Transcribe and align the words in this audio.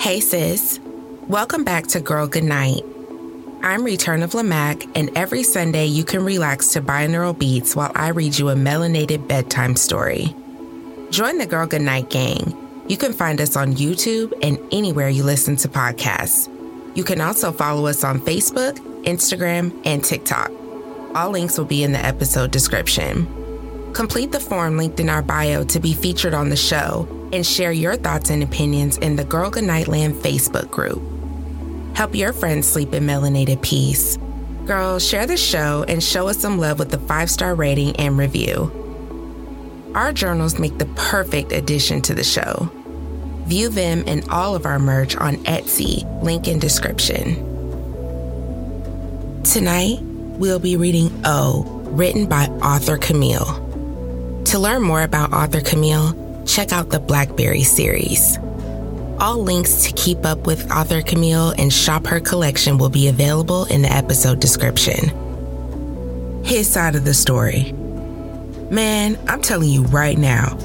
Hey, 0.00 0.20
sis. 0.20 0.78
Welcome 1.26 1.64
back 1.64 1.88
to 1.88 2.00
Girl 2.00 2.28
Goodnight. 2.28 2.84
I'm 3.64 3.82
Return 3.82 4.22
of 4.22 4.30
Lamac, 4.30 4.88
and 4.94 5.10
every 5.16 5.42
Sunday 5.42 5.86
you 5.86 6.04
can 6.04 6.24
relax 6.24 6.72
to 6.74 6.80
binaural 6.80 7.36
beats 7.36 7.74
while 7.74 7.90
I 7.96 8.10
read 8.10 8.38
you 8.38 8.48
a 8.48 8.54
melanated 8.54 9.26
bedtime 9.26 9.74
story. 9.74 10.36
Join 11.10 11.38
the 11.38 11.46
Girl 11.46 11.66
Goodnight 11.66 12.10
gang. 12.10 12.56
You 12.86 12.96
can 12.96 13.12
find 13.12 13.40
us 13.40 13.56
on 13.56 13.74
YouTube 13.74 14.32
and 14.40 14.60
anywhere 14.70 15.08
you 15.08 15.24
listen 15.24 15.56
to 15.56 15.68
podcasts. 15.68 16.48
You 16.96 17.02
can 17.02 17.20
also 17.20 17.50
follow 17.50 17.88
us 17.88 18.04
on 18.04 18.20
Facebook, 18.20 18.78
Instagram, 19.02 19.82
and 19.84 20.04
TikTok. 20.04 20.52
All 21.16 21.30
links 21.30 21.58
will 21.58 21.64
be 21.64 21.82
in 21.82 21.90
the 21.90 22.06
episode 22.06 22.52
description. 22.52 23.26
Complete 23.94 24.30
the 24.30 24.40
form 24.40 24.76
linked 24.76 25.00
in 25.00 25.10
our 25.10 25.22
bio 25.22 25.64
to 25.64 25.80
be 25.80 25.92
featured 25.92 26.34
on 26.34 26.50
the 26.50 26.56
show 26.56 27.17
and 27.32 27.46
share 27.46 27.72
your 27.72 27.96
thoughts 27.96 28.30
and 28.30 28.42
opinions 28.42 28.98
in 28.98 29.16
the 29.16 29.24
Girl 29.24 29.50
Goodnightland 29.50 30.14
Facebook 30.14 30.70
group. 30.70 31.02
Help 31.96 32.14
your 32.14 32.32
friends 32.32 32.66
sleep 32.68 32.94
in 32.94 33.04
melanated 33.04 33.62
peace. 33.62 34.18
Girls, 34.66 35.06
share 35.06 35.26
the 35.26 35.36
show 35.36 35.84
and 35.88 36.02
show 36.02 36.28
us 36.28 36.38
some 36.38 36.58
love 36.58 36.78
with 36.78 36.92
a 36.94 36.98
five 36.98 37.30
star 37.30 37.54
rating 37.54 37.96
and 37.96 38.18
review. 38.18 38.70
Our 39.94 40.12
journals 40.12 40.58
make 40.58 40.78
the 40.78 40.86
perfect 40.94 41.52
addition 41.52 42.02
to 42.02 42.14
the 42.14 42.22
show. 42.22 42.70
View 43.46 43.70
them 43.70 44.04
and 44.06 44.28
all 44.28 44.54
of 44.54 44.66
our 44.66 44.78
merch 44.78 45.16
on 45.16 45.36
Etsy, 45.38 46.04
link 46.22 46.46
in 46.46 46.58
description. 46.58 47.34
Tonight, 49.42 50.00
we'll 50.02 50.58
be 50.58 50.76
reading 50.76 51.10
O, 51.24 51.62
written 51.86 52.26
by 52.26 52.44
author 52.62 52.98
Kimille. 52.98 54.44
To 54.44 54.58
learn 54.58 54.82
more 54.82 55.02
about 55.02 55.32
author 55.32 55.62
Kimille, 55.62 56.27
check 56.48 56.72
out 56.72 56.88
the 56.88 56.98
Blackberry 56.98 57.62
series. 57.62 58.38
All 59.20 59.38
links 59.38 59.84
to 59.84 59.92
keep 59.92 60.24
up 60.24 60.46
with 60.46 60.70
author 60.70 61.02
Kimille 61.02 61.54
and 61.58 61.72
shop 61.72 62.06
her 62.06 62.20
collection 62.20 62.78
will 62.78 62.88
be 62.88 63.08
available 63.08 63.66
in 63.66 63.82
the 63.82 63.92
episode 63.92 64.40
description. 64.40 65.12
His 66.44 66.70
side 66.70 66.96
of 66.96 67.04
the 67.04 67.14
story. 67.14 67.72
Man, 68.70 69.18
I'm 69.28 69.42
telling 69.42 69.68
you 69.68 69.82
right 69.84 70.16
now, 70.16 70.56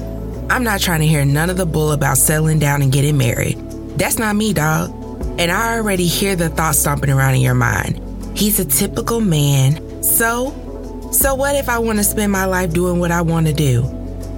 I'm 0.48 0.64
not 0.64 0.80
trying 0.80 1.00
to 1.00 1.06
hear 1.06 1.24
none 1.24 1.50
of 1.50 1.56
the 1.56 1.66
bull 1.66 1.92
about 1.92 2.16
settling 2.16 2.58
down 2.58 2.80
and 2.80 2.92
getting 2.92 3.18
married. 3.18 3.58
That's 3.98 4.18
not 4.18 4.36
me, 4.36 4.52
dog. 4.52 4.90
And 5.38 5.50
I 5.50 5.76
already 5.76 6.06
hear 6.06 6.36
the 6.36 6.48
thoughts 6.48 6.78
stomping 6.78 7.10
around 7.10 7.34
in 7.34 7.40
your 7.40 7.54
mind. 7.54 8.00
He's 8.36 8.60
a 8.60 8.64
typical 8.64 9.20
man. 9.20 10.02
So, 10.02 11.10
so 11.12 11.34
what 11.34 11.56
if 11.56 11.68
I 11.68 11.78
want 11.78 11.98
to 11.98 12.04
spend 12.04 12.30
my 12.30 12.44
life 12.44 12.72
doing 12.72 13.00
what 13.00 13.10
I 13.10 13.22
want 13.22 13.46
to 13.48 13.52
do? 13.52 13.84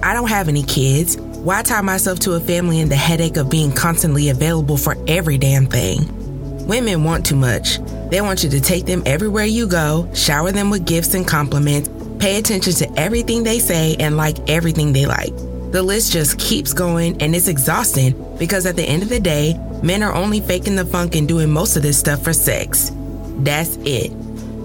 I 0.01 0.13
don't 0.13 0.29
have 0.29 0.47
any 0.47 0.63
kids. 0.63 1.17
Why 1.47 1.61
tie 1.61 1.79
myself 1.79 2.19
to 2.19 2.33
a 2.33 2.41
family 2.41 2.81
and 2.81 2.91
the 2.91 2.97
headache 2.97 3.37
of 3.37 3.49
being 3.49 3.71
constantly 3.71 4.27
available 4.27 4.75
for 4.75 4.97
every 5.07 5.37
damn 5.37 5.65
thing? 5.65 6.67
Women 6.67 7.05
want 7.05 7.25
too 7.25 7.37
much. 7.37 7.77
They 8.09 8.19
want 8.19 8.43
you 8.43 8.49
to 8.49 8.59
take 8.59 8.85
them 8.85 9.01
everywhere 9.05 9.45
you 9.45 9.65
go, 9.65 10.09
shower 10.13 10.51
them 10.51 10.69
with 10.69 10.85
gifts 10.85 11.13
and 11.13 11.25
compliments, 11.25 11.89
pay 12.19 12.37
attention 12.37 12.73
to 12.73 12.99
everything 12.99 13.43
they 13.43 13.59
say, 13.59 13.95
and 13.97 14.17
like 14.17 14.37
everything 14.49 14.91
they 14.91 15.05
like. 15.05 15.33
The 15.71 15.81
list 15.81 16.11
just 16.11 16.37
keeps 16.37 16.73
going 16.73 17.21
and 17.21 17.33
it's 17.33 17.47
exhausting 17.47 18.35
because 18.37 18.65
at 18.65 18.75
the 18.75 18.83
end 18.83 19.01
of 19.01 19.07
the 19.07 19.21
day, 19.21 19.57
men 19.81 20.03
are 20.03 20.13
only 20.13 20.41
faking 20.41 20.75
the 20.75 20.83
funk 20.83 21.15
and 21.15 21.29
doing 21.29 21.49
most 21.49 21.77
of 21.77 21.81
this 21.81 21.97
stuff 21.97 22.25
for 22.25 22.33
sex. 22.33 22.91
That's 23.37 23.77
it. 23.85 24.11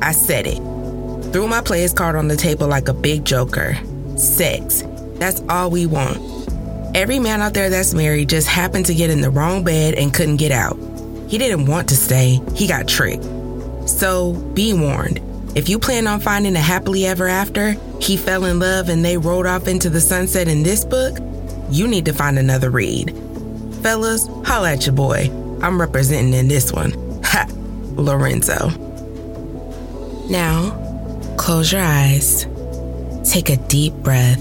I 0.02 0.10
said 0.10 0.48
it. 0.48 0.58
Threw 1.32 1.46
my 1.46 1.60
players 1.60 1.92
card 1.94 2.16
on 2.16 2.26
the 2.26 2.36
table 2.36 2.66
like 2.66 2.88
a 2.88 2.92
big 2.92 3.24
joker. 3.24 3.78
Sex. 4.16 4.82
That's 5.20 5.40
all 5.48 5.70
we 5.70 5.86
want. 5.86 6.31
Every 6.94 7.18
man 7.18 7.40
out 7.40 7.54
there 7.54 7.70
that's 7.70 7.94
married 7.94 8.28
just 8.28 8.48
happened 8.48 8.86
to 8.86 8.94
get 8.94 9.10
in 9.10 9.20
the 9.20 9.30
wrong 9.30 9.64
bed 9.64 9.94
and 9.94 10.12
couldn't 10.12 10.36
get 10.36 10.52
out. 10.52 10.76
He 11.28 11.38
didn't 11.38 11.66
want 11.66 11.88
to 11.88 11.96
stay, 11.96 12.40
he 12.54 12.66
got 12.66 12.88
tricked. 12.88 13.24
So 13.86 14.34
be 14.54 14.74
warned 14.74 15.20
if 15.54 15.68
you 15.68 15.78
plan 15.78 16.06
on 16.06 16.20
finding 16.20 16.56
a 16.56 16.60
happily 16.60 17.04
ever 17.06 17.28
after, 17.28 17.72
he 18.00 18.16
fell 18.16 18.46
in 18.46 18.58
love 18.58 18.88
and 18.88 19.04
they 19.04 19.18
rode 19.18 19.44
off 19.46 19.68
into 19.68 19.90
the 19.90 20.00
sunset 20.00 20.48
in 20.48 20.62
this 20.62 20.82
book, 20.82 21.18
you 21.68 21.86
need 21.86 22.06
to 22.06 22.14
find 22.14 22.38
another 22.38 22.70
read. 22.70 23.14
Fellas, 23.82 24.26
holla 24.46 24.72
at 24.72 24.86
your 24.86 24.94
boy. 24.94 25.30
I'm 25.60 25.78
representing 25.78 26.32
in 26.32 26.48
this 26.48 26.72
one. 26.72 26.92
Ha! 27.24 27.46
Lorenzo. 27.96 28.70
Now, 30.30 31.34
close 31.36 31.70
your 31.70 31.82
eyes, 31.82 32.46
take 33.30 33.50
a 33.50 33.56
deep 33.56 33.92
breath, 33.92 34.40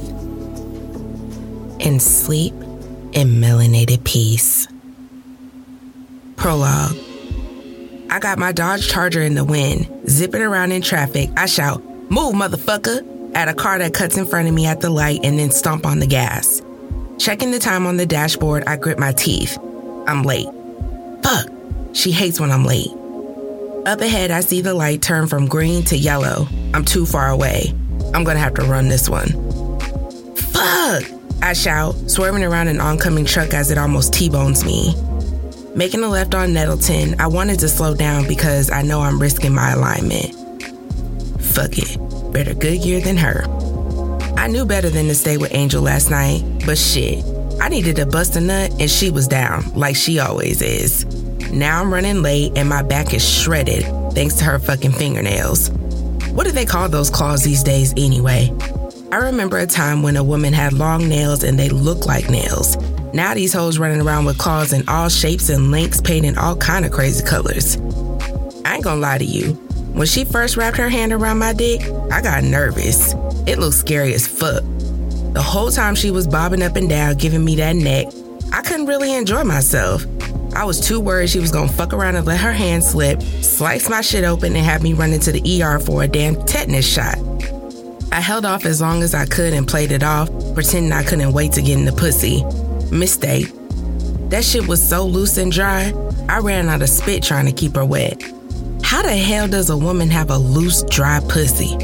and 1.82 2.02
sleep 2.02 2.54
in 3.14 3.42
melanated 3.42 4.04
peace. 4.04 4.68
Prologue. 6.36 6.96
I 8.10 8.20
got 8.20 8.40
my 8.40 8.52
Dodge 8.52 8.88
Charger 8.88 9.22
in 9.22 9.36
the 9.36 9.46
wind, 9.46 10.10
zipping 10.10 10.42
around 10.42 10.72
in 10.72 10.82
traffic. 10.82 11.30
I 11.38 11.46
shout, 11.46 11.84
Move, 12.10 12.36
motherfucker! 12.36 13.08
at 13.34 13.48
a 13.48 13.54
car 13.54 13.80
that 13.80 13.94
cuts 13.94 14.18
in 14.18 14.26
front 14.26 14.48
of 14.48 14.54
me 14.54 14.66
at 14.66 14.82
the 14.82 14.90
light 14.90 15.22
and 15.24 15.40
then 15.40 15.52
stomp 15.52 15.86
on 15.86 16.00
the 16.00 16.08
gas. 16.08 16.62
Checking 17.18 17.52
the 17.52 17.60
time 17.60 17.86
on 17.86 17.98
the 17.98 18.06
dashboard, 18.06 18.64
I 18.66 18.76
grit 18.76 19.00
my 19.00 19.14
teeth. 19.14 19.58
I'm 20.08 20.24
late. 20.24 20.48
Fuck. 21.24 21.48
She 21.94 22.12
hates 22.12 22.40
when 22.40 22.52
I'm 22.52 22.66
late. 22.66 22.92
Up 23.86 24.02
ahead, 24.02 24.32
I 24.32 24.42
see 24.42 24.62
the 24.62 24.74
light 24.74 25.02
turn 25.02 25.28
from 25.28 25.48
green 25.48 25.84
to 25.86 25.98
yellow. 25.98 26.48
I'm 26.74 26.86
too 26.86 27.06
far 27.06 27.30
away. 27.30 27.74
I'm 28.14 28.24
gonna 28.24 28.40
have 28.40 28.56
to 28.56 28.64
run 28.64 28.90
this 28.90 29.08
one. 29.08 29.30
Fuck! 30.36 31.04
I 31.42 31.54
shout, 31.54 31.96
swerving 32.10 32.44
around 32.44 32.68
an 32.68 32.80
oncoming 32.80 33.26
truck 33.26 33.54
as 33.54 33.72
it 33.72 33.78
almost 33.78 34.14
T 34.14 34.30
bones 34.30 34.64
me. 34.64 34.94
Making 35.76 36.04
a 36.04 36.08
left 36.08 36.36
on 36.36 36.54
Nettleton, 36.54 37.20
I 37.20 37.28
wanted 37.28 37.60
to 37.60 37.70
slow 37.70 37.96
down 37.96 38.28
because 38.28 38.70
I 38.70 38.82
know 38.84 39.02
I'm 39.02 39.20
risking 39.20 39.54
my 39.54 39.72
alignment. 39.72 40.36
Fuck 41.42 41.78
it. 41.78 41.98
Better 42.32 42.54
Goodyear 42.54 43.02
than 43.02 43.18
her. 43.18 43.44
I 44.38 44.48
knew 44.48 44.66
better 44.66 44.90
than 44.90 45.08
to 45.08 45.16
stay 45.16 45.38
with 45.38 45.54
Angel 45.54 45.82
last 45.82 46.10
night, 46.10 46.44
but 46.66 46.78
shit, 46.78 47.24
I 47.60 47.70
needed 47.70 47.96
to 47.98 48.06
bust 48.06 48.36
a 48.36 48.42
nut 48.42 48.72
and 48.80 48.90
she 48.90 49.10
was 49.10 49.28
down, 49.28 49.64
like 49.74 49.96
she 49.96 50.20
always 50.20 50.62
is. 50.62 51.06
Now 51.52 51.82
I'm 51.82 51.94
running 51.94 52.22
late 52.22 52.54
and 52.56 52.70
my 52.70 52.82
back 52.84 53.14
is 53.14 53.28
shredded 53.28 53.84
thanks 54.14 54.36
to 54.36 54.44
her 54.44 54.60
fucking 54.60 54.94
fingernails. 54.94 55.70
What 56.32 56.46
do 56.46 56.52
they 56.52 56.66
call 56.66 56.88
those 56.90 57.10
claws 57.10 57.44
these 57.44 57.64
days 57.64 57.94
anyway? 57.98 58.54
I 59.12 59.18
remember 59.18 59.58
a 59.58 59.68
time 59.68 60.04
when 60.04 60.16
a 60.16 60.24
woman 60.24 60.54
had 60.54 60.72
long 60.72 61.10
nails 61.10 61.44
and 61.44 61.60
they 61.60 61.68
looked 61.68 62.06
like 62.06 62.30
nails. 62.30 62.78
Now 63.14 63.34
these 63.34 63.52
hoes 63.52 63.78
running 63.78 64.00
around 64.00 64.24
with 64.24 64.38
claws 64.38 64.72
in 64.72 64.88
all 64.88 65.10
shapes 65.10 65.50
and 65.50 65.70
lengths 65.70 66.00
painted 66.00 66.38
all 66.38 66.56
kind 66.56 66.86
of 66.86 66.94
crazy 66.94 67.22
colors. 67.26 67.76
I 68.64 68.76
ain't 68.76 68.86
gonna 68.86 69.02
lie 69.02 69.18
to 69.18 69.26
you. 69.26 69.52
When 69.92 70.08
she 70.08 70.24
first 70.24 70.56
wrapped 70.56 70.78
her 70.78 70.88
hand 70.88 71.12
around 71.12 71.40
my 71.40 71.52
dick, 71.52 71.82
I 72.10 72.22
got 72.22 72.46
nervous. 72.46 73.14
It 73.48 73.60
looked 73.60 73.76
scary 73.76 74.14
as 74.14 74.26
fuck. 74.26 74.64
The 75.34 75.42
whole 75.42 75.72
time 75.72 75.96
she 75.96 76.10
was 76.10 76.26
bobbing 76.26 76.64
up 76.64 76.78
and 76.78 76.88
down, 76.88 77.16
giving 77.16 77.44
me 77.44 77.58
that 77.58 77.76
neck, 77.76 78.08
I 78.54 78.62
couldn't 78.62 78.86
really 78.86 79.14
enjoy 79.14 79.44
myself. 79.44 80.06
I 80.56 80.64
was 80.64 80.80
too 80.80 81.02
worried 81.02 81.30
she 81.30 81.40
was 81.40 81.52
gonna 81.52 81.68
fuck 81.68 81.92
around 81.92 82.16
and 82.16 82.26
let 82.26 82.40
her 82.40 82.54
hand 82.54 82.86
slip, 82.86 83.22
slice 83.22 83.90
my 83.90 84.00
shit 84.00 84.24
open, 84.24 84.56
and 84.56 84.66
have 84.66 84.84
me 84.84 84.94
run 84.94 85.12
into 85.12 85.34
the 85.34 85.62
ER 85.62 85.80
for 85.80 86.02
a 86.02 86.08
damn 86.08 86.36
tetanus 86.46 86.88
shot. 86.88 87.18
I 88.12 88.20
held 88.20 88.46
off 88.46 88.66
as 88.66 88.82
long 88.82 89.04
as 89.04 89.14
I 89.14 89.26
could 89.26 89.54
and 89.54 89.68
played 89.68 89.92
it 89.92 90.04
off, 90.04 90.30
pretending 90.54 90.92
I 90.92 91.04
couldn't 91.04 91.32
wait 91.32 91.54
to 91.54 91.62
get 91.62 91.78
in 91.78 91.86
the 91.86 91.94
pussy. 91.94 92.44
Mistake. 92.94 93.52
That 94.30 94.44
shit 94.44 94.68
was 94.68 94.86
so 94.88 95.06
loose 95.06 95.38
and 95.38 95.52
dry, 95.52 95.94
I 96.28 96.40
ran 96.40 96.68
out 96.70 96.82
of 96.82 96.90
spit 96.90 97.24
trying 97.24 97.46
to 97.46 97.52
keep 97.52 97.76
her 97.76 97.86
wet. 97.86 98.22
How 98.84 99.02
the 99.02 99.16
hell 99.16 99.48
does 99.48 99.70
a 99.70 99.78
woman 99.78 100.10
have 100.10 100.30
a 100.30 100.38
loose, 100.38 100.84
dry 100.84 101.22
pussy? 101.30 101.78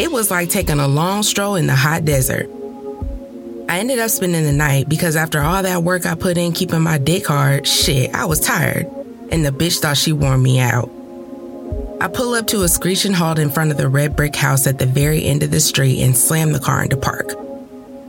It 0.00 0.12
was 0.12 0.30
like 0.30 0.48
taking 0.48 0.78
a 0.78 0.86
long 0.88 1.22
stroll 1.24 1.56
in 1.56 1.66
the 1.66 1.74
hot 1.74 2.04
desert. 2.04 2.48
I 3.68 3.78
ended 3.78 3.98
up 3.98 4.10
spending 4.10 4.44
the 4.44 4.52
night 4.52 4.88
because 4.88 5.16
after 5.16 5.40
all 5.40 5.62
that 5.62 5.82
work 5.82 6.06
I 6.06 6.14
put 6.14 6.36
in 6.36 6.52
keeping 6.52 6.82
my 6.82 6.98
dick 6.98 7.26
hard, 7.26 7.66
shit, 7.66 8.14
I 8.14 8.26
was 8.26 8.38
tired. 8.38 8.86
And 9.30 9.44
the 9.44 9.50
bitch 9.50 9.80
thought 9.80 9.96
she 9.96 10.12
wore 10.12 10.38
me 10.38 10.60
out. 10.60 10.90
I 12.02 12.08
pull 12.08 12.34
up 12.34 12.48
to 12.48 12.64
a 12.64 12.68
screeching 12.68 13.12
halt 13.12 13.38
in 13.38 13.48
front 13.48 13.70
of 13.70 13.76
the 13.76 13.88
red 13.88 14.16
brick 14.16 14.34
house 14.34 14.66
at 14.66 14.80
the 14.80 14.86
very 14.86 15.24
end 15.24 15.44
of 15.44 15.52
the 15.52 15.60
street 15.60 16.02
and 16.02 16.16
slam 16.16 16.50
the 16.50 16.58
car 16.58 16.82
into 16.82 16.96
park. 16.96 17.32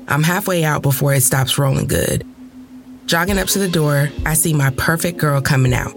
I'm 0.07 0.23
halfway 0.23 0.63
out 0.63 0.81
before 0.81 1.13
it 1.13 1.21
stops 1.21 1.59
rolling 1.59 1.85
good. 1.85 2.25
Jogging 3.05 3.37
up 3.37 3.49
to 3.49 3.59
the 3.59 3.69
door, 3.69 4.09
I 4.25 4.33
see 4.33 4.51
my 4.51 4.71
perfect 4.71 5.19
girl 5.19 5.41
coming 5.41 5.75
out. 5.75 5.95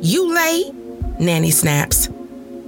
You 0.00 0.32
late? 0.32 0.72
Nanny 1.18 1.50
snaps. 1.50 2.08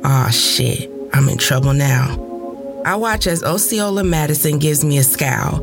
Aw, 0.03 0.31
shit, 0.31 0.91
I'm 1.13 1.29
in 1.29 1.39
trouble 1.39 1.73
now. 1.73 2.83
I 2.85 2.97
watch 2.97 3.29
as 3.29 3.45
Osceola 3.45 4.03
Madison 4.03 4.59
gives 4.59 4.85
me 4.85 4.99
a 4.99 5.05
scowl. 5.05 5.61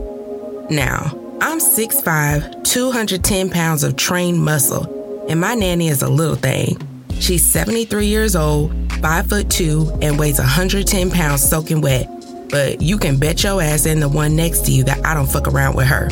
Now, 0.70 1.12
I'm 1.42 1.60
6'5, 1.60 2.64
210 2.64 3.50
pounds 3.50 3.84
of 3.84 3.98
trained 3.98 4.42
muscle, 4.42 5.26
and 5.28 5.42
my 5.42 5.56
nanny 5.56 5.90
is 5.90 6.02
a 6.02 6.08
little 6.08 6.36
thing. 6.36 6.78
She's 7.20 7.46
73 7.46 8.08
years 8.08 8.36
old, 8.36 8.74
5 9.02 9.30
foot 9.30 9.50
2, 9.50 10.00
and 10.02 10.20
weighs 10.20 10.40
110 10.40 11.12
pounds 11.12 11.48
soaking 11.48 11.82
wet. 11.82 12.10
But 12.50 12.82
you 12.82 12.98
can 12.98 13.18
bet 13.18 13.44
your 13.44 13.62
ass 13.62 13.86
and 13.86 14.02
the 14.02 14.10
one 14.10 14.36
next 14.36 14.66
to 14.66 14.72
you 14.72 14.84
that 14.84 15.06
I 15.06 15.14
don't 15.14 15.30
fuck 15.30 15.48
around 15.48 15.76
with 15.76 15.88
her. 15.88 16.10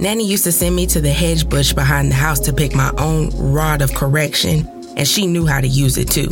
Nanny 0.00 0.26
used 0.26 0.44
to 0.44 0.52
send 0.52 0.76
me 0.76 0.86
to 0.88 1.00
the 1.00 1.10
hedge 1.10 1.48
bush 1.48 1.72
behind 1.72 2.10
the 2.10 2.14
house 2.16 2.40
to 2.40 2.52
pick 2.52 2.74
my 2.74 2.92
own 2.98 3.30
rod 3.36 3.80
of 3.80 3.94
correction, 3.94 4.68
and 4.96 5.06
she 5.06 5.26
knew 5.26 5.46
how 5.46 5.60
to 5.60 5.68
use 5.68 5.96
it 5.96 6.10
too. 6.10 6.28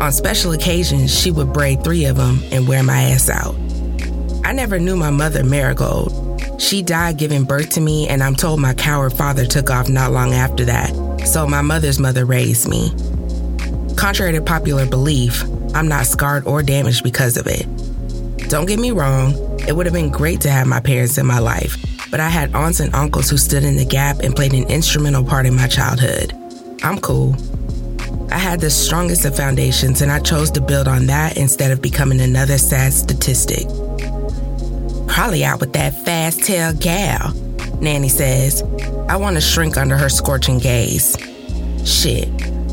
On 0.00 0.12
special 0.12 0.52
occasions, 0.52 1.16
she 1.16 1.30
would 1.30 1.52
braid 1.52 1.84
three 1.84 2.04
of 2.06 2.16
them 2.16 2.42
and 2.50 2.66
wear 2.66 2.82
my 2.82 3.00
ass 3.02 3.30
out. 3.30 3.54
I 4.44 4.52
never 4.52 4.78
knew 4.78 4.96
my 4.96 5.10
mother, 5.10 5.44
Marigold. 5.44 6.60
She 6.60 6.82
died 6.82 7.16
giving 7.16 7.44
birth 7.44 7.70
to 7.70 7.80
me, 7.80 8.08
and 8.08 8.22
I'm 8.22 8.34
told 8.34 8.60
my 8.60 8.74
coward 8.74 9.12
father 9.12 9.46
took 9.46 9.70
off 9.70 9.88
not 9.88 10.12
long 10.12 10.34
after 10.34 10.64
that, 10.66 10.92
so 11.24 11.46
my 11.46 11.62
mother's 11.62 11.98
mother 11.98 12.24
raised 12.24 12.68
me. 12.68 12.90
Contrary 13.96 14.32
to 14.32 14.42
popular 14.42 14.86
belief, 14.86 15.42
I'm 15.74 15.88
not 15.88 16.06
scarred 16.06 16.46
or 16.46 16.62
damaged 16.62 17.02
because 17.02 17.36
of 17.36 17.46
it. 17.46 17.66
Don't 18.48 18.66
get 18.66 18.78
me 18.78 18.90
wrong, 18.90 19.34
it 19.66 19.74
would 19.74 19.86
have 19.86 19.94
been 19.94 20.10
great 20.10 20.40
to 20.42 20.50
have 20.50 20.66
my 20.66 20.80
parents 20.80 21.18
in 21.18 21.26
my 21.26 21.38
life, 21.38 21.76
but 22.10 22.20
I 22.20 22.28
had 22.28 22.54
aunts 22.54 22.80
and 22.80 22.94
uncles 22.94 23.30
who 23.30 23.36
stood 23.36 23.64
in 23.64 23.76
the 23.76 23.84
gap 23.84 24.18
and 24.20 24.36
played 24.36 24.52
an 24.52 24.64
instrumental 24.70 25.24
part 25.24 25.46
in 25.46 25.56
my 25.56 25.66
childhood. 25.66 26.32
I'm 26.82 26.98
cool. 27.00 27.34
I 28.30 28.38
had 28.38 28.60
the 28.60 28.70
strongest 28.70 29.24
of 29.24 29.36
foundations, 29.36 30.02
and 30.02 30.10
I 30.10 30.18
chose 30.20 30.50
to 30.52 30.60
build 30.60 30.88
on 30.88 31.06
that 31.06 31.36
instead 31.36 31.70
of 31.70 31.80
becoming 31.80 32.20
another 32.20 32.58
sad 32.58 32.92
statistic. 32.92 33.66
Probably 35.06 35.44
out 35.44 35.60
with 35.60 35.72
that 35.74 35.94
fast 36.04 36.42
tail 36.42 36.72
gal, 36.74 37.32
Nanny 37.80 38.08
says. 38.08 38.62
I 39.08 39.16
want 39.16 39.36
to 39.36 39.40
shrink 39.40 39.76
under 39.76 39.96
her 39.96 40.08
scorching 40.08 40.58
gaze. 40.58 41.16
Shit. 41.84 42.28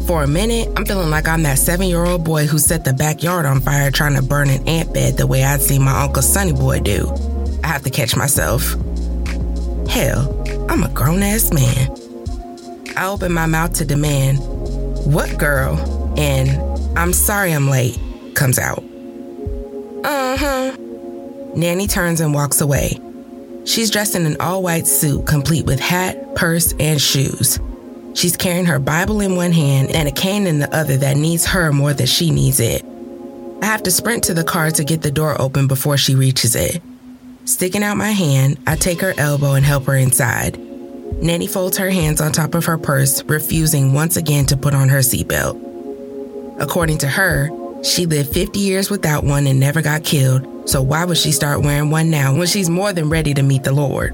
For 0.08 0.24
a 0.24 0.28
minute, 0.28 0.70
I'm 0.76 0.86
feeling 0.86 1.10
like 1.10 1.28
I'm 1.28 1.44
that 1.44 1.60
seven 1.60 1.88
year 1.88 2.04
old 2.04 2.24
boy 2.24 2.48
who 2.48 2.58
set 2.60 2.84
the 2.84 2.94
backyard 2.94 3.46
on 3.46 3.62
fire 3.62 3.92
trying 3.92 4.16
to 4.16 4.22
burn 4.22 4.50
an 4.50 4.68
ant 4.68 4.94
bed 4.94 5.18
the 5.18 5.28
way 5.28 5.44
I'd 5.44 5.62
seen 5.62 5.84
my 5.84 6.04
Uncle 6.04 6.22
Sonny 6.22 6.54
Boy 6.54 6.80
do. 6.80 7.08
I 7.64 7.68
have 7.68 7.84
to 7.84 7.90
catch 7.90 8.16
myself. 8.16 8.64
Hell, 9.88 10.44
I'm 10.70 10.84
a 10.84 10.90
grown 10.90 11.22
ass 11.22 11.54
man. 11.54 11.92
I 12.98 13.08
open 13.08 13.32
my 13.32 13.46
mouth 13.46 13.74
to 13.76 13.86
demand, 13.86 14.40
What 15.06 15.38
girl? 15.38 15.78
And 16.18 16.98
I'm 16.98 17.14
sorry 17.14 17.52
I'm 17.54 17.70
late 17.70 17.98
comes 18.34 18.58
out. 18.58 18.84
Uh 20.04 20.38
huh. 20.38 20.76
Nanny 21.56 21.88
turns 21.88 22.22
and 22.22 22.34
walks 22.34 22.60
away. 22.60 23.00
She's 23.66 23.92
dressed 23.92 24.16
in 24.16 24.26
an 24.26 24.38
all 24.40 24.64
white 24.64 24.88
suit, 24.88 25.28
complete 25.28 25.66
with 25.66 25.80
hat, 25.80 26.36
purse, 26.36 26.74
and 26.80 27.00
shoes. 27.00 27.60
She's 28.14 28.36
carrying 28.36 28.66
her 28.66 28.80
Bible 28.80 29.22
in 29.22 29.36
one 29.36 29.52
hand 29.52 29.92
and 29.92 30.08
a 30.08 30.12
cane 30.12 30.48
in 30.48 30.60
the 30.60 30.76
other 30.76 30.98
that 30.98 31.18
needs 31.18 31.46
her 31.46 31.72
more 31.72 31.94
than 31.94 32.08
she 32.08 32.32
needs 32.32 32.60
it. 32.60 32.84
I 33.62 33.66
have 33.66 33.84
to 33.84 33.92
sprint 33.92 34.26
to 34.26 34.34
the 34.34 34.44
car 34.44 34.72
to 34.72 34.84
get 34.84 35.02
the 35.02 35.12
door 35.12 35.40
open 35.40 35.68
before 35.68 35.98
she 35.98 36.16
reaches 36.16 36.56
it. 36.56 36.82
Sticking 37.46 37.84
out 37.84 37.98
my 37.98 38.12
hand, 38.12 38.58
I 38.68 38.76
take 38.76 39.02
her 39.02 39.14
elbow 39.18 39.54
and 39.54 39.66
help 39.66 39.86
her 39.86 39.96
inside. 39.96 40.60
Nanny 41.22 41.48
folds 41.48 41.78
her 41.78 41.90
hands 41.90 42.20
on 42.20 42.32
top 42.32 42.56
of 42.56 42.66
her 42.66 42.78
purse, 42.78 43.24
refusing 43.26 43.94
once 43.94 44.18
again 44.18 44.48
to 44.48 44.58
put 44.58 44.74
on 44.74 44.90
her 44.90 45.00
seatbelt. 45.00 45.60
According 46.60 47.00
to 47.00 47.08
her, 47.08 47.50
she 47.84 48.06
lived 48.06 48.34
50 48.34 48.60
years 48.60 48.90
without 48.90 49.24
one 49.24 49.48
and 49.48 49.60
never 49.60 49.82
got 49.82 50.04
killed, 50.04 50.46
so 50.66 50.82
why 50.82 51.06
would 51.06 51.18
she 51.18 51.32
start 51.32 51.62
wearing 51.64 51.90
one 51.90 52.10
now 52.10 52.36
when 52.36 52.48
she's 52.48 52.70
more 52.70 52.94
than 52.94 53.10
ready 53.10 53.34
to 53.34 53.44
meet 53.44 53.64
the 53.64 53.72
Lord? 53.72 54.12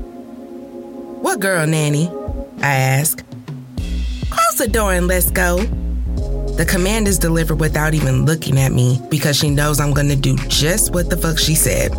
What 1.22 1.40
girl, 1.40 1.68
Nanny? 1.68 2.08
I 2.62 2.76
ask. 2.76 3.24
Close 4.30 4.56
the 4.58 4.68
door 4.68 4.94
and 4.94 5.08
let's 5.08 5.30
go. 5.32 5.58
The 6.58 6.66
command 6.66 7.08
is 7.08 7.20
delivered 7.20 7.60
without 7.60 7.94
even 7.94 8.26
looking 8.26 8.58
at 8.60 8.72
me 8.72 9.00
because 9.10 9.38
she 9.38 9.50
knows 9.50 9.80
I'm 9.80 9.94
gonna 9.94 10.16
do 10.16 10.36
just 10.48 10.94
what 10.94 11.10
the 11.10 11.18
fuck 11.18 11.38
she 11.38 11.54
said. 11.54 11.92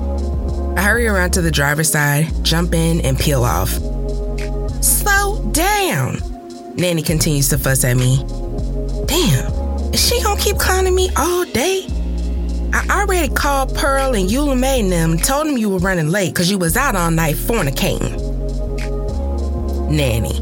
I 0.77 0.83
hurry 0.83 1.07
around 1.07 1.33
to 1.33 1.43
the 1.43 1.51
driver's 1.51 1.91
side, 1.91 2.27
jump 2.43 2.75
in, 2.75 3.01
and 3.03 3.19
peel 3.19 3.45
off. 3.45 3.71
Slow 4.83 5.49
down! 5.53 6.19
Nanny 6.75 7.03
continues 7.03 7.49
to 7.51 7.59
fuss 7.59 7.85
at 7.85 7.97
me. 7.97 8.19
Damn, 9.07 9.53
is 9.93 10.09
she 10.09 10.23
gonna 10.23 10.41
keep 10.41 10.59
clowning 10.59 10.95
me 10.95 11.11
all 11.17 11.45
day? 11.47 11.87
I 12.73 13.01
already 13.01 13.33
called 13.33 13.75
Pearl 13.75 14.15
and 14.15 14.29
Eula 14.29 14.59
May 14.59 14.81
and 14.81 14.93
them, 14.93 15.17
told 15.17 15.47
them 15.47 15.57
you 15.57 15.71
were 15.71 15.79
running 15.79 16.11
late 16.11 16.35
because 16.35 16.51
you 16.51 16.59
was 16.59 16.77
out 16.77 16.95
all 16.95 17.11
night 17.11 17.37
fornicating. 17.37 18.19
Nanny. 19.91 20.41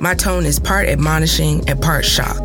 My 0.00 0.14
tone 0.14 0.44
is 0.44 0.58
part 0.58 0.88
admonishing 0.88 1.68
and 1.68 1.80
part 1.80 2.04
shock. 2.04 2.36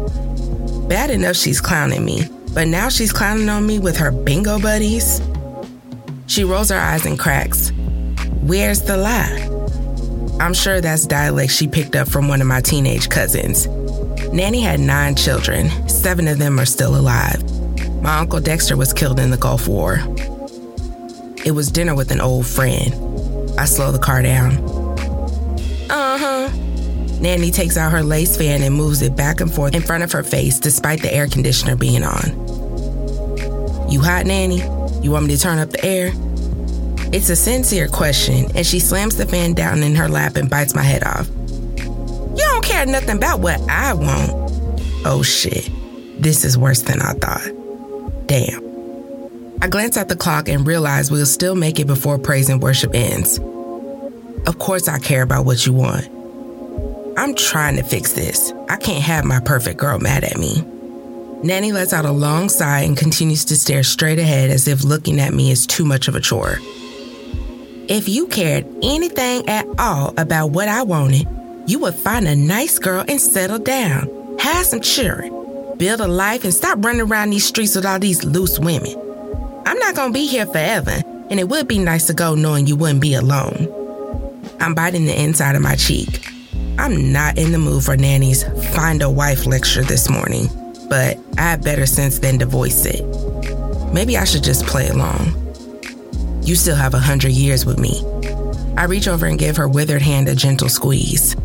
Bad 0.87 1.09
enough 1.09 1.35
she's 1.35 1.59
clowning 1.59 2.05
me, 2.05 2.23
but 2.53 2.67
now 2.67 2.87
she's 2.87 3.11
clowning 3.11 3.49
on 3.49 3.65
me 3.65 3.79
with 3.79 3.97
her 3.97 4.11
bingo 4.11 4.59
buddies. 4.59 5.21
She 6.27 6.43
rolls 6.43 6.69
her 6.69 6.77
eyes 6.77 7.05
and 7.05 7.19
cracks. 7.19 7.71
Where's 8.41 8.81
the 8.83 8.95
lie? 8.95 9.49
I'm 10.39 10.53
sure 10.53 10.79
that's 10.79 11.05
dialect 11.07 11.51
she 11.51 11.67
picked 11.67 11.95
up 11.95 12.07
from 12.07 12.27
one 12.27 12.41
of 12.41 12.47
my 12.47 12.61
teenage 12.61 13.09
cousins. 13.09 13.67
Nanny 14.31 14.61
had 14.61 14.79
nine 14.79 15.15
children, 15.15 15.69
seven 15.89 16.27
of 16.27 16.37
them 16.37 16.59
are 16.59 16.65
still 16.65 16.95
alive. 16.95 17.41
My 18.01 18.19
uncle 18.19 18.39
Dexter 18.39 18.77
was 18.77 18.93
killed 18.93 19.19
in 19.19 19.31
the 19.31 19.37
Gulf 19.37 19.67
War. 19.67 19.99
It 21.45 21.51
was 21.51 21.71
dinner 21.71 21.95
with 21.95 22.11
an 22.11 22.21
old 22.21 22.45
friend. 22.45 22.93
I 23.59 23.65
slow 23.65 23.91
the 23.91 23.99
car 23.99 24.21
down. 24.21 24.57
Uh 25.89 26.17
huh. 26.17 26.49
Nanny 27.19 27.51
takes 27.51 27.77
out 27.77 27.91
her 27.91 28.03
lace 28.03 28.37
fan 28.37 28.61
and 28.61 28.75
moves 28.75 29.01
it 29.01 29.15
back 29.15 29.41
and 29.41 29.53
forth 29.53 29.73
in 29.73 29.81
front 29.81 30.03
of 30.03 30.11
her 30.11 30.23
face 30.23 30.59
despite 30.59 31.01
the 31.01 31.13
air 31.13 31.27
conditioner 31.27 31.75
being 31.75 32.03
on. 32.03 32.47
You 33.89 34.01
hot, 34.01 34.25
Nanny? 34.25 34.61
You 35.01 35.11
want 35.11 35.25
me 35.25 35.35
to 35.35 35.41
turn 35.41 35.57
up 35.57 35.69
the 35.69 35.83
air? 35.83 36.11
It's 37.13 37.29
a 37.29 37.35
sincere 37.35 37.87
question, 37.87 38.47
and 38.53 38.65
she 38.65 38.79
slams 38.79 39.15
the 39.15 39.25
fan 39.25 39.53
down 39.53 39.81
in 39.81 39.95
her 39.95 40.09
lap 40.09 40.35
and 40.35 40.49
bites 40.49 40.75
my 40.75 40.83
head 40.83 41.03
off. 41.05 41.27
You 41.27 42.43
don't 42.43 42.65
care 42.65 42.85
nothing 42.85 43.15
about 43.17 43.39
what 43.39 43.61
I 43.69 43.93
want. 43.93 44.31
Oh 45.05 45.23
shit, 45.23 45.69
this 46.21 46.43
is 46.43 46.57
worse 46.57 46.81
than 46.81 47.01
I 47.01 47.13
thought. 47.13 47.56
Damn. 48.27 48.63
I 49.61 49.67
glance 49.67 49.97
at 49.97 50.09
the 50.09 50.15
clock 50.15 50.49
and 50.49 50.67
realize 50.67 51.09
we'll 51.09 51.25
still 51.25 51.55
make 51.55 51.79
it 51.79 51.87
before 51.87 52.19
praise 52.19 52.49
and 52.49 52.61
worship 52.61 52.93
ends. 52.93 53.39
Of 54.45 54.59
course, 54.59 54.87
I 54.87 54.99
care 54.99 55.23
about 55.23 55.45
what 55.45 55.65
you 55.65 55.73
want. 55.73 56.07
I'm 57.17 57.33
trying 57.33 57.77
to 57.77 57.83
fix 57.83 58.13
this. 58.13 58.53
I 58.69 58.77
can't 58.77 59.03
have 59.03 59.25
my 59.25 59.39
perfect 59.39 59.79
girl 59.79 59.97
mad 59.97 60.23
at 60.23 60.37
me. 60.37 60.63
Nanny 61.43 61.71
lets 61.71 61.93
out 61.93 62.05
a 62.05 62.11
long 62.11 62.49
sigh 62.49 62.81
and 62.81 62.97
continues 62.97 63.45
to 63.45 63.55
stare 63.55 63.83
straight 63.83 64.19
ahead 64.19 64.49
as 64.49 64.67
if 64.67 64.83
looking 64.83 65.19
at 65.19 65.33
me 65.33 65.51
is 65.51 65.65
too 65.65 65.85
much 65.85 66.07
of 66.07 66.15
a 66.15 66.19
chore. 66.19 66.59
If 67.89 68.09
you 68.09 68.27
cared 68.27 68.65
anything 68.83 69.47
at 69.47 69.65
all 69.79 70.13
about 70.17 70.47
what 70.51 70.67
I 70.67 70.83
wanted, 70.83 71.27
you 71.65 71.79
would 71.79 71.95
find 71.95 72.27
a 72.27 72.35
nice 72.35 72.79
girl 72.79 73.03
and 73.07 73.19
settle 73.19 73.59
down, 73.59 74.37
have 74.39 74.65
some 74.65 74.81
children, 74.81 75.36
build 75.77 76.01
a 76.01 76.07
life, 76.07 76.43
and 76.43 76.53
stop 76.53 76.83
running 76.83 77.01
around 77.01 77.29
these 77.29 77.45
streets 77.45 77.75
with 77.75 77.85
all 77.85 77.99
these 77.99 78.23
loose 78.23 78.59
women. 78.59 78.95
I'm 79.65 79.79
not 79.79 79.95
gonna 79.95 80.13
be 80.13 80.27
here 80.27 80.45
forever, 80.45 81.01
and 81.29 81.39
it 81.39 81.49
would 81.49 81.67
be 81.67 81.79
nice 81.79 82.07
to 82.07 82.13
go 82.13 82.35
knowing 82.35 82.67
you 82.67 82.75
wouldn't 82.75 83.01
be 83.01 83.13
alone. 83.13 83.73
I'm 84.59 84.73
biting 84.73 85.05
the 85.05 85.21
inside 85.21 85.55
of 85.55 85.61
my 85.61 85.75
cheek. 85.75 86.27
I'm 86.79 87.11
not 87.11 87.37
in 87.37 87.51
the 87.51 87.57
mood 87.57 87.83
for 87.83 87.97
Nanny's 87.97 88.43
find 88.73 89.01
a 89.01 89.09
wife 89.09 89.45
lecture 89.45 89.83
this 89.83 90.09
morning 90.09 90.47
but 90.89 91.17
I 91.37 91.41
have 91.41 91.63
better 91.63 91.85
sense 91.85 92.19
than 92.19 92.39
to 92.39 92.45
voice 92.45 92.85
it. 92.85 93.03
Maybe 93.93 94.17
I 94.17 94.23
should 94.23 94.43
just 94.43 94.65
play 94.65 94.87
along. 94.87 95.33
You 96.43 96.55
still 96.55 96.75
have 96.75 96.93
a 96.93 96.99
hundred 96.99 97.31
years 97.31 97.65
with 97.65 97.77
me. 97.77 98.01
I 98.77 98.85
reach 98.85 99.07
over 99.07 99.25
and 99.25 99.39
give 99.39 99.57
her 99.57 99.67
withered 99.67 100.01
hand 100.01 100.29
a 100.29 100.35
gentle 100.35 100.69
squeeze. 100.69 101.35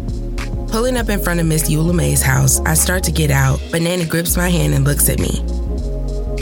Pulling 0.72 0.96
up 0.96 1.10
in 1.10 1.20
front 1.20 1.38
of 1.38 1.44
Miss 1.44 1.68
Eula 1.68 1.94
May's 1.94 2.22
house, 2.22 2.58
I 2.60 2.72
start 2.72 3.04
to 3.04 3.12
get 3.12 3.30
out, 3.30 3.60
but 3.70 3.82
Nanny 3.82 4.06
grips 4.06 4.38
my 4.38 4.48
hand 4.48 4.72
and 4.72 4.86
looks 4.86 5.10
at 5.10 5.18
me. 5.18 5.44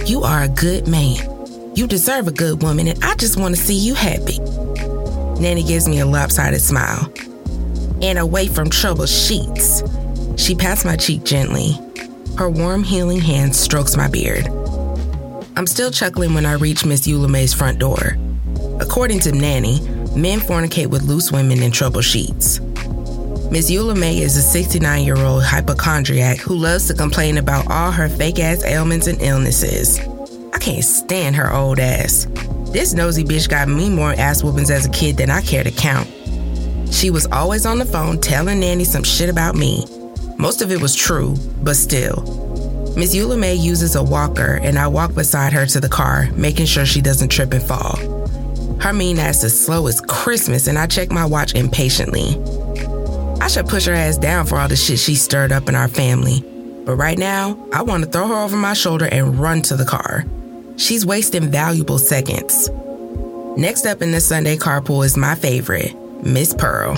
You 0.06 0.22
are 0.22 0.44
a 0.44 0.48
good 0.48 0.86
man. 0.86 1.16
You 1.74 1.88
deserve 1.88 2.28
a 2.28 2.30
good 2.30 2.62
woman, 2.62 2.86
and 2.86 3.04
I 3.04 3.16
just 3.16 3.36
want 3.36 3.56
to 3.56 3.60
see 3.60 3.74
you 3.74 3.92
happy. 3.94 4.38
Nanny 5.40 5.64
gives 5.64 5.88
me 5.88 5.98
a 5.98 6.06
lopsided 6.06 6.60
smile. 6.60 7.12
And 8.02 8.20
away 8.20 8.46
from 8.46 8.70
trouble 8.70 9.06
sheets. 9.06 9.82
She 10.36 10.54
pats 10.54 10.84
my 10.84 10.94
cheek 10.94 11.24
gently, 11.24 11.72
her 12.38 12.48
warm, 12.48 12.84
healing 12.84 13.20
hand 13.20 13.56
strokes 13.56 13.96
my 13.96 14.06
beard. 14.06 14.46
I'm 15.56 15.66
still 15.66 15.90
chuckling 15.90 16.34
when 16.34 16.46
I 16.46 16.52
reach 16.52 16.84
Miss 16.84 17.04
Eula 17.04 17.28
May's 17.28 17.52
front 17.52 17.80
door. 17.80 18.16
According 18.78 19.18
to 19.20 19.32
Nanny, 19.32 19.80
men 20.14 20.38
fornicate 20.38 20.86
with 20.86 21.02
loose 21.02 21.32
women 21.32 21.64
in 21.64 21.72
trouble 21.72 22.00
sheets. 22.00 22.60
Miss 23.50 23.68
Eula 23.68 23.98
May 23.98 24.20
is 24.20 24.36
a 24.36 24.42
69 24.42 25.04
year 25.04 25.16
old 25.16 25.42
hypochondriac 25.42 26.38
who 26.38 26.54
loves 26.54 26.86
to 26.86 26.94
complain 26.94 27.36
about 27.36 27.68
all 27.68 27.90
her 27.90 28.08
fake 28.08 28.38
ass 28.38 28.64
ailments 28.64 29.08
and 29.08 29.20
illnesses. 29.20 29.98
I 30.54 30.58
can't 30.58 30.84
stand 30.84 31.34
her 31.34 31.52
old 31.52 31.80
ass. 31.80 32.28
This 32.70 32.94
nosy 32.94 33.24
bitch 33.24 33.48
got 33.48 33.66
me 33.66 33.90
more 33.90 34.12
ass 34.12 34.44
whoopings 34.44 34.70
as 34.70 34.86
a 34.86 34.90
kid 34.90 35.16
than 35.16 35.30
I 35.30 35.40
care 35.40 35.64
to 35.64 35.72
count. 35.72 36.08
She 36.92 37.10
was 37.10 37.26
always 37.32 37.66
on 37.66 37.80
the 37.80 37.84
phone 37.84 38.20
telling 38.20 38.60
Nanny 38.60 38.84
some 38.84 39.02
shit 39.02 39.28
about 39.28 39.56
me, 39.56 39.84
most 40.38 40.62
of 40.62 40.70
it 40.70 40.80
was 40.80 40.94
true, 40.94 41.34
but 41.60 41.74
still. 41.74 42.22
Miss 42.96 43.16
Eula 43.16 43.36
May 43.36 43.56
uses 43.56 43.96
a 43.96 44.02
walker, 44.02 44.60
and 44.62 44.78
I 44.78 44.86
walk 44.86 45.14
beside 45.14 45.52
her 45.52 45.66
to 45.66 45.80
the 45.80 45.88
car, 45.88 46.28
making 46.34 46.66
sure 46.66 46.86
she 46.86 47.00
doesn't 47.00 47.30
trip 47.30 47.52
and 47.52 47.62
fall. 47.62 47.96
Her 48.80 48.92
mean 48.92 49.18
ass 49.18 49.42
is 49.42 49.60
slow 49.64 49.88
as 49.88 50.00
Christmas, 50.00 50.68
and 50.68 50.78
I 50.78 50.86
check 50.86 51.10
my 51.10 51.26
watch 51.26 51.54
impatiently. 51.54 52.36
I 53.40 53.48
should 53.48 53.68
push 53.68 53.86
her 53.86 53.94
ass 53.94 54.18
down 54.18 54.46
for 54.46 54.58
all 54.58 54.68
the 54.68 54.76
shit 54.76 54.98
she 54.98 55.14
stirred 55.14 55.52
up 55.52 55.68
in 55.68 55.74
our 55.74 55.88
family. 55.88 56.44
But 56.84 56.96
right 56.96 57.18
now, 57.18 57.58
I 57.72 57.82
want 57.82 58.04
to 58.04 58.10
throw 58.10 58.26
her 58.28 58.34
over 58.34 58.56
my 58.56 58.74
shoulder 58.74 59.08
and 59.10 59.38
run 59.38 59.62
to 59.62 59.76
the 59.76 59.84
car. 59.84 60.24
She's 60.76 61.04
wasting 61.06 61.50
valuable 61.50 61.98
seconds. 61.98 62.70
Next 63.56 63.86
up 63.86 64.02
in 64.02 64.12
the 64.12 64.20
Sunday 64.20 64.56
carpool 64.56 65.04
is 65.04 65.16
my 65.16 65.34
favorite, 65.34 65.94
Miss 66.22 66.54
Pearl. 66.54 66.94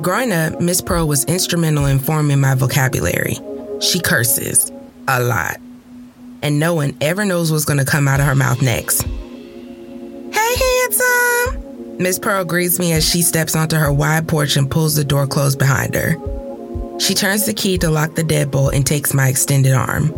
Growing 0.00 0.32
up, 0.32 0.60
Miss 0.60 0.80
Pearl 0.80 1.06
was 1.06 1.24
instrumental 1.26 1.86
in 1.86 1.98
forming 1.98 2.40
my 2.40 2.54
vocabulary. 2.54 3.38
She 3.80 4.00
curses 4.00 4.70
a 5.08 5.22
lot, 5.22 5.58
and 6.42 6.58
no 6.58 6.74
one 6.74 6.96
ever 7.00 7.24
knows 7.24 7.52
what's 7.52 7.64
going 7.64 7.78
to 7.78 7.84
come 7.84 8.08
out 8.08 8.20
of 8.20 8.26
her 8.26 8.34
mouth 8.34 8.60
next. 8.62 9.02
Hey, 9.02 10.54
handsome! 10.56 11.63
Miss 11.98 12.18
Pearl 12.18 12.44
greets 12.44 12.78
me 12.78 12.92
as 12.92 13.08
she 13.08 13.22
steps 13.22 13.54
onto 13.54 13.76
her 13.76 13.92
wide 13.92 14.26
porch 14.26 14.56
and 14.56 14.70
pulls 14.70 14.96
the 14.96 15.04
door 15.04 15.26
closed 15.26 15.58
behind 15.58 15.94
her. 15.94 16.16
She 16.98 17.14
turns 17.14 17.46
the 17.46 17.54
key 17.54 17.78
to 17.78 17.90
lock 17.90 18.14
the 18.14 18.22
deadbolt 18.22 18.74
and 18.74 18.84
takes 18.84 19.14
my 19.14 19.28
extended 19.28 19.74
arm. 19.74 20.12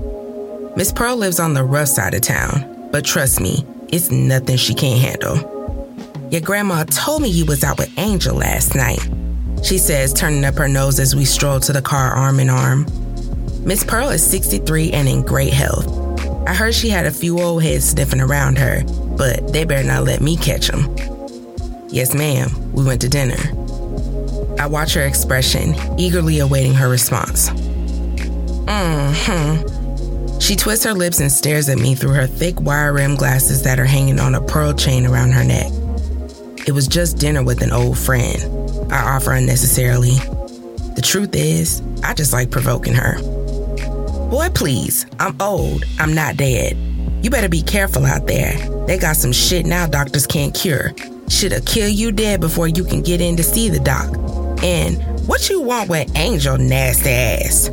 Miss 0.74 0.90
Pearl 0.90 1.16
lives 1.16 1.38
on 1.38 1.54
the 1.54 1.64
rough 1.64 1.88
side 1.88 2.14
of 2.14 2.22
town, 2.22 2.88
but 2.92 3.04
trust 3.04 3.40
me, 3.40 3.64
it's 3.88 4.10
nothing 4.10 4.56
she 4.56 4.74
can't 4.74 5.00
handle. 5.00 5.96
Your 6.30 6.40
grandma 6.40 6.84
told 6.84 7.22
me 7.22 7.28
you 7.28 7.44
was 7.44 7.62
out 7.62 7.78
with 7.78 7.98
Angel 7.98 8.36
last 8.36 8.74
night, 8.74 9.06
she 9.62 9.78
says, 9.78 10.12
turning 10.12 10.44
up 10.44 10.54
her 10.56 10.68
nose 10.68 10.98
as 10.98 11.16
we 11.16 11.24
stroll 11.24 11.60
to 11.60 11.72
the 11.72 11.82
car 11.82 12.12
arm 12.12 12.40
in 12.40 12.48
arm. 12.48 12.86
Miss 13.64 13.84
Pearl 13.84 14.10
is 14.10 14.24
63 14.24 14.92
and 14.92 15.08
in 15.08 15.22
great 15.22 15.52
health. 15.52 15.86
I 16.48 16.54
heard 16.54 16.74
she 16.74 16.88
had 16.88 17.06
a 17.06 17.10
few 17.10 17.40
old 17.40 17.62
heads 17.62 17.88
sniffing 17.88 18.20
around 18.20 18.58
her, 18.58 18.82
but 19.16 19.52
they 19.52 19.64
better 19.64 19.86
not 19.86 20.04
let 20.04 20.20
me 20.20 20.36
catch 20.36 20.68
them. 20.68 21.15
Yes, 21.88 22.14
ma'am, 22.14 22.72
we 22.72 22.84
went 22.84 23.00
to 23.02 23.08
dinner. 23.08 23.38
I 24.58 24.66
watch 24.66 24.94
her 24.94 25.02
expression, 25.02 25.74
eagerly 25.98 26.40
awaiting 26.40 26.74
her 26.74 26.88
response. 26.88 27.50
Mm 28.66 29.12
hmm. 29.14 30.38
She 30.40 30.56
twists 30.56 30.84
her 30.84 30.94
lips 30.94 31.20
and 31.20 31.30
stares 31.30 31.68
at 31.68 31.78
me 31.78 31.94
through 31.94 32.12
her 32.12 32.26
thick 32.26 32.60
wire 32.60 32.92
rimmed 32.92 33.18
glasses 33.18 33.62
that 33.62 33.78
are 33.78 33.86
hanging 33.86 34.20
on 34.20 34.34
a 34.34 34.40
pearl 34.40 34.72
chain 34.72 35.06
around 35.06 35.32
her 35.32 35.44
neck. 35.44 35.70
It 36.66 36.72
was 36.72 36.88
just 36.88 37.18
dinner 37.18 37.42
with 37.42 37.62
an 37.62 37.72
old 37.72 37.98
friend. 37.98 38.42
I 38.92 39.14
offer 39.14 39.32
unnecessarily. 39.32 40.16
The 40.94 41.02
truth 41.02 41.34
is, 41.34 41.82
I 42.02 42.14
just 42.14 42.32
like 42.32 42.50
provoking 42.50 42.94
her. 42.94 43.20
Boy, 44.30 44.48
please, 44.54 45.06
I'm 45.20 45.40
old. 45.40 45.84
I'm 45.98 46.14
not 46.14 46.36
dead. 46.36 46.76
You 47.22 47.30
better 47.30 47.48
be 47.48 47.62
careful 47.62 48.04
out 48.04 48.26
there. 48.26 48.56
They 48.86 48.98
got 48.98 49.16
some 49.16 49.32
shit 49.32 49.66
now 49.66 49.86
doctors 49.86 50.26
can't 50.26 50.54
cure. 50.54 50.92
Shit'll 51.28 51.60
kill 51.60 51.88
you 51.88 52.12
dead 52.12 52.40
before 52.40 52.68
you 52.68 52.84
can 52.84 53.02
get 53.02 53.20
in 53.20 53.36
to 53.36 53.42
see 53.42 53.68
the 53.68 53.80
doc. 53.80 54.14
And 54.62 55.02
what 55.26 55.48
you 55.48 55.60
want 55.60 55.88
with 55.88 56.14
Angel 56.16 56.56
nasty 56.56 57.10
ass? 57.10 57.68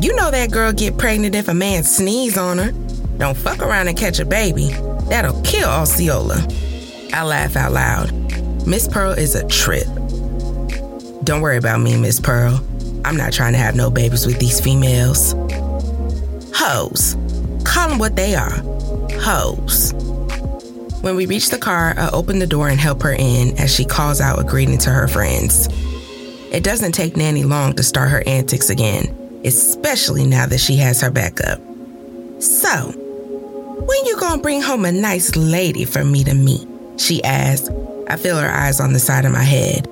You 0.00 0.14
know 0.14 0.30
that 0.30 0.50
girl 0.52 0.72
get 0.72 0.98
pregnant 0.98 1.34
if 1.34 1.48
a 1.48 1.54
man 1.54 1.82
sneeze 1.82 2.36
on 2.36 2.58
her. 2.58 2.72
Don't 3.18 3.36
fuck 3.36 3.60
around 3.60 3.88
and 3.88 3.96
catch 3.96 4.18
a 4.20 4.24
baby. 4.24 4.68
That'll 5.08 5.40
kill 5.42 5.68
Osceola. 5.68 6.46
I 7.12 7.24
laugh 7.24 7.56
out 7.56 7.72
loud. 7.72 8.12
Miss 8.66 8.86
Pearl 8.86 9.12
is 9.12 9.34
a 9.34 9.46
trip. 9.48 9.86
Don't 11.24 11.40
worry 11.40 11.56
about 11.56 11.80
me, 11.80 11.96
Miss 11.96 12.20
Pearl. 12.20 12.62
I'm 13.04 13.16
not 13.16 13.32
trying 13.32 13.52
to 13.54 13.58
have 13.58 13.74
no 13.74 13.90
babies 13.90 14.26
with 14.26 14.38
these 14.38 14.60
females. 14.60 15.32
Hoes. 16.54 17.16
Call 17.64 17.88
them 17.88 17.98
what 17.98 18.16
they 18.16 18.34
are. 18.34 18.62
Hoes. 19.20 19.92
When 21.00 21.16
we 21.16 21.26
reach 21.26 21.50
the 21.50 21.58
car, 21.58 21.94
I 21.96 22.10
open 22.10 22.38
the 22.38 22.46
door 22.46 22.68
and 22.68 22.80
help 22.80 23.02
her 23.02 23.12
in 23.12 23.58
as 23.58 23.74
she 23.74 23.84
calls 23.84 24.20
out 24.20 24.40
a 24.40 24.44
greeting 24.44 24.78
to 24.78 24.90
her 24.90 25.08
friends. 25.08 25.68
It 26.50 26.64
doesn't 26.64 26.92
take 26.92 27.16
Nanny 27.16 27.44
long 27.44 27.74
to 27.74 27.82
start 27.82 28.10
her 28.10 28.22
antics 28.26 28.70
again 28.70 29.14
especially 29.44 30.26
now 30.26 30.46
that 30.46 30.58
she 30.58 30.76
has 30.76 31.00
her 31.00 31.10
backup. 31.10 31.60
So, 32.40 32.92
when 32.92 34.06
you 34.06 34.16
gonna 34.18 34.42
bring 34.42 34.62
home 34.62 34.84
a 34.84 34.92
nice 34.92 35.34
lady 35.36 35.84
for 35.84 36.04
me 36.04 36.24
to 36.24 36.34
meet? 36.34 36.66
She 36.98 37.22
asks. 37.24 37.70
I 38.08 38.16
feel 38.16 38.38
her 38.38 38.50
eyes 38.50 38.80
on 38.80 38.92
the 38.92 38.98
side 38.98 39.24
of 39.24 39.32
my 39.32 39.42
head. 39.42 39.84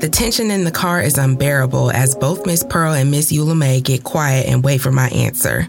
The 0.00 0.08
tension 0.08 0.50
in 0.50 0.64
the 0.64 0.72
car 0.72 1.00
is 1.00 1.16
unbearable 1.16 1.92
as 1.92 2.16
both 2.16 2.46
Miss 2.46 2.64
Pearl 2.64 2.94
and 2.94 3.10
Miss 3.10 3.30
Eula 3.30 3.56
May 3.56 3.80
get 3.80 4.02
quiet 4.02 4.46
and 4.48 4.64
wait 4.64 4.80
for 4.80 4.90
my 4.90 5.08
answer. 5.10 5.68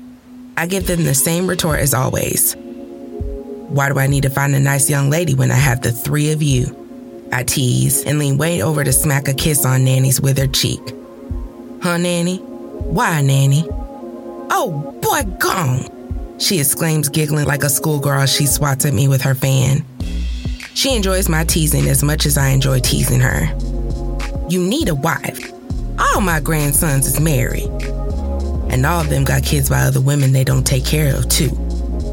I 0.57 0.65
give 0.65 0.87
them 0.87 1.03
the 1.03 1.13
same 1.13 1.47
retort 1.47 1.79
as 1.79 1.93
always. 1.93 2.55
Why 3.73 3.89
do 3.89 3.97
I 3.97 4.05
need 4.05 4.21
to 4.21 4.29
find 4.29 4.53
a 4.53 4.59
nice 4.59 4.87
young 4.87 5.09
lady 5.09 5.33
when 5.33 5.49
I 5.49 5.55
have 5.55 5.81
the 5.81 5.91
three 5.91 6.31
of 6.31 6.43
you? 6.43 6.77
I 7.31 7.41
tease 7.41 8.03
and 8.03 8.19
lean 8.19 8.37
way 8.37 8.61
over 8.61 8.83
to 8.83 8.93
smack 8.93 9.27
a 9.27 9.33
kiss 9.33 9.65
on 9.65 9.83
Nanny's 9.83 10.21
withered 10.21 10.53
cheek. 10.53 10.79
Huh, 11.81 11.97
Nanny? 11.97 12.37
Why, 12.37 13.21
Nanny? 13.21 13.65
Oh, 13.71 14.95
boy, 15.01 15.23
gone! 15.39 15.87
She 16.37 16.59
exclaims, 16.59 17.09
giggling 17.09 17.47
like 17.47 17.63
a 17.63 17.69
schoolgirl 17.69 18.21
as 18.21 18.31
she 18.31 18.45
swats 18.45 18.85
at 18.85 18.93
me 18.93 19.07
with 19.07 19.23
her 19.23 19.33
fan. 19.33 19.83
She 20.75 20.95
enjoys 20.95 21.27
my 21.27 21.43
teasing 21.43 21.87
as 21.87 22.03
much 22.03 22.27
as 22.27 22.37
I 22.37 22.49
enjoy 22.49 22.79
teasing 22.79 23.21
her. 23.21 23.47
You 24.49 24.61
need 24.61 24.87
a 24.87 24.95
wife. 24.95 25.51
All 25.97 26.21
my 26.21 26.39
grandsons 26.41 27.07
is 27.07 27.19
married. 27.19 27.71
And 28.69 28.85
all 28.85 29.01
of 29.01 29.09
them 29.09 29.23
got 29.23 29.43
kids 29.43 29.67
by 29.67 29.81
other 29.81 30.01
women 30.01 30.31
they 30.31 30.43
don't 30.43 30.65
take 30.65 30.85
care 30.85 31.15
of, 31.15 31.27
too. 31.27 31.62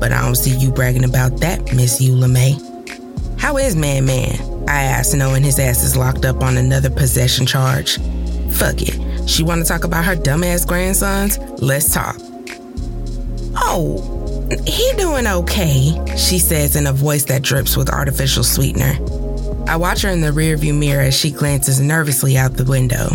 But 0.01 0.13
I 0.13 0.23
don't 0.23 0.35
see 0.35 0.57
you 0.57 0.73
bragging 0.73 1.05
about 1.05 1.39
that, 1.41 1.73
Miss 1.75 2.01
Eula 2.01 2.31
May. 2.31 2.57
How 3.39 3.59
is 3.59 3.77
Man 3.77 4.07
Man? 4.07 4.35
I 4.69 4.83
ask, 4.83 5.17
knowing 5.17 5.43
his 5.43 5.59
ass 5.59 5.85
is 5.85 5.97
locked 5.97 6.25
up 6.25 6.43
on 6.43 6.57
another 6.57 6.91
possession 6.91 7.47
charge. 7.47 7.99
Fuck 8.53 8.83
it. 8.83 9.29
She 9.29 9.43
want 9.43 9.63
to 9.63 9.69
talk 9.69 9.85
about 9.85 10.05
her 10.05 10.17
dumbass 10.17 10.67
grandsons? 10.67 11.39
Let's 11.63 11.93
talk. 11.93 12.17
Oh, 13.57 14.47
he 14.67 14.93
doing 14.97 15.27
okay, 15.27 15.93
she 16.17 16.39
says 16.39 16.77
in 16.77 16.87
a 16.87 16.93
voice 16.93 17.25
that 17.27 17.43
drips 17.43 17.77
with 17.77 17.91
artificial 17.91 18.43
sweetener. 18.43 18.95
I 19.69 19.77
watch 19.77 20.03
her 20.03 20.09
in 20.09 20.21
the 20.21 20.31
rearview 20.31 20.77
mirror 20.77 21.03
as 21.03 21.15
she 21.15 21.31
glances 21.31 21.79
nervously 21.79 22.37
out 22.37 22.55
the 22.55 22.65
window. 22.65 23.09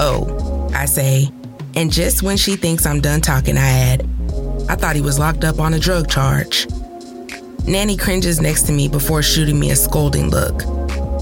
Oh, 0.00 0.70
I 0.74 0.86
say, 0.86 1.30
and 1.74 1.90
just 1.90 2.22
when 2.22 2.36
she 2.36 2.56
thinks 2.56 2.84
I'm 2.84 3.00
done 3.00 3.20
talking, 3.20 3.56
I 3.56 3.68
add, 3.68 4.11
I 4.72 4.74
thought 4.74 4.96
he 4.96 5.02
was 5.02 5.18
locked 5.18 5.44
up 5.44 5.60
on 5.60 5.74
a 5.74 5.78
drug 5.78 6.08
charge. 6.08 6.66
Nanny 7.66 7.94
cringes 7.94 8.40
next 8.40 8.62
to 8.62 8.72
me 8.72 8.88
before 8.88 9.20
shooting 9.20 9.60
me 9.60 9.70
a 9.70 9.76
scolding 9.76 10.30
look. 10.30 10.64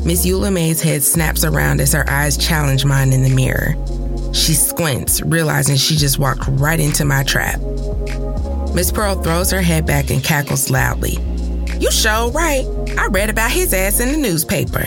Miss 0.04 0.24
Eula 0.24 0.52
May's 0.52 0.80
head 0.80 1.02
snaps 1.02 1.42
around 1.42 1.80
as 1.80 1.92
her 1.92 2.08
eyes 2.08 2.36
challenge 2.36 2.84
mine 2.84 3.12
in 3.12 3.24
the 3.24 3.34
mirror. 3.34 3.74
She 4.32 4.54
squints, 4.54 5.20
realizing 5.22 5.74
she 5.74 5.96
just 5.96 6.20
walked 6.20 6.44
right 6.46 6.78
into 6.78 7.04
my 7.04 7.24
trap. 7.24 7.58
Miss 8.72 8.92
Pearl 8.92 9.20
throws 9.20 9.50
her 9.50 9.62
head 9.62 9.84
back 9.84 10.10
and 10.10 10.22
cackles 10.22 10.70
loudly. 10.70 11.18
You 11.80 11.90
sure 11.90 12.30
right. 12.30 12.64
I 12.96 13.08
read 13.08 13.30
about 13.30 13.50
his 13.50 13.74
ass 13.74 13.98
in 13.98 14.12
the 14.12 14.18
newspaper. 14.18 14.86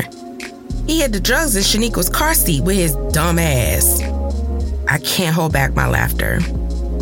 He 0.87 1.01
had 1.01 1.11
the 1.11 1.19
drugs 1.19 1.57
in 1.57 1.63
Shaniqua's 1.63 2.07
car 2.07 2.33
seat 2.33 2.63
with 2.63 2.77
his 2.77 2.95
dumb 3.11 3.39
ass. 3.39 4.01
I 4.87 4.99
can't 4.99 5.35
hold 5.35 5.51
back 5.51 5.73
my 5.73 5.89
laughter. 5.89 6.39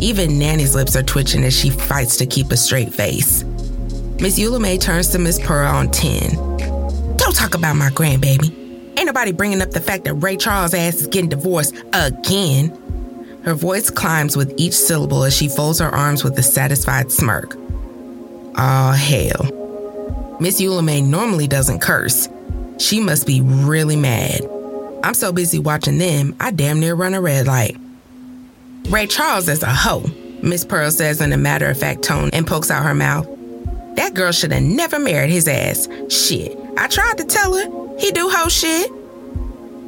Even 0.02 0.36
Nanny's 0.36 0.74
lips 0.74 0.96
are 0.96 1.02
twitching 1.04 1.44
as 1.44 1.56
she 1.56 1.70
fights 1.70 2.16
to 2.16 2.26
keep 2.26 2.50
a 2.50 2.56
straight 2.56 2.92
face. 2.92 3.44
Miss 4.18 4.36
Eula 4.36 4.80
turns 4.80 5.06
to 5.10 5.18
Miss 5.20 5.38
Pearl 5.38 5.68
on 5.68 5.92
10. 5.92 6.56
Don't 7.16 7.36
talk 7.36 7.54
about 7.54 7.76
my 7.76 7.88
grandbaby. 7.90 8.50
Ain't 8.98 9.06
nobody 9.06 9.30
bringing 9.30 9.62
up 9.62 9.70
the 9.70 9.80
fact 9.80 10.02
that 10.04 10.14
Ray 10.14 10.36
Charles' 10.36 10.74
ass 10.74 10.96
is 10.96 11.06
getting 11.06 11.28
divorced 11.30 11.76
again. 11.92 12.76
Her 13.44 13.54
voice 13.54 13.90
climbs 13.90 14.36
with 14.36 14.52
each 14.56 14.72
syllable 14.72 15.22
as 15.22 15.36
she 15.36 15.46
folds 15.46 15.78
her 15.78 15.88
arms 15.88 16.24
with 16.24 16.36
a 16.36 16.42
satisfied 16.42 17.12
smirk. 17.12 17.56
Ah, 18.56 18.94
hell. 18.98 20.36
Miss 20.40 20.60
Eula 20.60 21.06
normally 21.06 21.46
doesn't 21.46 21.78
curse. 21.78 22.28
She 22.78 22.98
must 22.98 23.24
be 23.24 23.40
really 23.40 23.96
mad. 23.96 24.40
I'm 25.04 25.14
so 25.14 25.32
busy 25.32 25.60
watching 25.60 25.98
them, 25.98 26.34
I 26.40 26.50
damn 26.50 26.80
near 26.80 26.96
run 26.96 27.14
a 27.14 27.20
red 27.20 27.46
light. 27.46 27.76
Ray 28.88 29.06
Charles 29.06 29.48
is 29.48 29.62
a 29.62 29.72
hoe, 29.72 30.04
Miss 30.42 30.64
Pearl 30.64 30.90
says 30.90 31.20
in 31.20 31.32
a 31.32 31.36
matter 31.36 31.68
of 31.70 31.78
fact 31.78 32.02
tone 32.02 32.30
and 32.32 32.46
pokes 32.46 32.70
out 32.70 32.84
her 32.84 32.94
mouth. 32.94 33.26
That 33.96 34.14
girl 34.14 34.32
should 34.32 34.52
have 34.52 34.62
never 34.62 34.98
married 34.98 35.30
his 35.30 35.48
ass. 35.48 35.88
Shit, 36.08 36.58
I 36.76 36.88
tried 36.88 37.18
to 37.18 37.24
tell 37.24 37.54
her. 37.54 37.98
He 37.98 38.10
do 38.10 38.28
hoe 38.30 38.48
shit. 38.48 38.90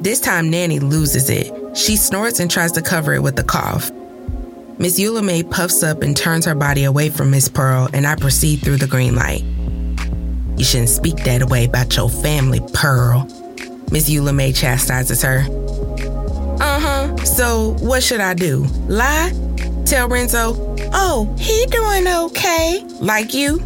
This 0.01 0.19
time, 0.19 0.49
Nanny 0.49 0.79
loses 0.79 1.29
it. 1.29 1.51
She 1.77 1.97
snorts 1.97 2.39
and 2.39 2.49
tries 2.49 2.71
to 2.73 2.81
cover 2.81 3.13
it 3.13 3.21
with 3.21 3.37
a 3.39 3.43
cough. 3.43 3.91
Miss 4.77 4.99
Eula 4.99 5.49
puffs 5.51 5.83
up 5.83 6.01
and 6.01 6.15
turns 6.15 6.45
her 6.45 6.55
body 6.55 6.83
away 6.83 7.09
from 7.09 7.31
Miss 7.31 7.47
Pearl, 7.47 7.89
and 7.93 8.05
I 8.05 8.15
proceed 8.15 8.57
through 8.61 8.77
the 8.77 8.87
green 8.87 9.15
light. 9.15 9.43
You 10.57 10.63
shouldn't 10.63 10.89
speak 10.89 11.17
that 11.23 11.49
way 11.49 11.65
about 11.65 11.95
your 11.95 12.09
family, 12.09 12.61
Pearl. 12.73 13.27
Miss 13.91 14.09
Eula 14.09 14.55
chastises 14.55 15.21
her. 15.21 15.43
Uh 16.59 16.79
huh. 16.79 17.17
So, 17.25 17.75
what 17.79 18.03
should 18.03 18.21
I 18.21 18.33
do? 18.33 18.65
Lie? 18.87 19.33
Tell 19.85 20.07
Renzo, 20.07 20.75
oh, 20.93 21.33
he 21.37 21.65
doing 21.67 22.07
okay, 22.25 22.83
like 22.99 23.33
you? 23.33 23.59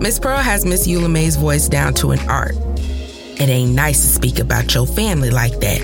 Miss 0.00 0.18
Pearl 0.18 0.36
has 0.36 0.66
Miss 0.66 0.86
Eula 0.86 1.10
May's 1.10 1.36
voice 1.36 1.66
down 1.66 1.94
to 1.94 2.10
an 2.10 2.18
art. 2.28 2.54
It 2.76 3.48
ain't 3.48 3.72
nice 3.72 4.02
to 4.02 4.08
speak 4.08 4.38
about 4.38 4.74
your 4.74 4.86
family 4.86 5.30
like 5.30 5.58
that. 5.60 5.80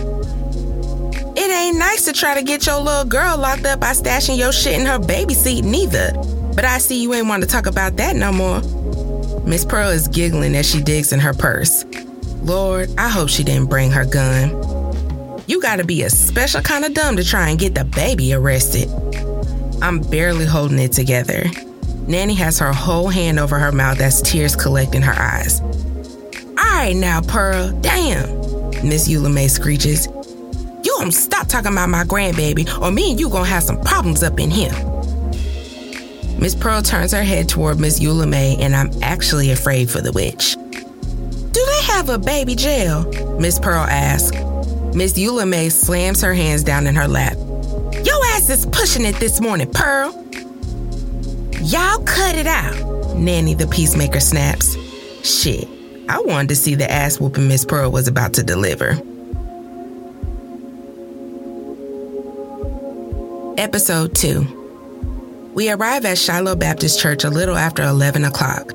It 1.37 1.51
ain't 1.51 1.79
nice 1.79 2.05
to 2.05 2.13
try 2.13 2.35
to 2.35 2.43
get 2.43 2.67
your 2.67 2.81
little 2.81 3.05
girl 3.05 3.39
locked 3.39 3.65
up 3.65 3.81
by 3.81 3.93
stashing 3.93 4.37
your 4.37 4.53
shit 4.53 4.79
in 4.79 4.87
her 4.87 4.99
baby 4.99 5.33
seat 5.33 5.65
neither. 5.65 6.13
But 6.55 6.65
I 6.65 6.79
see 6.79 7.03
you 7.03 7.15
ain't 7.15 7.29
want 7.29 7.43
to 7.43 7.49
talk 7.49 7.67
about 7.67 7.97
that 7.97 8.17
no 8.17 8.31
more. 8.31 8.61
Miss 9.47 9.65
Pearl 9.65 9.89
is 9.89 10.07
giggling 10.07 10.55
as 10.55 10.69
she 10.69 10.83
digs 10.83 11.13
in 11.13 11.21
her 11.21 11.33
purse. 11.33 11.85
Lord, 12.43 12.91
I 12.99 13.09
hope 13.09 13.29
she 13.29 13.43
didn't 13.43 13.71
bring 13.71 13.91
her 13.91 14.05
gun. 14.05 14.51
You 15.51 15.61
gotta 15.61 15.83
be 15.83 16.05
a 16.05 16.11
special 16.11 16.61
kind 16.61 16.85
of 16.85 16.95
dumb 16.95 17.17
to 17.17 17.25
try 17.25 17.49
and 17.49 17.59
get 17.59 17.75
the 17.75 17.85
baby 17.85 18.33
arrested. 18.33 18.89
I'm 19.83 19.99
barely 19.99 20.45
holding 20.45 20.79
it 20.79 20.93
together. 20.93 21.47
Nanny 22.07 22.35
has 22.35 22.61
her 22.61 22.73
whole 22.73 23.09
hand 23.09 23.41
over 23.41 23.59
her 23.59 23.73
mouth 23.73 23.99
as 23.99 24.23
tears 24.23 24.55
collect 24.55 24.95
in 24.95 25.03
her 25.03 25.13
eyes. 25.13 25.61
All 25.61 26.55
right 26.57 26.95
now, 26.95 27.21
Pearl, 27.21 27.73
damn, 27.81 28.29
Miss 28.89 29.09
Eula 29.09 29.35
May 29.35 29.49
screeches. 29.49 30.07
You 30.85 30.95
gonna 31.01 31.11
stop 31.11 31.49
talking 31.49 31.73
about 31.73 31.89
my 31.89 32.05
grandbaby, 32.05 32.81
or 32.81 32.93
me 32.93 33.11
and 33.11 33.19
you 33.19 33.29
gonna 33.29 33.45
have 33.47 33.65
some 33.65 33.81
problems 33.81 34.23
up 34.23 34.39
in 34.39 34.53
here. 34.53 34.71
Miss 36.39 36.55
Pearl 36.55 36.81
turns 36.81 37.11
her 37.11 37.25
head 37.25 37.49
toward 37.49 37.81
Miss 37.81 37.99
Eula 37.99 38.29
May, 38.29 38.57
and 38.61 38.77
I'm 38.77 38.93
actually 39.03 39.51
afraid 39.51 39.91
for 39.91 40.01
the 40.01 40.13
witch. 40.13 40.55
Do 40.55 41.67
they 41.67 41.83
have 41.87 42.09
a 42.09 42.19
baby 42.19 42.55
jail? 42.55 43.05
Miss 43.41 43.59
Pearl 43.59 43.83
asks. 43.91 44.37
Miss 44.95 45.13
Eula 45.13 45.49
May 45.49 45.69
slams 45.69 46.21
her 46.23 46.35
hands 46.35 46.65
down 46.65 46.87
in 46.87 46.97
her 46.97 47.07
lap. 47.07 47.37
Your 48.05 48.25
ass 48.35 48.51
is 48.51 48.67
pushing 48.67 49.05
it 49.05 49.15
this 49.17 49.41
morning, 49.41 49.71
Pearl. 49.71 50.11
Y'all 51.63 52.03
cut 52.03 52.35
it 52.35 52.47
out, 52.49 53.17
Nanny 53.17 53.55
the 53.55 53.69
peacemaker 53.69 54.19
snaps. 54.19 54.77
Shit, 55.23 55.69
I 56.09 56.21
wanted 56.21 56.49
to 56.49 56.57
see 56.57 56.75
the 56.75 56.91
ass 56.91 57.21
whooping 57.21 57.47
Miss 57.47 57.65
Pearl 57.65 57.93
was 57.93 58.09
about 58.09 58.35
to 58.35 58.43
deliver. 58.43 59.01
Episode 63.59 64.15
2 64.17 65.51
We 65.55 65.71
arrive 65.71 66.05
at 66.05 66.19
Shiloh 66.19 66.57
Baptist 66.57 66.99
Church 66.99 67.23
a 67.23 67.31
little 67.31 67.57
after 67.57 67.85
11 67.85 68.25
o'clock. 68.25 68.73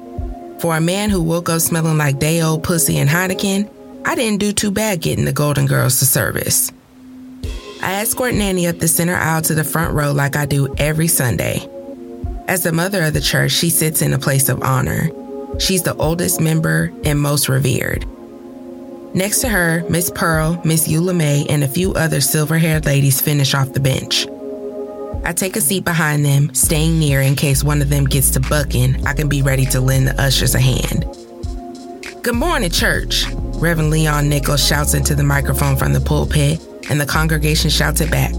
For 0.62 0.78
a 0.78 0.82
man 0.82 1.10
who 1.10 1.22
woke 1.22 1.50
up 1.50 1.60
smelling 1.60 1.98
like 1.98 2.20
day 2.20 2.42
old 2.42 2.64
pussy 2.64 2.98
and 3.00 3.10
Heineken, 3.10 3.70
I 4.08 4.14
didn't 4.14 4.40
do 4.40 4.54
too 4.54 4.70
bad 4.70 5.02
getting 5.02 5.26
the 5.26 5.34
Golden 5.34 5.66
Girls 5.66 5.98
to 5.98 6.06
service. 6.06 6.72
I 7.82 7.96
escort 7.96 8.36
Nanny 8.36 8.68
up 8.68 8.78
the 8.78 8.88
center 8.88 9.16
aisle 9.16 9.42
to 9.42 9.56
the 9.56 9.64
front 9.64 9.96
row 9.96 10.12
like 10.12 10.36
I 10.36 10.46
do 10.46 10.74
every 10.78 11.08
Sunday. 11.08 11.68
As 12.48 12.62
the 12.62 12.72
mother 12.72 13.04
of 13.04 13.14
the 13.14 13.22
church, 13.22 13.52
she 13.52 13.72
sits 13.72 14.04
in 14.04 14.14
a 14.14 14.20
place 14.20 14.48
of 14.48 14.62
honor. 14.62 15.10
She's 15.60 15.82
the 15.82 15.96
oldest 15.96 16.40
member 16.40 16.94
and 17.04 17.20
most 17.20 17.50
revered. 17.50 18.06
Next 19.16 19.42
to 19.42 19.50
her, 19.50 19.84
Miss 19.90 20.12
Pearl, 20.12 20.62
Miss 20.64 20.88
Eula 20.88 21.16
May, 21.16 21.48
and 21.50 21.64
a 21.64 21.68
few 21.68 21.94
other 21.94 22.22
silver 22.22 22.60
haired 22.60 22.86
ladies 22.86 23.22
finish 23.22 23.56
off 23.56 23.74
the 23.74 23.80
bench. 23.80 24.28
I 25.24 25.34
take 25.34 25.56
a 25.56 25.62
seat 25.62 25.84
behind 25.84 26.24
them, 26.24 26.54
staying 26.54 27.00
near 27.00 27.22
in 27.22 27.36
case 27.36 27.64
one 27.64 27.82
of 27.82 27.90
them 27.90 28.06
gets 28.06 28.30
to 28.32 28.40
bucking, 28.40 29.08
I 29.08 29.14
can 29.14 29.30
be 29.30 29.42
ready 29.42 29.66
to 29.68 29.82
lend 29.82 30.08
the 30.08 30.22
ushers 30.22 30.54
a 30.54 30.60
hand. 30.60 31.06
Good 32.22 32.36
morning, 32.36 32.70
church, 32.70 33.26
Reverend 33.58 33.90
Leon 33.90 34.28
Nichols 34.28 34.66
shouts 34.66 34.94
into 34.94 35.16
the 35.16 35.24
microphone 35.24 35.78
from 35.78 35.94
the 35.94 36.02
pulpit, 36.02 36.62
and 36.90 37.00
the 37.00 37.06
congregation 37.06 37.70
shouts 37.70 38.02
it 38.02 38.12
back. 38.12 38.32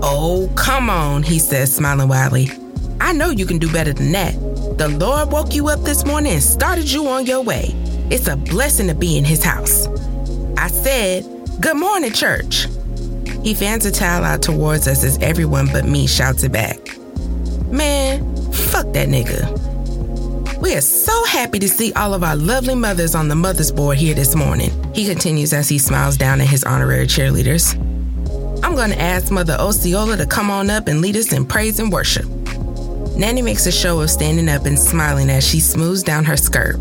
Oh, 0.00 0.50
come 0.54 0.88
on, 0.88 1.22
he 1.22 1.38
says, 1.38 1.74
smiling 1.74 2.08
widely. 2.08 2.50
I 3.00 3.12
know 3.12 3.30
you 3.30 3.46
can 3.46 3.58
do 3.58 3.70
better 3.72 3.92
than 3.92 4.12
that. 4.12 4.34
The 4.78 4.88
Lord 4.88 5.32
woke 5.32 5.54
you 5.54 5.68
up 5.68 5.80
this 5.80 6.04
morning 6.04 6.32
and 6.34 6.42
started 6.42 6.90
you 6.90 7.08
on 7.08 7.26
your 7.26 7.42
way. 7.42 7.74
It's 8.10 8.28
a 8.28 8.36
blessing 8.36 8.86
to 8.86 8.94
be 8.94 9.18
in 9.18 9.24
his 9.24 9.42
house. 9.42 9.86
I 10.56 10.68
said, 10.68 11.24
Good 11.60 11.76
morning, 11.76 12.12
church. 12.12 12.68
He 13.42 13.54
fans 13.54 13.86
a 13.86 13.90
towel 13.90 14.24
out 14.24 14.42
towards 14.42 14.86
us 14.86 15.02
as 15.04 15.18
everyone 15.18 15.66
but 15.72 15.84
me 15.84 16.06
shouts 16.06 16.44
it 16.44 16.52
back. 16.52 16.78
Man, 17.70 18.52
fuck 18.52 18.92
that 18.92 19.08
nigga. 19.08 19.67
We 20.60 20.74
are 20.74 20.80
so 20.80 21.24
happy 21.26 21.60
to 21.60 21.68
see 21.68 21.92
all 21.92 22.14
of 22.14 22.24
our 22.24 22.34
lovely 22.34 22.74
mothers 22.74 23.14
on 23.14 23.28
the 23.28 23.36
mother's 23.36 23.70
board 23.70 23.96
here 23.96 24.12
this 24.12 24.34
morning. 24.34 24.72
He 24.92 25.06
continues 25.06 25.52
as 25.52 25.68
he 25.68 25.78
smiles 25.78 26.16
down 26.16 26.40
at 26.40 26.48
his 26.48 26.64
honorary 26.64 27.06
cheerleaders. 27.06 27.74
I'm 28.64 28.74
going 28.74 28.90
to 28.90 29.00
ask 29.00 29.30
Mother 29.30 29.54
Osceola 29.54 30.16
to 30.16 30.26
come 30.26 30.50
on 30.50 30.68
up 30.68 30.88
and 30.88 31.00
lead 31.00 31.16
us 31.16 31.32
in 31.32 31.46
praise 31.46 31.78
and 31.78 31.92
worship. 31.92 32.26
Nanny 33.16 33.40
makes 33.40 33.66
a 33.66 33.72
show 33.72 34.00
of 34.00 34.10
standing 34.10 34.48
up 34.48 34.66
and 34.66 34.76
smiling 34.76 35.30
as 35.30 35.46
she 35.46 35.60
smooths 35.60 36.02
down 36.02 36.24
her 36.24 36.36
skirt. 36.36 36.76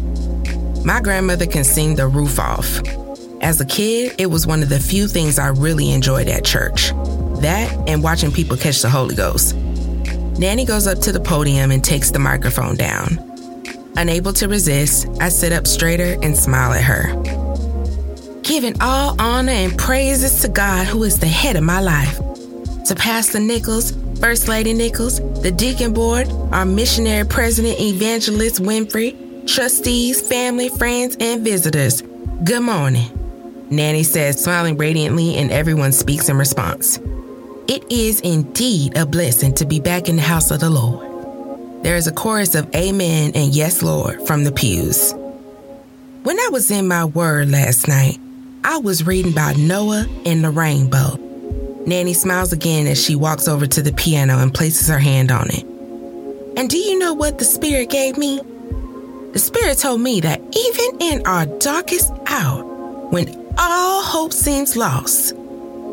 My 0.84 1.00
grandmother 1.00 1.46
can 1.46 1.64
sing 1.64 1.96
the 1.96 2.08
roof 2.08 2.40
off. 2.40 2.80
As 3.42 3.62
a 3.62 3.66
kid, 3.66 4.16
it 4.18 4.32
was 4.32 4.48
one 4.48 4.64
of 4.64 4.70
the 4.70 4.80
few 4.80 5.08
things 5.08 5.38
I 5.38 5.50
really 5.50 5.92
enjoyed 5.92 6.30
at 6.30 6.44
church. 6.44 6.90
That 7.42 7.72
and 7.88 8.02
watching 8.02 8.32
people 8.32 8.58
catch 8.58 8.82
the 8.82 8.90
Holy 8.90 9.14
Ghost. 9.14 9.56
Nanny 10.40 10.66
goes 10.66 10.88
up 10.88 10.98
to 11.02 11.12
the 11.12 11.20
podium 11.20 11.70
and 11.70 11.84
takes 11.84 12.10
the 12.10 12.20
microphone 12.20 12.76
down. 12.76 13.27
Unable 13.98 14.32
to 14.34 14.48
resist, 14.48 15.08
I 15.20 15.30
sit 15.30 15.52
up 15.52 15.66
straighter 15.66 16.20
and 16.22 16.38
smile 16.38 16.72
at 16.72 16.84
her. 16.84 17.12
Giving 18.44 18.80
all 18.80 19.20
honor 19.20 19.52
and 19.52 19.76
praises 19.76 20.42
to 20.42 20.50
God, 20.50 20.86
who 20.86 21.04
is 21.04 21.20
the 21.20 21.26
head 21.26 21.56
of 21.56 21.64
my 21.64 21.82
life. 21.82 22.16
To 22.86 22.96
Pastor 22.96 23.40
Nichols, 23.40 23.98
First 24.20 24.48
Lady 24.48 24.74
Nichols, 24.74 25.20
the 25.42 25.50
Deacon 25.50 25.94
Board, 25.94 26.30
our 26.52 26.64
missionary 26.64 27.26
president, 27.26 27.80
Evangelist 27.80 28.62
Winfrey, 28.62 29.48
trustees, 29.52 30.22
family, 30.22 30.70
friends, 30.70 31.18
and 31.20 31.44
visitors. 31.44 32.04
Good 32.44 32.62
morning. 32.62 33.10
Nanny 33.72 34.04
says, 34.04 34.44
smiling 34.44 34.78
radiantly, 34.78 35.38
and 35.38 35.52
everyone 35.52 35.92
speaks 35.92 36.30
in 36.30 36.38
response. 36.38 37.00
It 37.68 37.92
is 37.92 38.22
indeed 38.22 38.96
a 38.96 39.08
blessing 39.08 39.56
to 39.56 39.66
be 39.66 39.80
back 39.80 40.08
in 40.08 40.18
the 40.18 40.22
house 40.22 40.52
of 40.52 40.60
the 40.60 40.70
Lord. 40.70 41.07
There 41.84 41.96
is 41.96 42.08
a 42.08 42.12
chorus 42.12 42.56
of 42.56 42.74
Amen 42.76 43.32
and 43.36 43.54
Yes, 43.54 43.82
Lord 43.82 44.26
from 44.28 44.44
the 44.44 44.52
pews. 44.52 45.14
When 46.24 46.40
I 46.40 46.50
was 46.52 46.70
in 46.72 46.88
my 46.88 47.06
word 47.06 47.50
last 47.50 47.88
night, 47.88 48.20
I 48.64 48.78
was 48.78 49.06
reading 49.06 49.32
about 49.32 49.58
Noah 49.58 50.08
and 50.26 50.44
the 50.44 50.50
rainbow. 50.50 51.16
Nanny 51.86 52.14
smiles 52.14 52.52
again 52.52 52.86
as 52.88 53.02
she 53.02 53.16
walks 53.16 53.48
over 53.48 53.66
to 53.66 53.82
the 53.82 53.94
piano 53.94 54.40
and 54.40 54.54
places 54.54 54.88
her 54.90 55.00
hand 55.00 55.32
on 55.32 55.48
it. 55.50 55.64
And 56.58 56.70
do 56.70 56.78
you 56.78 57.00
know 57.00 57.14
what 57.14 57.40
the 57.40 57.46
Spirit 57.46 57.90
gave 57.90 58.18
me? 58.18 58.42
The 59.32 59.40
Spirit 59.40 59.78
told 59.78 60.02
me 60.02 60.20
that 60.22 60.42
even 60.54 61.02
in 61.02 61.26
our 61.26 61.46
darkest 61.46 62.12
hour, 62.26 62.64
when 63.10 63.30
all 63.58 64.04
hope 64.04 64.34
seems 64.34 64.76
lost, 64.76 65.34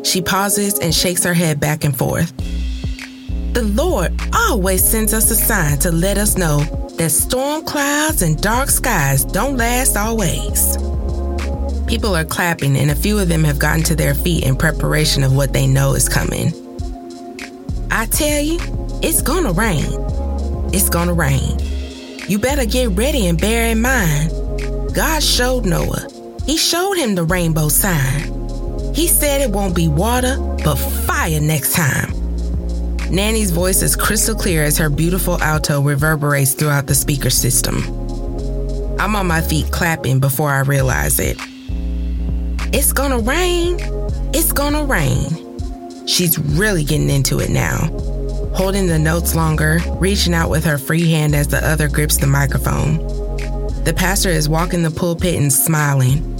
she 0.03 0.21
pauses 0.21 0.77
and 0.79 0.93
shakes 0.93 1.23
her 1.23 1.33
head 1.33 1.59
back 1.59 1.85
and 1.85 1.97
forth. 1.97 2.33
The 3.55 3.63
Lord 3.63 4.11
always 4.33 4.83
sends 4.83 5.13
us 5.13 5.31
a 5.31 5.35
sign 5.35 5.77
to 5.77 5.89
let 5.89 6.17
us 6.17 6.37
know 6.37 6.59
that 6.97 7.09
storm 7.09 7.63
clouds 7.63 8.21
and 8.21 8.35
dark 8.41 8.69
skies 8.69 9.23
don't 9.23 9.55
last 9.55 9.95
always. 9.95 10.75
People 11.87 12.13
are 12.17 12.25
clapping, 12.25 12.75
and 12.75 12.91
a 12.91 12.95
few 12.95 13.17
of 13.17 13.29
them 13.29 13.45
have 13.45 13.57
gotten 13.57 13.81
to 13.83 13.95
their 13.95 14.13
feet 14.13 14.43
in 14.43 14.57
preparation 14.57 15.23
of 15.23 15.33
what 15.33 15.53
they 15.53 15.67
know 15.67 15.93
is 15.93 16.09
coming. 16.09 16.51
I 17.91 18.07
tell 18.07 18.41
you, 18.41 18.59
it's 19.01 19.21
gonna 19.21 19.53
rain. 19.53 19.85
It's 20.73 20.89
gonna 20.89 21.13
rain. 21.13 21.57
You 22.27 22.39
better 22.39 22.65
get 22.65 22.89
ready 22.89 23.25
and 23.27 23.39
bear 23.39 23.71
in 23.71 23.81
mind 23.81 24.31
God 24.93 25.23
showed 25.23 25.65
Noah, 25.65 26.09
He 26.45 26.57
showed 26.57 26.95
him 26.95 27.15
the 27.15 27.23
rainbow 27.23 27.69
sign. 27.69 28.33
He 28.93 29.07
said 29.07 29.39
it 29.39 29.51
won't 29.51 29.77
be 29.77 29.87
water, 29.87 30.35
but 30.61 30.75
fire 30.75 31.39
next 31.39 31.73
time. 31.73 32.24
Nanny's 33.11 33.51
voice 33.51 33.81
is 33.83 33.95
crystal 33.95 34.35
clear 34.35 34.63
as 34.63 34.77
her 34.77 34.89
beautiful 34.89 35.41
alto 35.41 35.79
reverberates 35.79 36.53
throughout 36.53 36.87
the 36.87 36.95
speaker 36.95 37.29
system. 37.29 37.83
I'm 38.99 39.15
on 39.15 39.27
my 39.27 39.41
feet 39.41 39.71
clapping 39.71 40.19
before 40.19 40.49
I 40.49 40.61
realize 40.61 41.19
it. 41.19 41.37
It's 42.73 42.93
gonna 42.93 43.19
rain. 43.19 43.77
It's 44.33 44.51
gonna 44.51 44.83
rain. 44.83 46.07
She's 46.07 46.39
really 46.39 46.83
getting 46.83 47.09
into 47.09 47.39
it 47.39 47.49
now, 47.49 47.77
holding 48.55 48.87
the 48.87 48.99
notes 48.99 49.35
longer, 49.35 49.79
reaching 49.99 50.33
out 50.33 50.49
with 50.49 50.63
her 50.65 50.77
free 50.77 51.09
hand 51.09 51.35
as 51.35 51.47
the 51.47 51.65
other 51.65 51.87
grips 51.87 52.17
the 52.17 52.27
microphone. 52.27 52.97
The 53.83 53.93
pastor 53.95 54.29
is 54.29 54.49
walking 54.49 54.81
the 54.81 54.91
pulpit 54.91 55.35
and 55.35 55.53
smiling. 55.53 56.31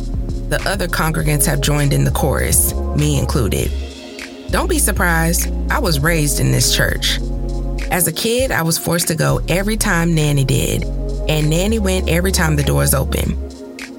The 0.50 0.62
other 0.68 0.88
congregants 0.88 1.46
have 1.46 1.62
joined 1.62 1.94
in 1.94 2.06
the 2.06 2.12
chorus, 2.12 2.74
me 2.74 3.20
included. 3.20 3.72
Don't 4.52 4.70
be 4.70 4.80
surprised, 4.80 5.52
I 5.72 5.80
was 5.80 6.00
raised 6.00 6.40
in 6.40 6.52
this 6.52 6.76
church. 6.76 7.20
As 7.92 8.08
a 8.08 8.12
kid, 8.14 8.52
I 8.52 8.62
was 8.62 8.78
forced 8.78 9.08
to 9.10 9.16
go 9.16 9.42
every 9.48 9.78
time 9.78 10.16
Nanny 10.16 10.44
did, 10.44 10.84
and 11.30 11.50
Nanny 11.50 11.80
went 11.80 12.10
every 12.10 12.32
time 12.32 12.56
the 12.56 12.64
doors 12.64 12.94
opened. 12.94 13.36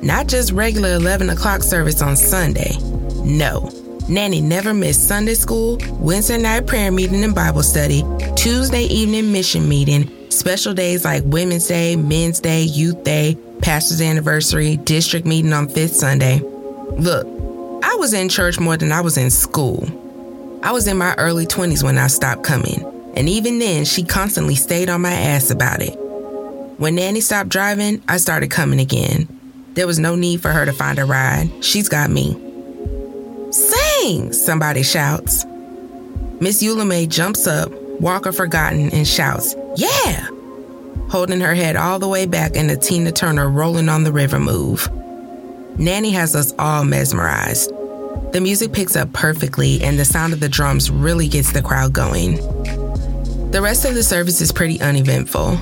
Not 0.02 0.26
just 0.26 0.52
regular 0.52 0.94
11 0.94 1.30
o'clock 1.30 1.62
service 1.62 2.02
on 2.02 2.16
Sunday. 2.16 2.76
No, 3.24 3.70
Nanny 4.08 4.40
never 4.40 4.72
missed 4.72 5.08
Sunday 5.08 5.34
school, 5.34 5.78
Wednesday 6.00 6.38
night 6.38 6.66
prayer 6.66 6.92
meeting 6.92 7.24
and 7.24 7.34
Bible 7.34 7.62
study, 7.62 8.04
Tuesday 8.36 8.84
evening 8.84 9.32
mission 9.32 9.68
meeting, 9.68 10.10
Special 10.36 10.74
days 10.74 11.02
like 11.02 11.22
Women's 11.24 11.66
Day, 11.66 11.96
Men's 11.96 12.40
Day, 12.40 12.60
Youth 12.62 13.04
Day, 13.04 13.38
Pastor's 13.62 14.02
Anniversary, 14.02 14.76
District 14.76 15.24
Meeting 15.24 15.54
on 15.54 15.66
Fifth 15.66 15.96
Sunday. 15.96 16.40
Look, 16.40 17.26
I 17.82 17.96
was 17.98 18.12
in 18.12 18.28
church 18.28 18.60
more 18.60 18.76
than 18.76 18.92
I 18.92 19.00
was 19.00 19.16
in 19.16 19.30
school. 19.30 19.86
I 20.66 20.72
was 20.72 20.88
in 20.88 20.98
my 20.98 21.14
early 21.14 21.46
20s 21.46 21.84
when 21.84 21.96
I 21.96 22.08
stopped 22.08 22.42
coming, 22.42 22.84
and 23.14 23.28
even 23.28 23.60
then, 23.60 23.84
she 23.84 24.02
constantly 24.02 24.56
stayed 24.56 24.90
on 24.90 25.00
my 25.00 25.12
ass 25.12 25.52
about 25.52 25.80
it. 25.80 25.92
When 26.76 26.96
Nanny 26.96 27.20
stopped 27.20 27.50
driving, 27.50 28.02
I 28.08 28.16
started 28.16 28.50
coming 28.50 28.80
again. 28.80 29.28
There 29.74 29.86
was 29.86 30.00
no 30.00 30.16
need 30.16 30.42
for 30.42 30.48
her 30.48 30.64
to 30.64 30.72
find 30.72 30.98
a 30.98 31.04
ride. 31.04 31.52
She's 31.64 31.88
got 31.88 32.10
me. 32.10 32.32
Sing! 33.52 34.32
Somebody 34.32 34.82
shouts. 34.82 35.44
Miss 36.40 36.60
Eula 36.64 37.08
jumps 37.08 37.46
up, 37.46 37.70
Walker 38.00 38.32
forgotten, 38.32 38.90
and 38.90 39.06
shouts, 39.06 39.54
Yeah! 39.76 40.26
Holding 41.10 41.42
her 41.42 41.54
head 41.54 41.76
all 41.76 42.00
the 42.00 42.08
way 42.08 42.26
back 42.26 42.56
in 42.56 42.66
the 42.66 42.76
Tina 42.76 43.12
Turner 43.12 43.48
rolling 43.48 43.88
on 43.88 44.02
the 44.02 44.10
river 44.10 44.40
move. 44.40 44.88
Nanny 45.78 46.10
has 46.10 46.34
us 46.34 46.52
all 46.58 46.84
mesmerized. 46.84 47.70
The 48.36 48.42
music 48.42 48.74
picks 48.74 48.96
up 48.96 49.10
perfectly, 49.14 49.82
and 49.82 49.98
the 49.98 50.04
sound 50.04 50.34
of 50.34 50.40
the 50.40 50.48
drums 50.50 50.90
really 50.90 51.26
gets 51.26 51.52
the 51.52 51.62
crowd 51.62 51.94
going. 51.94 52.34
The 53.50 53.60
rest 53.62 53.86
of 53.86 53.94
the 53.94 54.02
service 54.02 54.42
is 54.42 54.52
pretty 54.52 54.78
uneventful. 54.82 55.56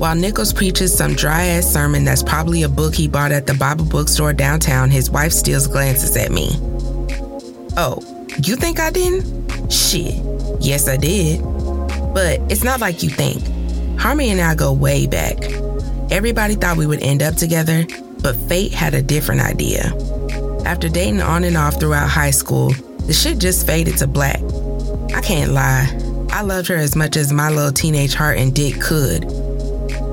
While 0.00 0.14
Nichols 0.14 0.54
preaches 0.54 0.96
some 0.96 1.12
dry 1.14 1.44
ass 1.44 1.70
sermon 1.70 2.06
that's 2.06 2.22
probably 2.22 2.62
a 2.62 2.70
book 2.70 2.94
he 2.94 3.06
bought 3.06 3.32
at 3.32 3.46
the 3.46 3.52
Bible 3.52 3.84
bookstore 3.84 4.32
downtown, 4.32 4.90
his 4.90 5.10
wife 5.10 5.30
steals 5.30 5.66
glances 5.66 6.16
at 6.16 6.32
me. 6.32 6.48
Oh, 7.76 7.98
you 8.44 8.56
think 8.56 8.80
I 8.80 8.90
didn't? 8.90 9.70
Shit. 9.70 10.14
Yes, 10.58 10.88
I 10.88 10.96
did. 10.96 11.42
But 12.14 12.40
it's 12.50 12.64
not 12.64 12.80
like 12.80 13.02
you 13.02 13.10
think. 13.10 13.42
Harmony 14.00 14.30
and 14.30 14.40
I 14.40 14.54
go 14.54 14.72
way 14.72 15.06
back. 15.06 15.36
Everybody 16.10 16.54
thought 16.54 16.78
we 16.78 16.86
would 16.86 17.02
end 17.02 17.22
up 17.22 17.34
together, 17.34 17.84
but 18.22 18.36
fate 18.48 18.72
had 18.72 18.94
a 18.94 19.02
different 19.02 19.42
idea. 19.42 19.92
After 20.64 20.88
dating 20.88 21.22
on 21.22 21.44
and 21.44 21.56
off 21.56 21.78
throughout 21.78 22.08
high 22.08 22.30
school, 22.30 22.70
the 23.06 23.12
shit 23.12 23.38
just 23.38 23.66
faded 23.66 23.96
to 23.98 24.06
black. 24.06 24.40
I 25.14 25.20
can't 25.20 25.52
lie. 25.52 25.88
I 26.30 26.42
loved 26.42 26.68
her 26.68 26.76
as 26.76 26.94
much 26.94 27.16
as 27.16 27.32
my 27.32 27.50
little 27.50 27.72
teenage 27.72 28.14
heart 28.14 28.38
and 28.38 28.54
dick 28.54 28.80
could, 28.80 29.24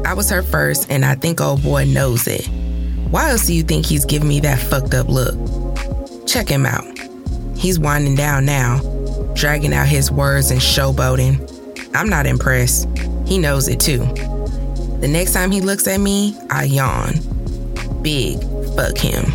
I 0.08 0.14
was 0.14 0.30
her 0.30 0.42
first, 0.42 0.90
and 0.90 1.04
I 1.04 1.16
think 1.16 1.42
old 1.42 1.62
boy 1.62 1.84
knows 1.84 2.28
it. 2.28 2.48
Why 3.12 3.30
else 3.30 3.46
do 3.46 3.54
you 3.54 3.62
think 3.62 3.86
he's 3.86 4.06
giving 4.06 4.30
me 4.30 4.40
that 4.40 4.58
fucked 4.58 4.94
up 4.94 5.10
look? 5.10 5.36
Check 6.26 6.48
him 6.48 6.66
out. 6.66 6.86
He's 7.58 7.78
winding 7.78 8.16
down 8.16 8.46
now, 8.46 8.80
dragging 9.36 9.74
out 9.74 9.86
his 9.86 10.10
words 10.10 10.50
and 10.50 10.62
showboating. 10.62 11.94
I'm 11.94 12.08
not 12.08 12.26
impressed. 12.26 12.88
He 13.26 13.38
knows 13.38 13.68
it 13.68 13.82
too. 13.82 13.98
The 15.02 15.10
next 15.12 15.34
time 15.34 15.52
he 15.52 15.60
looks 15.60 15.88
at 15.88 16.00
me, 16.00 16.38
I 16.50 16.64
yawn. 16.64 17.16
Big 18.02 18.40
fuck 18.78 18.98
him. 18.98 19.26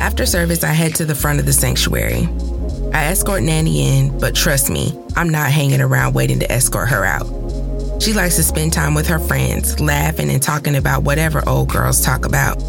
After 0.00 0.24
service, 0.24 0.64
I 0.64 0.72
head 0.72 0.94
to 0.94 1.04
the 1.04 1.14
front 1.14 1.40
of 1.40 1.46
the 1.46 1.52
sanctuary. 1.52 2.26
I 2.94 3.04
escort 3.04 3.42
Nanny 3.42 3.86
in, 3.86 4.18
but 4.18 4.34
trust 4.34 4.70
me, 4.70 4.98
I'm 5.14 5.28
not 5.28 5.50
hanging 5.50 5.82
around 5.82 6.14
waiting 6.14 6.40
to 6.40 6.50
escort 6.50 6.88
her 6.88 7.04
out. 7.04 7.26
She 8.02 8.14
likes 8.14 8.36
to 8.36 8.42
spend 8.42 8.72
time 8.72 8.94
with 8.94 9.06
her 9.08 9.18
friends, 9.18 9.78
laughing 9.78 10.30
and 10.30 10.42
talking 10.42 10.74
about 10.74 11.02
whatever 11.02 11.46
old 11.46 11.68
girls 11.68 12.02
talk 12.02 12.24
about. 12.24 12.62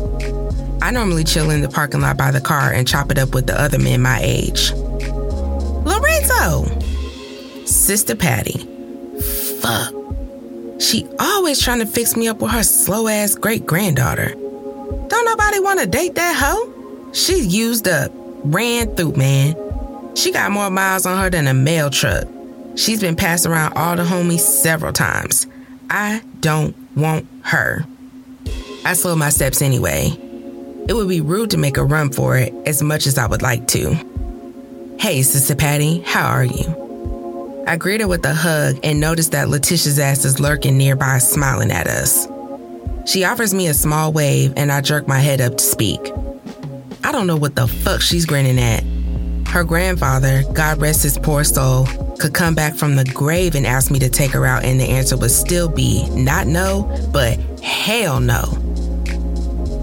I 0.82 0.92
normally 0.92 1.24
chill 1.24 1.52
in 1.52 1.62
the 1.62 1.70
parking 1.70 2.02
lot 2.02 2.18
by 2.18 2.32
the 2.32 2.42
car 2.42 2.74
and 2.74 2.86
chop 2.86 3.12
it 3.12 3.18
up 3.18 3.34
with 3.34 3.48
the 3.48 3.60
other 3.60 3.80
men 3.80 4.02
my 4.02 4.20
age. 4.22 4.74
Lorenzo! 4.74 6.66
Sister 7.66 8.14
Patty. 8.14 8.60
Fuck. 9.62 9.94
She 10.82 11.08
always 11.18 11.62
trying 11.62 11.80
to 11.80 11.86
fix 11.86 12.18
me 12.18 12.28
up 12.28 12.42
with 12.42 12.52
her 12.52 12.64
slow 12.64 13.08
ass 13.08 13.36
great 13.36 13.66
granddaughter. 13.66 14.36
Don't 14.36 15.26
nobody 15.26 15.62
want 15.62 15.80
to 15.80 15.88
date 15.88 16.16
that 16.16 16.36
hoe? 16.36 16.71
She's 17.14 17.54
used 17.54 17.88
up, 17.88 18.12
ran 18.44 18.96
through, 18.96 19.14
man. 19.14 19.56
She 20.16 20.32
got 20.32 20.52
more 20.52 20.70
miles 20.70 21.06
on 21.06 21.18
her 21.18 21.30
than 21.30 21.48
a 21.48 21.54
mail 21.54 21.90
truck. 21.90 22.28
She's 22.76 23.02
been 23.02 23.16
passed 23.16 23.46
around 23.46 23.74
all 23.76 23.96
the 23.96 24.04
homies 24.04 24.40
several 24.40 24.94
times. 24.94 25.48
I 25.90 26.22
don't 26.40 26.76
want 26.96 27.28
her. 27.44 27.86
I 28.86 28.94
slow 28.94 29.16
my 29.16 29.30
steps 29.30 29.62
anyway. 29.62 30.18
It 30.88 30.94
would 30.94 31.10
be 31.10 31.22
rude 31.22 31.52
to 31.52 31.58
make 31.58 31.78
a 31.78 31.84
run 31.84 32.12
for 32.12 32.38
it 32.38 32.54
as 32.66 32.82
much 32.82 33.06
as 33.08 33.18
I 33.18 33.28
would 33.28 33.42
like 33.42 33.68
to. 33.70 33.94
Hey, 35.00 35.22
Sister 35.22 35.56
Patty, 35.56 36.00
how 36.00 36.28
are 36.28 36.44
you? 36.44 37.64
I 37.68 37.76
greet 37.76 38.02
her 38.02 38.08
with 38.08 38.26
a 38.26 38.34
hug 38.34 38.80
and 38.84 39.00
notice 39.00 39.30
that 39.30 39.50
Letitia's 39.50 40.00
ass 40.00 40.26
is 40.26 40.40
lurking 40.40 40.78
nearby, 40.78 41.20
smiling 41.20 41.72
at 41.72 41.88
us. 41.88 42.28
She 43.06 43.24
offers 43.24 43.54
me 43.54 43.68
a 43.68 43.74
small 43.74 44.12
wave 44.12 44.54
and 44.56 44.72
I 44.72 44.82
jerk 44.82 45.08
my 45.08 45.20
head 45.20 45.42
up 45.42 45.58
to 45.58 45.64
speak. 45.64 46.00
I 47.04 47.12
don't 47.12 47.28
know 47.28 47.38
what 47.38 47.56
the 47.56 47.68
fuck 47.68 48.02
she's 48.02 48.26
grinning 48.26 48.60
at. 48.60 48.84
Her 49.48 49.64
grandfather, 49.64 50.44
God 50.54 50.80
rest 50.80 51.04
his 51.04 51.18
poor 51.18 51.44
soul, 51.44 51.86
could 52.20 52.34
come 52.34 52.56
back 52.56 52.76
from 52.76 52.96
the 52.96 53.04
grave 53.06 53.56
and 53.56 53.66
ask 53.66 53.92
me 53.92 54.00
to 54.00 54.10
take 54.10 54.32
her 54.32 54.46
out, 54.46 54.64
and 54.64 54.80
the 54.80 54.86
answer 54.86 55.18
would 55.18 55.32
still 55.32 55.68
be 55.68 56.08
not 56.12 56.48
no, 56.48 56.84
but 57.12 57.38
hell 57.62 58.20
no. 58.20 58.44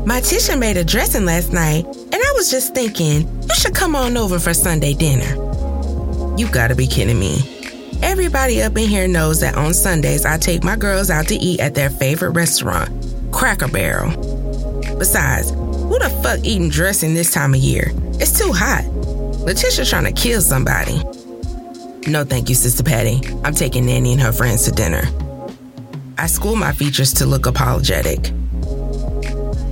My 0.07 0.21
Tisha 0.21 0.59
made 0.59 0.77
a 0.77 0.85
dressing 0.85 1.27
last 1.27 1.53
night, 1.53 1.85
and 1.85 2.15
I 2.15 2.33
was 2.35 2.51
just 2.51 2.75
thinking, 2.75 3.29
you 3.43 3.55
should 3.57 3.75
come 3.75 3.95
on 3.95 4.17
over 4.17 4.39
for 4.39 4.55
Sunday 4.55 4.95
dinner. 4.95 5.35
You 6.39 6.49
gotta 6.51 6.75
be 6.75 6.87
kidding 6.87 7.19
me. 7.19 7.41
Everybody 8.01 8.63
up 8.63 8.79
in 8.79 8.89
here 8.89 9.09
knows 9.09 9.41
that 9.41 9.57
on 9.57 9.75
Sundays 9.75 10.25
I 10.25 10.39
take 10.39 10.63
my 10.63 10.77
girls 10.77 11.11
out 11.11 11.27
to 11.29 11.35
eat 11.35 11.61
at 11.61 11.75
their 11.75 11.91
favorite 11.91 12.31
restaurant, 12.31 12.91
Cracker 13.33 13.69
Barrel. 13.69 14.13
Besides, 14.99 15.53
who 15.89 15.99
the 15.99 16.11
fuck 16.23 16.41
eating 16.45 16.69
dressing 16.69 17.15
this 17.15 17.33
time 17.33 17.55
of 17.55 17.61
year? 17.61 17.93
It's 18.21 18.39
too 18.39 18.53
hot. 18.53 18.85
Letitia's 19.41 19.89
trying 19.89 20.05
to 20.05 20.13
kill 20.13 20.41
somebody. 20.41 21.03
No, 22.07 22.25
thank 22.25 22.49
you, 22.49 22.55
Sister 22.55 22.83
Patty. 22.83 23.21
I'm 23.45 23.55
taking 23.55 23.87
Nanny 23.87 24.13
and 24.13 24.21
her 24.21 24.33
friends 24.33 24.65
to 24.65 24.71
dinner. 24.71 25.03
I 26.19 26.27
school 26.27 26.57
my 26.57 26.73
features 26.73 27.13
to 27.15 27.27
look 27.27 27.47
apologetic. 27.47 28.33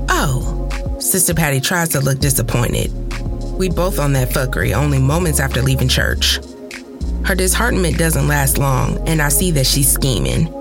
Oh, 0.09 0.97
Sister 1.01 1.35
Patty 1.35 1.61
tries 1.61 1.91
to 1.91 2.01
look 2.01 2.19
disappointed. 2.19 2.93
We 3.59 3.69
both 3.69 3.99
on 3.99 4.13
that 4.15 4.29
fuckery 4.29 4.75
only 4.75 4.99
moments 4.99 5.41
after 5.41 5.63
leaving 5.63 5.89
church. 5.89 6.39
Her 7.25 7.35
disheartenment 7.35 7.99
doesn't 7.99 8.29
last 8.29 8.59
long, 8.59 8.97
and 9.09 9.21
I 9.21 9.29
see 9.29 9.51
that 9.53 9.67
she's 9.67 9.91
scheming. 9.91 10.53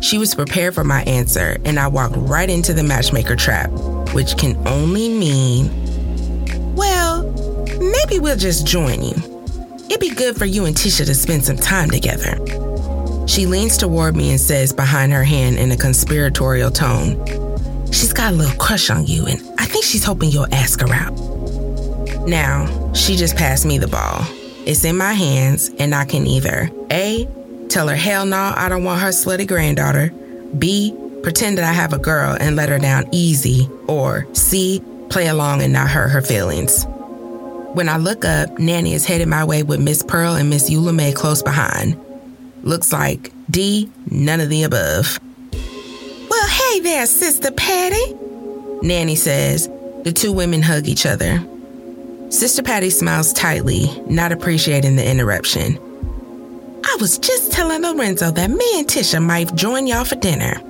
She 0.00 0.18
was 0.18 0.34
prepared 0.34 0.74
for 0.74 0.84
my 0.84 1.02
answer, 1.02 1.58
and 1.64 1.78
I 1.78 1.88
walked 1.88 2.14
right 2.16 2.48
into 2.48 2.72
the 2.72 2.82
matchmaker 2.82 3.36
trap, 3.36 3.70
which 4.12 4.36
can 4.36 4.56
only 4.66 5.08
mean, 5.08 5.70
well, 6.74 7.22
maybe 7.80 8.18
we'll 8.18 8.36
just 8.36 8.66
join 8.66 9.02
you. 9.02 9.14
It'd 9.86 10.00
be 10.00 10.14
good 10.14 10.36
for 10.36 10.46
you 10.46 10.64
and 10.64 10.76
Tisha 10.76 11.04
to 11.06 11.14
spend 11.14 11.44
some 11.44 11.56
time 11.56 11.90
together. 11.90 12.38
She 13.26 13.46
leans 13.46 13.76
toward 13.76 14.16
me 14.16 14.30
and 14.30 14.40
says 14.40 14.72
behind 14.72 15.12
her 15.12 15.24
hand 15.24 15.58
in 15.58 15.70
a 15.70 15.76
conspiratorial 15.76 16.70
tone, 16.70 17.16
She's 17.92 18.14
got 18.14 18.32
a 18.32 18.36
little 18.36 18.56
crush 18.56 18.88
on 18.88 19.06
you, 19.06 19.26
and 19.26 19.40
I 19.58 19.66
think 19.66 19.84
she's 19.84 20.02
hoping 20.02 20.30
you'll 20.30 20.52
ask 20.52 20.80
her 20.80 20.92
out. 20.92 21.12
Now, 22.26 22.92
she 22.94 23.16
just 23.16 23.36
passed 23.36 23.66
me 23.66 23.76
the 23.76 23.86
ball. 23.86 24.26
It's 24.64 24.82
in 24.84 24.96
my 24.96 25.12
hands, 25.12 25.70
and 25.78 25.94
I 25.94 26.06
can 26.06 26.26
either 26.26 26.70
A, 26.90 27.28
tell 27.68 27.88
her 27.88 27.94
hell 27.94 28.24
no, 28.24 28.54
I 28.56 28.70
don't 28.70 28.84
want 28.84 29.02
her 29.02 29.08
slutty 29.08 29.46
granddaughter, 29.46 30.08
B, 30.58 30.96
pretend 31.22 31.58
that 31.58 31.64
I 31.64 31.72
have 31.72 31.92
a 31.92 31.98
girl 31.98 32.36
and 32.38 32.56
let 32.56 32.68
her 32.68 32.78
down 32.78 33.08
easy, 33.12 33.68
or 33.86 34.26
C, 34.34 34.82
play 35.08 35.28
along 35.28 35.62
and 35.62 35.72
not 35.72 35.88
hurt 35.88 36.08
her 36.08 36.22
feelings. 36.22 36.84
When 37.74 37.88
I 37.88 37.96
look 37.96 38.24
up, 38.24 38.58
Nanny 38.58 38.92
is 38.92 39.06
headed 39.06 39.28
my 39.28 39.44
way 39.44 39.62
with 39.62 39.80
Miss 39.80 40.02
Pearl 40.02 40.34
and 40.34 40.50
Miss 40.50 40.68
Eula 40.68 40.94
May 40.94 41.12
close 41.12 41.42
behind. 41.42 41.98
Looks 42.62 42.92
like 42.92 43.32
D, 43.50 43.90
none 44.10 44.40
of 44.40 44.48
the 44.48 44.64
above. 44.64 45.18
Well, 45.52 46.48
hey 46.48 46.80
there, 46.80 47.06
Sister 47.06 47.50
Patty, 47.50 48.14
Nanny 48.82 49.14
says. 49.14 49.68
The 50.04 50.12
two 50.12 50.32
women 50.32 50.62
hug 50.62 50.88
each 50.88 51.06
other. 51.06 51.40
Sister 52.28 52.62
Patty 52.62 52.90
smiles 52.90 53.32
tightly, 53.32 53.86
not 54.06 54.32
appreciating 54.32 54.96
the 54.96 55.08
interruption. 55.08 55.78
I 56.84 56.96
was 56.98 57.18
just 57.18 57.52
telling 57.52 57.82
Lorenzo 57.82 58.32
that 58.32 58.50
me 58.50 58.80
and 58.80 58.88
Tisha 58.88 59.22
might 59.22 59.54
join 59.54 59.86
y'all 59.86 60.04
for 60.04 60.16
dinner. 60.16 60.60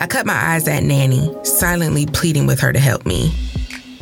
I 0.00 0.06
cut 0.06 0.24
my 0.24 0.32
eyes 0.34 0.66
at 0.66 0.82
Nanny, 0.82 1.30
silently 1.44 2.06
pleading 2.06 2.46
with 2.46 2.58
her 2.60 2.72
to 2.72 2.78
help 2.78 3.04
me. 3.04 3.34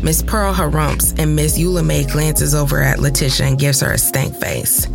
Miss 0.01 0.23
Pearl 0.23 0.53
harumps 0.53 1.13
and 1.19 1.35
Miss 1.35 1.59
Eula 1.59 1.85
May 1.85 2.05
glances 2.05 2.55
over 2.55 2.81
at 2.81 3.01
Letitia 3.01 3.47
and 3.47 3.59
gives 3.59 3.81
her 3.81 3.91
a 3.91 3.99
stank 3.99 4.37
face. 4.37 4.87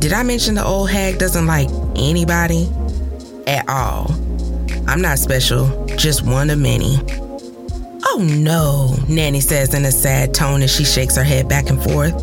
Did 0.00 0.12
I 0.12 0.24
mention 0.24 0.56
the 0.56 0.64
old 0.64 0.90
hag 0.90 1.18
doesn't 1.18 1.46
like 1.46 1.68
anybody? 1.94 2.68
At 3.46 3.68
all. 3.68 4.10
I'm 4.88 5.00
not 5.00 5.20
special, 5.20 5.86
just 5.96 6.26
one 6.26 6.50
of 6.50 6.58
many. 6.58 6.96
Oh 8.04 8.26
no, 8.28 8.96
Nanny 9.08 9.40
says 9.40 9.72
in 9.72 9.84
a 9.84 9.92
sad 9.92 10.34
tone 10.34 10.62
as 10.62 10.74
she 10.74 10.84
shakes 10.84 11.14
her 11.14 11.22
head 11.22 11.48
back 11.48 11.70
and 11.70 11.80
forth. 11.80 12.14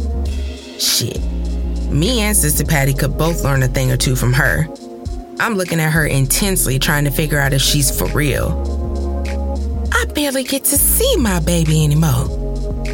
Shit. 0.81 1.21
Me 1.89 2.19
and 2.19 2.35
Sister 2.35 2.65
Patty 2.65 2.93
could 2.93 3.17
both 3.17 3.45
learn 3.45 3.63
a 3.63 3.69
thing 3.69 3.89
or 3.89 3.97
two 3.97 4.17
from 4.17 4.33
her. 4.33 4.67
I'm 5.39 5.55
looking 5.55 5.79
at 5.79 5.91
her 5.91 6.05
intensely, 6.05 6.79
trying 6.79 7.03
to 7.03 7.11
figure 7.11 7.39
out 7.39 7.53
if 7.53 7.61
she's 7.61 7.95
for 7.95 8.07
real. 8.07 8.49
I 9.91 10.05
barely 10.13 10.43
get 10.43 10.63
to 10.65 10.77
see 10.77 11.17
my 11.17 11.39
baby 11.39 11.83
anymore. 11.83 12.25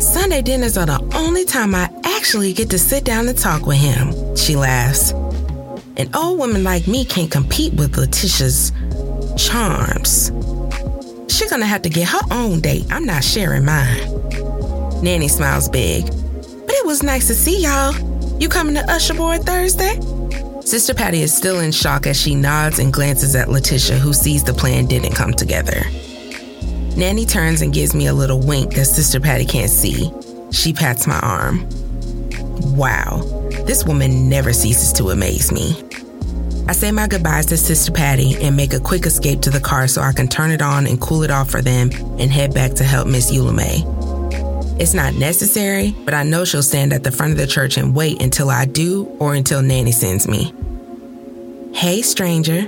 Sunday 0.01 0.41
dinners 0.41 0.77
are 0.77 0.88
the 0.88 0.99
only 1.15 1.45
time 1.45 1.75
I 1.75 1.89
actually 2.04 2.54
get 2.54 2.69
to 2.71 2.80
sit 2.80 3.04
down 3.04 3.27
and 3.27 3.38
talk 3.38 3.65
with 3.67 3.77
him, 3.77 4.36
she 4.36 4.56
laughs. 4.56 5.12
An 5.97 6.10
old 6.15 6.39
woman 6.39 6.63
like 6.63 6.88
me 6.88 7.06
can't 7.06 7.30
compete 7.30 7.73
with 7.73 7.95
Letitia's 7.95 8.71
charms. 9.38 10.32
She's 11.27 11.49
gonna 11.49 11.65
have 11.65 11.84
to 11.84 11.89
get 11.89 12.08
her 12.08 12.21
own 12.32 12.62
date. 12.62 12.86
I'm 12.89 13.06
not 13.06 13.23
sharing 13.23 13.65
mine. 13.65 13.99
Nanny 15.04 15.27
smiles 15.27 15.69
big. 15.69 16.06
But 16.06 16.75
it 16.75 16.86
was 16.86 17.04
nice 17.04 17.27
to 17.27 17.36
see 17.36 17.62
y'all. 17.62 17.93
You 18.39 18.49
coming 18.49 18.73
to 18.75 18.91
Usher 18.91 19.13
Board 19.13 19.43
Thursday? 19.43 19.99
Sister 20.63 20.93
Patty 20.93 21.21
is 21.21 21.34
still 21.34 21.60
in 21.60 21.71
shock 21.71 22.06
as 22.06 22.19
she 22.19 22.36
nods 22.36 22.80
and 22.80 22.93
glances 22.93 23.36
at 23.36 23.50
Letitia, 23.50 23.97
who 23.97 24.13
sees 24.13 24.43
the 24.43 24.54
plan 24.54 24.86
didn't 24.86 25.15
come 25.15 25.34
together. 25.34 25.82
Nanny 26.95 27.26
turns 27.26 27.62
and 27.62 27.74
gives 27.74 27.95
me 27.95 28.08
a 28.08 28.13
little 28.13 28.39
wink 28.39 28.76
that 28.76 28.86
Sister 28.86 29.19
Patty 29.19 29.45
can't 29.45 29.71
see. 29.71 30.12
She 30.52 30.71
pats 30.71 31.08
my 31.08 31.19
arm. 31.19 31.67
Wow, 32.76 33.21
this 33.65 33.86
woman 33.86 34.30
never 34.30 34.54
ceases 34.54 34.93
to 34.93 35.10
amaze 35.10 35.52
me. 35.52 35.84
I 36.67 36.74
say 36.74 36.91
my 36.91 37.08
goodbyes 37.08 37.47
to 37.47 37.58
Sister 37.58 37.91
Patty 37.91 38.36
and 38.36 38.56
make 38.56 38.74
a 38.74 38.80
quick 38.80 39.06
escape 39.06 39.41
to 39.41 39.50
the 39.50 39.60
car 39.60 39.88
so 39.88 40.02
I 40.02 40.13
can 40.13 40.28
turn 40.28 40.52
it 40.52 40.62
on 40.62 40.86
and 40.86 41.02
cool 41.02 41.24
it 41.24 41.32
off 41.32 41.50
for 41.50 41.62
them 41.62 41.89
and 42.19 42.32
head 42.32 42.54
back 42.54 42.74
to 42.74 42.84
help 42.84 43.08
Miss 43.08 43.32
Eula 43.32 43.54
May. 43.54 43.84
It's 44.79 44.93
not 44.93 45.13
necessary, 45.13 45.95
but 46.05 46.13
I 46.13 46.23
know 46.23 46.45
she'll 46.45 46.63
stand 46.63 46.93
at 46.93 47.03
the 47.03 47.12
front 47.12 47.34
of 47.34 47.38
the 47.38 47.47
church 47.47 47.77
and 47.77 47.95
wait 47.95 48.21
until 48.21 48.49
I 48.49 48.65
do 48.65 49.05
or 49.19 49.36
until 49.36 49.62
Nanny 49.62 49.91
sends 49.91 50.27
me. 50.27 50.53
Hey, 51.73 52.01
stranger. 52.01 52.67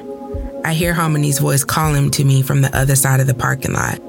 I 0.63 0.73
hear 0.73 0.93
Harmony's 0.93 1.39
voice 1.39 1.63
calling 1.63 2.11
to 2.11 2.23
me 2.23 2.41
from 2.41 2.61
the 2.61 2.75
other 2.75 2.95
side 2.95 3.19
of 3.19 3.27
the 3.27 3.33
parking 3.33 3.73
lot. 3.73 3.99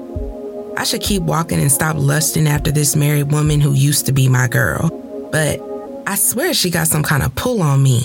I 0.77 0.83
should 0.83 1.01
keep 1.01 1.23
walking 1.23 1.59
and 1.59 1.71
stop 1.71 1.95
lusting 1.97 2.47
after 2.47 2.71
this 2.71 2.95
married 2.95 3.31
woman 3.31 3.59
who 3.59 3.73
used 3.73 4.05
to 4.05 4.11
be 4.11 4.29
my 4.29 4.47
girl, 4.47 4.89
but 5.31 5.61
I 6.07 6.15
swear 6.15 6.53
she 6.53 6.69
got 6.69 6.87
some 6.87 7.03
kind 7.03 7.23
of 7.23 7.33
pull 7.35 7.61
on 7.61 7.81
me. 7.81 8.01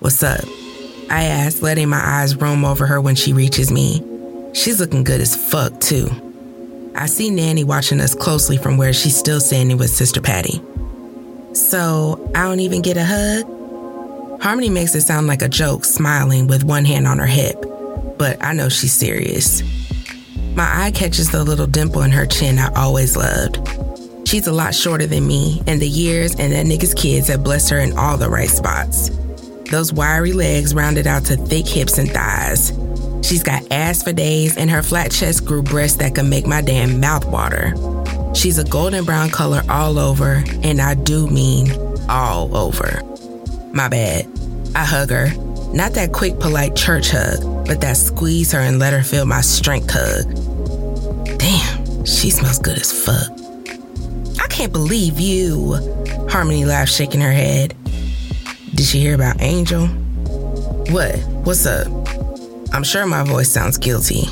What's 0.00 0.22
up? 0.22 0.44
I 1.10 1.24
ask, 1.24 1.62
letting 1.62 1.88
my 1.88 2.00
eyes 2.02 2.36
roam 2.36 2.64
over 2.64 2.86
her 2.86 3.00
when 3.00 3.14
she 3.14 3.32
reaches 3.32 3.70
me. 3.70 4.02
She's 4.52 4.80
looking 4.80 5.04
good 5.04 5.20
as 5.20 5.36
fuck, 5.36 5.80
too. 5.80 6.08
I 7.00 7.06
see 7.06 7.30
Nanny 7.30 7.64
watching 7.64 7.98
us 7.98 8.14
closely 8.14 8.58
from 8.58 8.76
where 8.76 8.92
she's 8.92 9.16
still 9.16 9.40
standing 9.40 9.78
with 9.78 9.88
Sister 9.88 10.20
Patty. 10.20 10.60
So, 11.54 12.30
I 12.34 12.42
don't 12.42 12.60
even 12.60 12.82
get 12.82 12.98
a 12.98 13.04
hug? 13.04 14.42
Harmony 14.42 14.68
makes 14.68 14.94
it 14.94 15.00
sound 15.00 15.26
like 15.26 15.40
a 15.40 15.48
joke, 15.48 15.86
smiling 15.86 16.46
with 16.46 16.62
one 16.62 16.84
hand 16.84 17.06
on 17.06 17.18
her 17.18 17.26
hip, 17.26 17.64
but 18.18 18.36
I 18.44 18.52
know 18.52 18.68
she's 18.68 18.92
serious. 18.92 19.62
My 20.54 20.84
eye 20.84 20.90
catches 20.90 21.30
the 21.30 21.42
little 21.42 21.66
dimple 21.66 22.02
in 22.02 22.10
her 22.10 22.26
chin 22.26 22.58
I 22.58 22.70
always 22.74 23.16
loved. 23.16 23.66
She's 24.28 24.46
a 24.46 24.52
lot 24.52 24.74
shorter 24.74 25.06
than 25.06 25.26
me, 25.26 25.62
and 25.66 25.80
the 25.80 25.88
years 25.88 26.34
and 26.34 26.52
that 26.52 26.66
nigga's 26.66 26.92
kids 26.92 27.28
have 27.28 27.42
blessed 27.42 27.70
her 27.70 27.78
in 27.78 27.96
all 27.96 28.18
the 28.18 28.28
right 28.28 28.50
spots. 28.50 29.08
Those 29.70 29.90
wiry 29.90 30.34
legs 30.34 30.74
rounded 30.74 31.06
out 31.06 31.24
to 31.26 31.36
thick 31.36 31.66
hips 31.66 31.96
and 31.96 32.10
thighs. 32.10 32.72
She's 33.22 33.42
got 33.42 33.70
ass 33.70 34.02
for 34.02 34.12
days, 34.12 34.56
and 34.56 34.70
her 34.70 34.82
flat 34.82 35.10
chest 35.10 35.44
grew 35.44 35.62
breasts 35.62 35.98
that 35.98 36.14
can 36.14 36.28
make 36.28 36.46
my 36.46 36.60
damn 36.60 37.00
mouth 37.00 37.24
water. 37.26 37.74
She's 38.34 38.58
a 38.58 38.64
golden 38.64 39.04
brown 39.04 39.30
color 39.30 39.62
all 39.68 39.98
over, 39.98 40.42
and 40.62 40.80
I 40.80 40.94
do 40.94 41.26
mean 41.28 41.70
all 42.08 42.56
over. 42.56 43.02
My 43.72 43.88
bad. 43.88 44.26
I 44.74 44.84
hug 44.84 45.10
her. 45.10 45.28
Not 45.72 45.92
that 45.92 46.12
quick, 46.12 46.38
polite 46.40 46.74
church 46.74 47.10
hug, 47.10 47.66
but 47.66 47.80
that 47.80 47.96
squeeze 47.96 48.50
her 48.52 48.60
and 48.60 48.78
let 48.78 48.92
her 48.92 49.02
feel 49.02 49.26
my 49.26 49.40
strength 49.40 49.90
hug. 49.92 51.38
Damn, 51.38 52.04
she 52.04 52.30
smells 52.30 52.58
good 52.58 52.78
as 52.78 52.92
fuck. 52.92 53.30
I 54.42 54.46
can't 54.48 54.72
believe 54.72 55.20
you. 55.20 55.74
Harmony 56.28 56.64
laughed, 56.64 56.92
shaking 56.92 57.20
her 57.20 57.32
head. 57.32 57.74
Did 58.74 58.86
she 58.86 59.00
hear 59.00 59.14
about 59.14 59.40
Angel? 59.40 59.86
What? 59.86 61.18
What's 61.44 61.66
up? 61.66 61.99
I'm 62.72 62.84
sure 62.84 63.04
my 63.04 63.24
voice 63.24 63.50
sounds 63.50 63.78
guilty. 63.78 64.22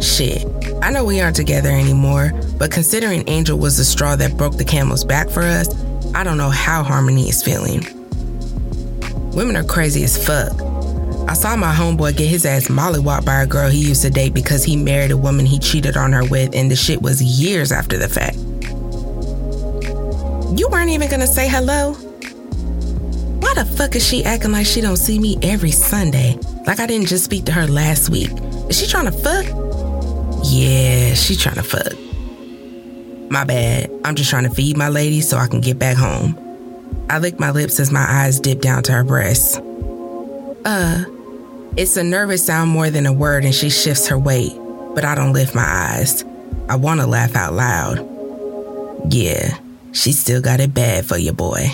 Shit, 0.00 0.44
I 0.82 0.90
know 0.90 1.04
we 1.04 1.20
aren't 1.20 1.36
together 1.36 1.70
anymore, 1.70 2.32
but 2.58 2.70
considering 2.70 3.24
Angel 3.28 3.58
was 3.58 3.76
the 3.76 3.84
straw 3.84 4.14
that 4.16 4.36
broke 4.36 4.56
the 4.56 4.64
camel's 4.64 5.04
back 5.04 5.28
for 5.28 5.42
us, 5.42 5.68
I 6.14 6.22
don't 6.22 6.38
know 6.38 6.50
how 6.50 6.84
Harmony 6.84 7.28
is 7.28 7.42
feeling. 7.42 7.80
Women 9.32 9.56
are 9.56 9.64
crazy 9.64 10.04
as 10.04 10.16
fuck. 10.16 10.52
I 11.28 11.34
saw 11.34 11.56
my 11.56 11.74
homeboy 11.74 12.16
get 12.16 12.28
his 12.28 12.46
ass 12.46 12.68
mollywopped 12.68 13.24
by 13.24 13.42
a 13.42 13.46
girl 13.46 13.68
he 13.68 13.88
used 13.88 14.02
to 14.02 14.10
date 14.10 14.32
because 14.32 14.62
he 14.62 14.76
married 14.76 15.10
a 15.10 15.16
woman 15.16 15.44
he 15.44 15.58
cheated 15.58 15.96
on 15.96 16.12
her 16.12 16.24
with, 16.24 16.54
and 16.54 16.70
the 16.70 16.76
shit 16.76 17.02
was 17.02 17.20
years 17.20 17.72
after 17.72 17.98
the 17.98 18.08
fact. 18.08 18.36
You 20.56 20.68
weren't 20.70 20.90
even 20.90 21.10
gonna 21.10 21.26
say 21.26 21.48
hello? 21.48 21.94
Why 23.40 23.54
the 23.54 23.64
fuck 23.64 23.96
is 23.96 24.06
she 24.06 24.24
acting 24.24 24.52
like 24.52 24.66
she 24.66 24.80
don't 24.80 24.96
see 24.96 25.18
me 25.18 25.36
every 25.42 25.72
Sunday? 25.72 26.38
Like 26.66 26.80
I 26.80 26.86
didn't 26.86 27.06
just 27.06 27.24
speak 27.24 27.44
to 27.44 27.52
her 27.52 27.66
last 27.66 28.10
week. 28.10 28.30
Is 28.68 28.78
she 28.78 28.86
trying 28.86 29.04
to 29.04 29.12
fuck? 29.12 29.46
Yeah, 30.44 31.14
she 31.14 31.36
trying 31.36 31.54
to 31.54 31.62
fuck. 31.62 31.92
My 33.30 33.44
bad. 33.44 33.90
I'm 34.04 34.14
just 34.14 34.30
trying 34.30 34.44
to 34.44 34.50
feed 34.50 34.76
my 34.76 34.88
lady 34.88 35.20
so 35.20 35.36
I 35.36 35.46
can 35.46 35.60
get 35.60 35.78
back 35.78 35.96
home. 35.96 36.36
I 37.08 37.18
lick 37.18 37.38
my 37.38 37.50
lips 37.52 37.78
as 37.78 37.92
my 37.92 38.04
eyes 38.06 38.40
dip 38.40 38.60
down 38.60 38.82
to 38.84 38.92
her 38.92 39.04
breasts. 39.04 39.58
Uh, 40.64 41.04
it's 41.76 41.96
a 41.96 42.02
nervous 42.02 42.44
sound 42.44 42.70
more 42.70 42.90
than 42.90 43.06
a 43.06 43.12
word, 43.12 43.44
and 43.44 43.54
she 43.54 43.70
shifts 43.70 44.08
her 44.08 44.18
weight, 44.18 44.52
but 44.94 45.04
I 45.04 45.14
don't 45.14 45.32
lift 45.32 45.54
my 45.54 45.64
eyes. 45.64 46.24
I 46.68 46.76
want 46.76 47.00
to 47.00 47.06
laugh 47.06 47.36
out 47.36 47.52
loud. 47.52 49.12
Yeah, 49.12 49.56
she 49.92 50.10
still 50.10 50.40
got 50.40 50.58
it 50.58 50.74
bad 50.74 51.06
for 51.06 51.16
you, 51.16 51.32
boy. 51.32 51.68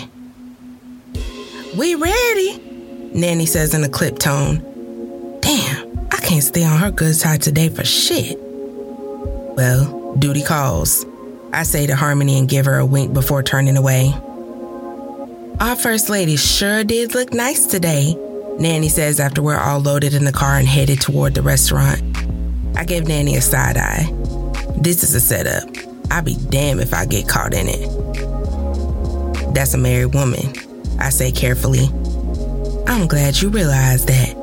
We 1.75 1.95
ready, 1.95 2.59
Nanny 3.13 3.47
says 3.47 3.73
in 3.73 3.83
a 3.83 3.89
clip 3.89 4.19
tone. 4.19 4.72
Can't 6.33 6.43
stay 6.43 6.63
on 6.63 6.79
her 6.79 6.89
good 6.89 7.15
side 7.15 7.43
today 7.43 7.69
for 7.69 7.85
shit. 7.85 8.39
Well, 8.41 10.15
duty 10.15 10.41
calls. 10.41 11.05
I 11.53 11.61
say 11.61 11.85
to 11.85 11.95
Harmony 11.95 12.39
and 12.39 12.49
give 12.49 12.65
her 12.65 12.79
a 12.79 12.85
wink 12.87 13.13
before 13.13 13.43
turning 13.43 13.77
away. 13.77 14.11
Our 15.59 15.75
First 15.75 16.09
Lady 16.09 16.35
sure 16.35 16.83
did 16.83 17.13
look 17.13 17.33
nice 17.33 17.67
today, 17.67 18.15
Nanny 18.57 18.89
says 18.89 19.19
after 19.19 19.43
we're 19.43 19.59
all 19.59 19.79
loaded 19.79 20.15
in 20.15 20.25
the 20.25 20.31
car 20.31 20.55
and 20.55 20.67
headed 20.67 21.01
toward 21.01 21.35
the 21.35 21.43
restaurant. 21.43 22.01
I 22.75 22.83
give 22.83 23.07
Nanny 23.07 23.35
a 23.35 23.41
side 23.41 23.77
eye. 23.77 24.11
This 24.75 25.03
is 25.03 25.13
a 25.13 25.21
setup. 25.21 25.69
I'll 26.09 26.23
be 26.23 26.35
damned 26.49 26.81
if 26.81 26.95
I 26.95 27.05
get 27.05 27.29
caught 27.29 27.53
in 27.53 27.67
it. 27.69 29.53
That's 29.53 29.75
a 29.75 29.77
married 29.77 30.15
woman. 30.15 30.51
I 30.99 31.09
say 31.09 31.31
carefully. 31.31 31.89
I'm 32.87 33.07
glad 33.07 33.39
you 33.39 33.49
realized 33.49 34.07
that. 34.07 34.42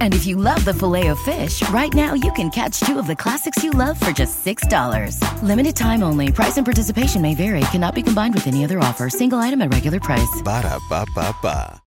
And 0.00 0.14
if 0.14 0.26
you 0.26 0.36
love 0.36 0.64
the 0.64 0.74
filet 0.74 1.08
of 1.08 1.18
fish, 1.20 1.62
right 1.70 1.92
now 1.94 2.14
you 2.14 2.32
can 2.32 2.50
catch 2.50 2.80
two 2.80 2.98
of 2.98 3.06
the 3.06 3.14
classics 3.14 3.62
you 3.62 3.70
love 3.70 4.00
for 4.00 4.10
just 4.10 4.44
$6. 4.44 5.42
Limited 5.42 5.76
time 5.76 6.02
only. 6.02 6.32
Price 6.32 6.56
and 6.56 6.66
participation 6.66 7.22
may 7.22 7.34
vary. 7.34 7.60
Cannot 7.72 7.94
be 7.94 8.02
combined 8.02 8.34
with 8.34 8.46
any 8.46 8.64
other 8.64 8.78
offer. 8.80 9.08
Single 9.08 9.38
item 9.38 9.62
at 9.62 9.72
regular 9.72 10.00
price. 10.00 10.42
Ba 10.42 10.62
da 10.62 10.78
ba 10.88 11.06
ba 11.14 11.34
ba. 11.42 11.80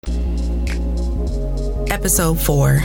Episode 1.92 2.40
4. 2.40 2.80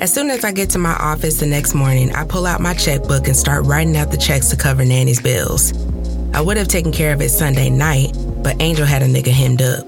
As 0.00 0.12
soon 0.12 0.30
as 0.30 0.44
I 0.44 0.52
get 0.52 0.70
to 0.70 0.78
my 0.78 0.94
office 0.94 1.40
the 1.40 1.46
next 1.46 1.74
morning, 1.74 2.12
I 2.14 2.24
pull 2.24 2.46
out 2.46 2.60
my 2.60 2.74
checkbook 2.74 3.26
and 3.26 3.36
start 3.36 3.64
writing 3.64 3.96
out 3.96 4.10
the 4.10 4.16
checks 4.16 4.50
to 4.50 4.56
cover 4.56 4.84
Nanny's 4.84 5.20
bills. 5.20 5.72
I 6.34 6.40
would 6.40 6.56
have 6.56 6.68
taken 6.68 6.92
care 6.92 7.12
of 7.12 7.20
it 7.20 7.30
Sunday 7.30 7.70
night, 7.70 8.16
but 8.42 8.60
Angel 8.60 8.86
had 8.86 9.02
a 9.02 9.06
nigga 9.06 9.32
hemmed 9.32 9.62
up. 9.62 9.86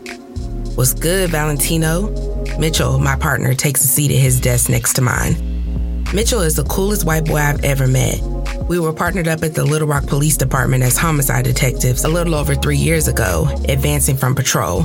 What's 0.77 0.95
good, 0.95 1.31
Valentino? 1.31 2.30
Mitchell, 2.61 2.99
my 2.99 3.17
partner, 3.17 3.55
takes 3.55 3.83
a 3.83 3.87
seat 3.87 4.11
at 4.11 4.19
his 4.19 4.39
desk 4.39 4.69
next 4.69 4.93
to 4.93 5.01
mine. 5.01 6.05
Mitchell 6.13 6.43
is 6.43 6.57
the 6.57 6.65
coolest 6.65 7.07
white 7.07 7.25
boy 7.25 7.39
I've 7.39 7.65
ever 7.65 7.87
met. 7.87 8.21
We 8.69 8.79
were 8.79 8.93
partnered 8.93 9.29
up 9.29 9.43
at 9.43 9.55
the 9.55 9.65
Little 9.65 9.89
Rock 9.89 10.07
Police 10.07 10.37
Department 10.37 10.83
as 10.83 10.99
homicide 10.99 11.47
detectives 11.47 12.05
a 12.05 12.09
little 12.09 12.35
over 12.35 12.55
three 12.55 12.77
years 12.77 13.09
ago, 13.09 13.49
advancing 13.67 14.15
from 14.15 14.35
patrol. 14.35 14.83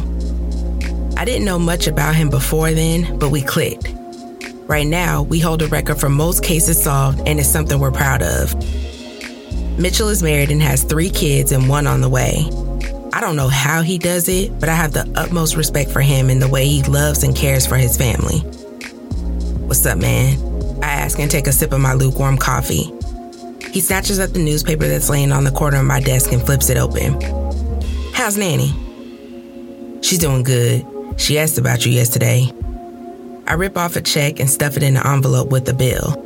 I 1.17 1.25
didn't 1.25 1.43
know 1.43 1.59
much 1.59 1.87
about 1.87 2.15
him 2.15 2.29
before 2.29 2.71
then, 2.71 3.19
but 3.19 3.29
we 3.29 3.41
clicked. 3.41 3.93
Right 4.67 4.87
now, 4.87 5.23
we 5.23 5.41
hold 5.41 5.61
a 5.61 5.67
record 5.67 5.99
for 5.99 6.07
most 6.07 6.45
cases 6.45 6.81
solved, 6.81 7.27
and 7.27 7.41
it's 7.41 7.49
something 7.49 7.77
we're 7.77 7.91
proud 7.91 8.23
of. 8.23 8.55
Mitchell 9.77 10.07
is 10.07 10.23
married 10.23 10.49
and 10.49 10.61
has 10.61 10.85
three 10.85 11.09
kids 11.09 11.51
and 11.51 11.67
one 11.67 11.87
on 11.87 11.99
the 11.99 12.09
way. 12.09 12.49
I 13.15 13.21
don't 13.21 13.37
know 13.37 13.47
how 13.47 13.81
he 13.81 13.97
does 13.97 14.27
it, 14.27 14.59
but 14.59 14.67
I 14.67 14.75
have 14.75 14.91
the 14.91 15.09
utmost 15.15 15.55
respect 15.55 15.89
for 15.89 16.01
him 16.01 16.29
and 16.29 16.41
the 16.41 16.49
way 16.49 16.67
he 16.67 16.83
loves 16.83 17.23
and 17.23 17.33
cares 17.33 17.65
for 17.65 17.77
his 17.77 17.95
family. 17.95 18.39
What's 19.69 19.85
up, 19.85 19.97
man? 19.97 20.37
I 20.83 20.87
ask 20.87 21.17
and 21.17 21.31
take 21.31 21.47
a 21.47 21.53
sip 21.53 21.71
of 21.71 21.79
my 21.79 21.93
lukewarm 21.93 22.37
coffee. 22.37 22.91
He 23.71 23.79
snatches 23.79 24.19
up 24.19 24.31
the 24.31 24.43
newspaper 24.43 24.85
that's 24.85 25.09
laying 25.09 25.31
on 25.31 25.45
the 25.45 25.51
corner 25.51 25.77
of 25.77 25.85
my 25.85 26.01
desk 26.01 26.33
and 26.33 26.45
flips 26.45 26.69
it 26.69 26.75
open. 26.75 27.13
How's 28.11 28.37
Nanny? 28.37 28.73
She's 30.01 30.19
doing 30.19 30.43
good. 30.43 30.85
She 31.15 31.39
asked 31.39 31.57
about 31.57 31.85
you 31.85 31.93
yesterday. 31.93 32.51
I 33.47 33.53
rip 33.53 33.77
off 33.77 33.95
a 33.95 34.01
check 34.01 34.41
and 34.41 34.49
stuff 34.49 34.75
it 34.75 34.83
in 34.83 34.97
an 34.97 35.07
envelope 35.07 35.51
with 35.51 35.63
the 35.63 35.73
bill. 35.73 36.21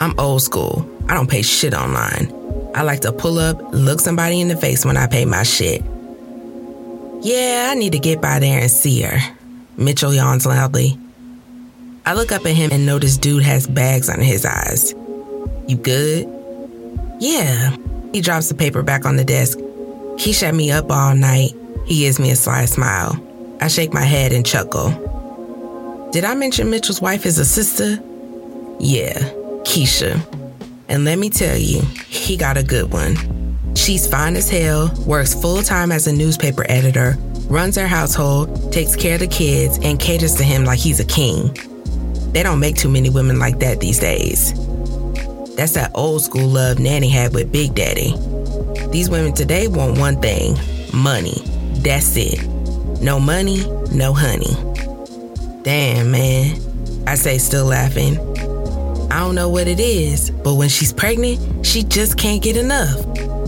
I'm 0.00 0.18
old 0.18 0.40
school. 0.40 0.88
I 1.10 1.14
don't 1.14 1.28
pay 1.28 1.42
shit 1.42 1.74
online. 1.74 2.33
I 2.74 2.82
like 2.82 3.00
to 3.00 3.12
pull 3.12 3.38
up, 3.38 3.56
look 3.72 4.00
somebody 4.00 4.40
in 4.40 4.48
the 4.48 4.56
face 4.56 4.84
when 4.84 4.96
I 4.96 5.06
pay 5.06 5.24
my 5.24 5.44
shit. 5.44 5.82
Yeah, 7.22 7.68
I 7.70 7.74
need 7.74 7.92
to 7.92 7.98
get 7.98 8.20
by 8.20 8.38
there 8.38 8.60
and 8.60 8.70
see 8.70 9.02
her. 9.02 9.18
Mitchell 9.76 10.12
yawns 10.12 10.44
loudly. 10.44 10.98
I 12.04 12.14
look 12.14 12.32
up 12.32 12.44
at 12.44 12.54
him 12.54 12.70
and 12.72 12.84
notice 12.84 13.16
dude 13.16 13.44
has 13.44 13.66
bags 13.66 14.08
under 14.10 14.24
his 14.24 14.44
eyes. 14.44 14.92
You 15.66 15.76
good? 15.76 16.28
Yeah. 17.20 17.76
He 18.12 18.20
drops 18.20 18.48
the 18.48 18.54
paper 18.54 18.82
back 18.82 19.06
on 19.06 19.16
the 19.16 19.24
desk. 19.24 19.58
He 20.18 20.32
shut 20.32 20.54
me 20.54 20.70
up 20.70 20.90
all 20.90 21.14
night. 21.14 21.52
He 21.86 22.00
gives 22.00 22.20
me 22.20 22.30
a 22.30 22.36
sly 22.36 22.66
smile. 22.66 23.18
I 23.60 23.68
shake 23.68 23.94
my 23.94 24.04
head 24.04 24.32
and 24.32 24.44
chuckle. 24.44 24.90
Did 26.12 26.24
I 26.24 26.34
mention 26.34 26.70
Mitchell's 26.70 27.00
wife 27.00 27.24
is 27.24 27.38
a 27.38 27.44
sister? 27.44 27.98
Yeah, 28.78 29.18
Keisha. 29.64 30.20
And 30.88 31.04
let 31.04 31.18
me 31.18 31.30
tell 31.30 31.56
you, 31.56 31.80
he 32.08 32.36
got 32.36 32.56
a 32.56 32.62
good 32.62 32.92
one. 32.92 33.16
She's 33.74 34.06
fine 34.06 34.36
as 34.36 34.48
hell, 34.48 34.92
works 35.06 35.34
full 35.34 35.62
time 35.62 35.90
as 35.90 36.06
a 36.06 36.12
newspaper 36.12 36.64
editor, 36.68 37.16
runs 37.48 37.76
her 37.76 37.86
household, 37.86 38.72
takes 38.72 38.94
care 38.94 39.14
of 39.14 39.20
the 39.20 39.26
kids, 39.26 39.78
and 39.82 39.98
caters 39.98 40.34
to 40.36 40.44
him 40.44 40.64
like 40.64 40.78
he's 40.78 41.00
a 41.00 41.04
king. 41.04 41.52
They 42.32 42.42
don't 42.42 42.60
make 42.60 42.76
too 42.76 42.88
many 42.88 43.10
women 43.10 43.38
like 43.38 43.58
that 43.60 43.80
these 43.80 43.98
days. 43.98 44.52
That's 45.56 45.72
that 45.72 45.92
old 45.94 46.22
school 46.22 46.48
love 46.48 46.78
Nanny 46.78 47.08
had 47.08 47.32
with 47.32 47.52
Big 47.52 47.74
Daddy. 47.74 48.14
These 48.90 49.08
women 49.08 49.34
today 49.34 49.68
want 49.68 49.98
one 49.98 50.20
thing 50.20 50.56
money. 50.92 51.42
That's 51.82 52.16
it. 52.16 52.44
No 53.00 53.20
money, 53.20 53.64
no 53.92 54.12
honey. 54.12 54.56
Damn, 55.62 56.10
man. 56.10 56.56
I 57.06 57.14
say, 57.16 57.38
still 57.38 57.66
laughing. 57.66 58.16
I 59.14 59.20
don't 59.20 59.36
know 59.36 59.48
what 59.48 59.68
it 59.68 59.78
is, 59.78 60.32
but 60.32 60.54
when 60.54 60.68
she's 60.68 60.92
pregnant, 60.92 61.64
she 61.64 61.84
just 61.84 62.18
can't 62.18 62.42
get 62.42 62.56
enough. 62.56 62.98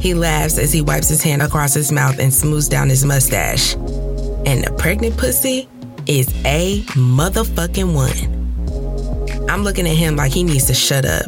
He 0.00 0.14
laughs 0.14 0.58
as 0.58 0.72
he 0.72 0.80
wipes 0.80 1.08
his 1.08 1.24
hand 1.24 1.42
across 1.42 1.74
his 1.74 1.90
mouth 1.90 2.20
and 2.20 2.32
smooths 2.32 2.68
down 2.68 2.88
his 2.88 3.04
mustache. 3.04 3.74
And 3.74 4.62
the 4.62 4.72
pregnant 4.78 5.16
pussy 5.16 5.68
is 6.06 6.28
a 6.44 6.82
motherfucking 6.92 7.92
one. 7.92 9.50
I'm 9.50 9.64
looking 9.64 9.88
at 9.88 9.96
him 9.96 10.14
like 10.14 10.32
he 10.32 10.44
needs 10.44 10.66
to 10.66 10.74
shut 10.74 11.04
up. 11.04 11.26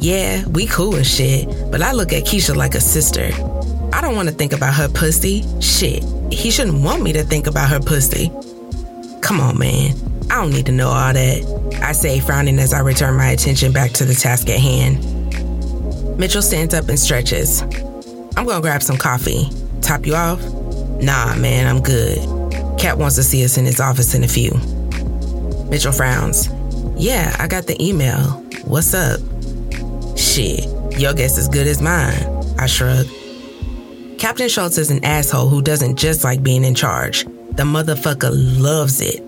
Yeah, 0.00 0.44
we 0.48 0.66
cool 0.66 0.96
and 0.96 1.06
shit, 1.06 1.46
but 1.70 1.80
I 1.80 1.92
look 1.92 2.12
at 2.12 2.24
Keisha 2.24 2.56
like 2.56 2.74
a 2.74 2.80
sister. 2.80 3.30
I 3.92 4.00
don't 4.00 4.16
want 4.16 4.28
to 4.28 4.34
think 4.34 4.52
about 4.52 4.74
her 4.74 4.88
pussy. 4.88 5.44
Shit, 5.60 6.02
he 6.32 6.50
shouldn't 6.50 6.82
want 6.82 7.04
me 7.04 7.12
to 7.12 7.22
think 7.22 7.46
about 7.46 7.70
her 7.70 7.78
pussy. 7.78 8.32
Come 9.22 9.40
on, 9.40 9.58
man. 9.58 10.09
I 10.30 10.36
don't 10.36 10.52
need 10.52 10.66
to 10.66 10.72
know 10.72 10.88
all 10.88 11.12
that. 11.12 11.80
I 11.82 11.90
say, 11.90 12.20
frowning 12.20 12.60
as 12.60 12.72
I 12.72 12.80
return 12.80 13.16
my 13.16 13.30
attention 13.30 13.72
back 13.72 13.90
to 13.92 14.04
the 14.04 14.14
task 14.14 14.48
at 14.48 14.60
hand. 14.60 15.04
Mitchell 16.16 16.40
stands 16.40 16.72
up 16.72 16.88
and 16.88 16.98
stretches. 16.98 17.62
I'm 18.36 18.46
gonna 18.46 18.60
grab 18.60 18.80
some 18.82 18.96
coffee. 18.96 19.48
Top 19.82 20.06
you 20.06 20.14
off? 20.14 20.40
Nah, 21.02 21.34
man, 21.34 21.66
I'm 21.66 21.82
good. 21.82 22.18
Cat 22.78 22.96
wants 22.96 23.16
to 23.16 23.24
see 23.24 23.44
us 23.44 23.58
in 23.58 23.64
his 23.64 23.80
office 23.80 24.14
in 24.14 24.22
a 24.22 24.28
few. 24.28 24.52
Mitchell 25.68 25.92
frowns. 25.92 26.48
Yeah, 26.96 27.34
I 27.38 27.48
got 27.48 27.66
the 27.66 27.76
email. 27.82 28.18
What's 28.64 28.94
up? 28.94 29.20
Shit, 30.16 30.64
your 30.98 31.12
guess 31.12 31.38
is 31.38 31.48
good 31.48 31.66
as 31.66 31.82
mine. 31.82 32.22
I 32.56 32.66
shrug. 32.66 33.06
Captain 34.18 34.48
Schultz 34.48 34.78
is 34.78 34.90
an 34.90 35.04
asshole 35.04 35.48
who 35.48 35.60
doesn't 35.60 35.96
just 35.96 36.22
like 36.22 36.42
being 36.42 36.62
in 36.62 36.74
charge. 36.74 37.24
The 37.24 37.64
motherfucker 37.64 38.30
loves 38.32 39.00
it. 39.00 39.24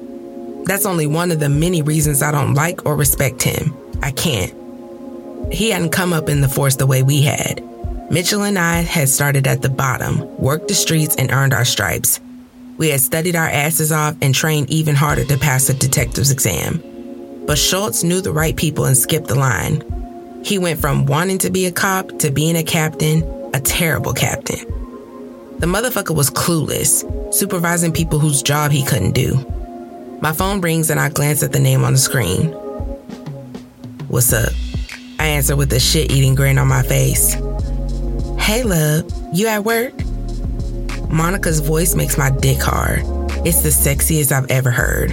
That's 0.64 0.86
only 0.86 1.06
one 1.06 1.30
of 1.30 1.40
the 1.40 1.48
many 1.48 1.82
reasons 1.82 2.22
I 2.22 2.30
don't 2.30 2.54
like 2.54 2.86
or 2.86 2.96
respect 2.96 3.42
him. 3.42 3.76
I 4.02 4.10
can't. 4.12 4.54
He 5.52 5.70
hadn't 5.70 5.90
come 5.90 6.12
up 6.12 6.28
in 6.28 6.40
the 6.40 6.48
force 6.48 6.76
the 6.76 6.86
way 6.86 7.02
we 7.02 7.22
had. 7.22 7.62
Mitchell 8.10 8.42
and 8.42 8.58
I 8.58 8.80
had 8.80 9.08
started 9.08 9.46
at 9.46 9.62
the 9.62 9.68
bottom, 9.68 10.36
worked 10.38 10.68
the 10.68 10.74
streets, 10.74 11.16
and 11.16 11.30
earned 11.30 11.54
our 11.54 11.64
stripes. 11.64 12.20
We 12.78 12.90
had 12.90 13.00
studied 13.00 13.36
our 13.36 13.48
asses 13.48 13.92
off 13.92 14.16
and 14.20 14.34
trained 14.34 14.70
even 14.70 14.94
harder 14.94 15.24
to 15.24 15.38
pass 15.38 15.66
the 15.66 15.74
detective's 15.74 16.30
exam. 16.30 16.82
But 17.46 17.58
Schultz 17.58 18.02
knew 18.02 18.20
the 18.20 18.32
right 18.32 18.56
people 18.56 18.84
and 18.84 18.96
skipped 18.96 19.28
the 19.28 19.34
line. 19.34 19.82
He 20.44 20.58
went 20.58 20.80
from 20.80 21.06
wanting 21.06 21.38
to 21.38 21.50
be 21.50 21.66
a 21.66 21.72
cop 21.72 22.18
to 22.20 22.30
being 22.30 22.56
a 22.56 22.62
captain, 22.62 23.22
a 23.54 23.60
terrible 23.60 24.12
captain. 24.12 24.58
The 25.58 25.66
motherfucker 25.66 26.14
was 26.14 26.30
clueless, 26.30 27.04
supervising 27.32 27.92
people 27.92 28.18
whose 28.18 28.42
job 28.42 28.72
he 28.72 28.84
couldn't 28.84 29.12
do. 29.12 29.38
My 30.22 30.32
phone 30.32 30.60
rings 30.60 30.88
and 30.88 31.00
I 31.00 31.08
glance 31.08 31.42
at 31.42 31.50
the 31.50 31.58
name 31.58 31.82
on 31.82 31.94
the 31.94 31.98
screen. 31.98 32.52
What's 34.06 34.32
up? 34.32 34.52
I 35.18 35.26
answer 35.26 35.56
with 35.56 35.72
a 35.72 35.80
shit 35.80 36.12
eating 36.12 36.36
grin 36.36 36.58
on 36.58 36.68
my 36.68 36.84
face. 36.84 37.34
Hey, 38.38 38.62
love, 38.62 39.10
you 39.32 39.48
at 39.48 39.64
work? 39.64 39.92
Monica's 41.10 41.58
voice 41.58 41.96
makes 41.96 42.16
my 42.16 42.30
dick 42.30 42.62
hard. 42.62 43.00
It's 43.44 43.62
the 43.62 43.70
sexiest 43.70 44.30
I've 44.30 44.48
ever 44.48 44.70
heard. 44.70 45.10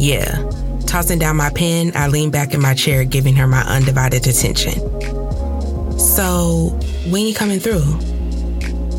Yeah. 0.00 0.50
Tossing 0.86 1.20
down 1.20 1.36
my 1.36 1.50
pen, 1.50 1.92
I 1.94 2.08
lean 2.08 2.32
back 2.32 2.54
in 2.54 2.60
my 2.60 2.74
chair, 2.74 3.04
giving 3.04 3.36
her 3.36 3.46
my 3.46 3.62
undivided 3.62 4.26
attention. 4.26 4.80
So, 5.96 6.76
when 7.08 7.24
you 7.24 7.34
coming 7.34 7.60
through? 7.60 7.84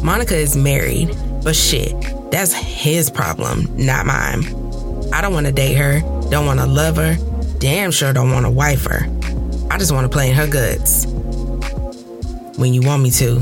Monica 0.01 0.37
is 0.37 0.55
married, 0.55 1.13
but 1.43 1.57
shit, 1.57 1.93
that's 2.35 2.51
his 2.51 3.09
problem, 3.09 3.65
not 3.77 4.05
mine. 4.05 4.43
I 5.13 5.21
don't 5.21 5.33
want 5.33 5.45
to 5.45 5.53
date 5.53 5.75
her, 5.75 6.01
don't 6.29 6.45
want 6.45 6.59
to 6.59 6.65
love 6.65 6.97
her, 6.97 7.15
damn 7.59 7.91
sure 7.91 8.11
don't 8.11 8.29
want 8.29 8.45
to 8.45 8.51
wife 8.51 8.83
her. 8.83 9.05
I 9.71 9.77
just 9.77 9.93
want 9.93 10.03
to 10.03 10.09
play 10.09 10.31
in 10.31 10.35
her 10.35 10.45
guts. 10.45 11.05
When 12.57 12.73
you 12.73 12.81
want 12.81 13.03
me 13.03 13.11
to. 13.11 13.41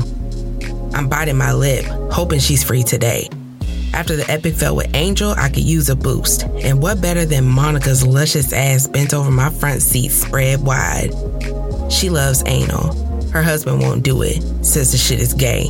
I'm 0.94 1.08
biting 1.08 1.36
my 1.36 1.52
lip, 1.52 1.84
hoping 2.12 2.38
she's 2.38 2.62
free 2.62 2.84
today. 2.84 3.28
After 3.92 4.14
the 4.14 4.30
epic 4.30 4.54
fell 4.54 4.76
with 4.76 4.94
Angel, 4.94 5.32
I 5.32 5.48
could 5.48 5.64
use 5.64 5.88
a 5.88 5.96
boost. 5.96 6.44
And 6.44 6.80
what 6.80 7.00
better 7.00 7.24
than 7.24 7.48
Monica's 7.48 8.06
luscious 8.06 8.52
ass 8.52 8.86
bent 8.86 9.12
over 9.12 9.32
my 9.32 9.50
front 9.50 9.82
seat 9.82 10.12
spread 10.12 10.60
wide? 10.60 11.10
She 11.90 12.10
loves 12.10 12.44
anal. 12.46 12.94
Her 13.30 13.42
husband 13.42 13.80
won't 13.82 14.04
do 14.04 14.22
it, 14.22 14.40
says 14.64 14.92
the 14.92 14.98
shit 14.98 15.18
is 15.18 15.34
gay. 15.34 15.64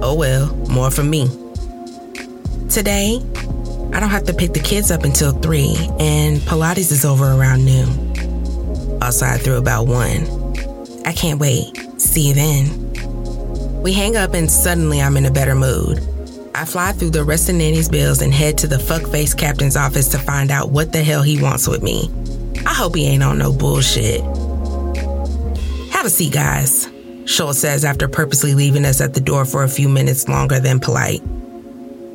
Oh 0.00 0.14
well, 0.14 0.46
more 0.68 0.90
for 0.90 1.04
me. 1.04 1.28
Today, 2.78 3.20
I 3.92 3.98
don't 3.98 4.08
have 4.08 4.22
to 4.26 4.32
pick 4.32 4.52
the 4.52 4.60
kids 4.60 4.92
up 4.92 5.02
until 5.02 5.32
3, 5.32 5.74
and 5.98 6.38
Pilates 6.38 6.92
is 6.92 7.04
over 7.04 7.24
around 7.24 7.64
noon. 7.64 9.02
Outside 9.02 9.40
through 9.40 9.56
about 9.56 9.88
1. 9.88 11.02
I 11.04 11.12
can't 11.12 11.40
wait. 11.40 11.76
See 12.00 12.28
you 12.28 12.34
then. 12.34 13.82
We 13.82 13.92
hang 13.92 14.14
up, 14.14 14.32
and 14.32 14.48
suddenly 14.48 15.02
I'm 15.02 15.16
in 15.16 15.26
a 15.26 15.30
better 15.32 15.56
mood. 15.56 15.98
I 16.54 16.64
fly 16.64 16.92
through 16.92 17.10
the 17.10 17.24
rest 17.24 17.48
of 17.48 17.56
Nanny's 17.56 17.88
bills 17.88 18.22
and 18.22 18.32
head 18.32 18.56
to 18.58 18.68
the 18.68 18.76
fuckface 18.76 19.36
captain's 19.36 19.76
office 19.76 20.06
to 20.10 20.18
find 20.20 20.52
out 20.52 20.70
what 20.70 20.92
the 20.92 21.02
hell 21.02 21.22
he 21.22 21.42
wants 21.42 21.66
with 21.66 21.82
me. 21.82 22.08
I 22.64 22.74
hope 22.74 22.94
he 22.94 23.06
ain't 23.06 23.24
on 23.24 23.38
no 23.38 23.52
bullshit. 23.52 24.20
Have 25.90 26.06
a 26.06 26.10
seat, 26.10 26.32
guys, 26.32 26.88
Schultz 27.24 27.58
says 27.58 27.84
after 27.84 28.06
purposely 28.06 28.54
leaving 28.54 28.84
us 28.84 29.00
at 29.00 29.14
the 29.14 29.20
door 29.20 29.44
for 29.44 29.64
a 29.64 29.68
few 29.68 29.88
minutes 29.88 30.28
longer 30.28 30.60
than 30.60 30.78
polite. 30.78 31.22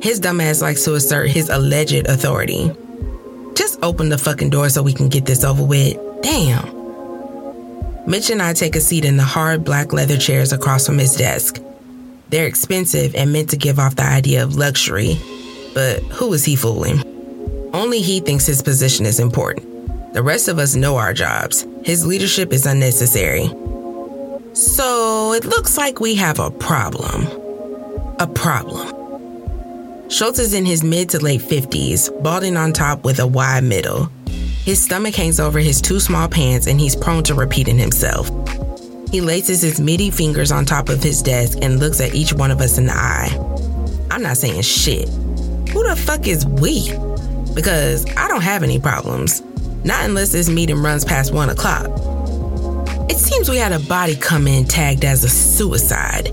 His 0.04 0.20
dumbass 0.20 0.60
likes 0.60 0.84
to 0.84 0.96
assert 0.96 1.30
his 1.30 1.48
alleged 1.48 2.06
authority. 2.08 2.70
Just 3.54 3.82
open 3.82 4.10
the 4.10 4.18
fucking 4.18 4.50
door 4.50 4.68
so 4.68 4.82
we 4.82 4.92
can 4.92 5.08
get 5.08 5.24
this 5.24 5.44
over 5.44 5.64
with. 5.64 5.96
Damn. 6.20 6.68
Mitch 8.06 8.28
and 8.28 8.42
I 8.42 8.52
take 8.52 8.76
a 8.76 8.80
seat 8.80 9.06
in 9.06 9.16
the 9.16 9.24
hard 9.24 9.64
black 9.64 9.94
leather 9.94 10.18
chairs 10.18 10.52
across 10.52 10.84
from 10.84 10.98
his 10.98 11.16
desk. 11.16 11.58
They're 12.28 12.46
expensive 12.46 13.14
and 13.14 13.32
meant 13.32 13.48
to 13.48 13.56
give 13.56 13.78
off 13.78 13.96
the 13.96 14.04
idea 14.04 14.42
of 14.42 14.56
luxury, 14.56 15.18
but 15.72 16.02
who 16.12 16.34
is 16.34 16.44
he 16.44 16.54
fooling? 16.54 17.02
Only 17.72 18.02
he 18.02 18.20
thinks 18.20 18.44
his 18.44 18.60
position 18.60 19.06
is 19.06 19.18
important. 19.18 20.12
The 20.12 20.22
rest 20.22 20.48
of 20.48 20.58
us 20.58 20.76
know 20.76 20.98
our 20.98 21.14
jobs. 21.14 21.66
His 21.82 22.04
leadership 22.04 22.52
is 22.52 22.66
unnecessary. 22.66 23.46
So 24.52 25.32
it 25.32 25.46
looks 25.46 25.78
like 25.78 25.98
we 25.98 26.14
have 26.16 26.40
a 26.40 26.50
problem. 26.50 27.26
A 28.18 28.26
problem. 28.26 29.03
Schultz 30.08 30.38
is 30.38 30.52
in 30.52 30.66
his 30.66 30.84
mid 30.84 31.08
to 31.10 31.18
late 31.18 31.40
50s, 31.40 32.22
balding 32.22 32.56
on 32.56 32.72
top 32.72 33.04
with 33.04 33.20
a 33.20 33.26
wide 33.26 33.64
middle. 33.64 34.10
His 34.64 34.82
stomach 34.82 35.14
hangs 35.14 35.40
over 35.40 35.58
his 35.58 35.80
two 35.80 35.98
small 35.98 36.28
pants 36.28 36.66
and 36.66 36.78
he's 36.78 36.94
prone 36.94 37.22
to 37.24 37.34
repeating 37.34 37.78
himself. 37.78 38.28
He 39.10 39.20
laces 39.20 39.62
his 39.62 39.80
meaty 39.80 40.10
fingers 40.10 40.52
on 40.52 40.66
top 40.66 40.88
of 40.88 41.02
his 41.02 41.22
desk 41.22 41.58
and 41.62 41.80
looks 41.80 42.00
at 42.00 42.14
each 42.14 42.34
one 42.34 42.50
of 42.50 42.60
us 42.60 42.76
in 42.76 42.86
the 42.86 42.92
eye. 42.92 43.30
I'm 44.10 44.22
not 44.22 44.36
saying 44.36 44.62
shit. 44.62 45.08
Who 45.08 45.82
the 45.82 45.96
fuck 45.96 46.26
is 46.26 46.46
we? 46.46 46.90
Because 47.54 48.04
I 48.16 48.28
don't 48.28 48.42
have 48.42 48.62
any 48.62 48.78
problems. 48.78 49.42
Not 49.84 50.04
unless 50.04 50.32
this 50.32 50.50
meeting 50.50 50.82
runs 50.82 51.04
past 51.04 51.32
one 51.32 51.48
o'clock. 51.48 51.86
It 53.10 53.16
seems 53.16 53.48
we 53.48 53.56
had 53.56 53.72
a 53.72 53.80
body 53.80 54.16
come 54.16 54.46
in 54.46 54.66
tagged 54.66 55.04
as 55.04 55.24
a 55.24 55.28
suicide. 55.28 56.28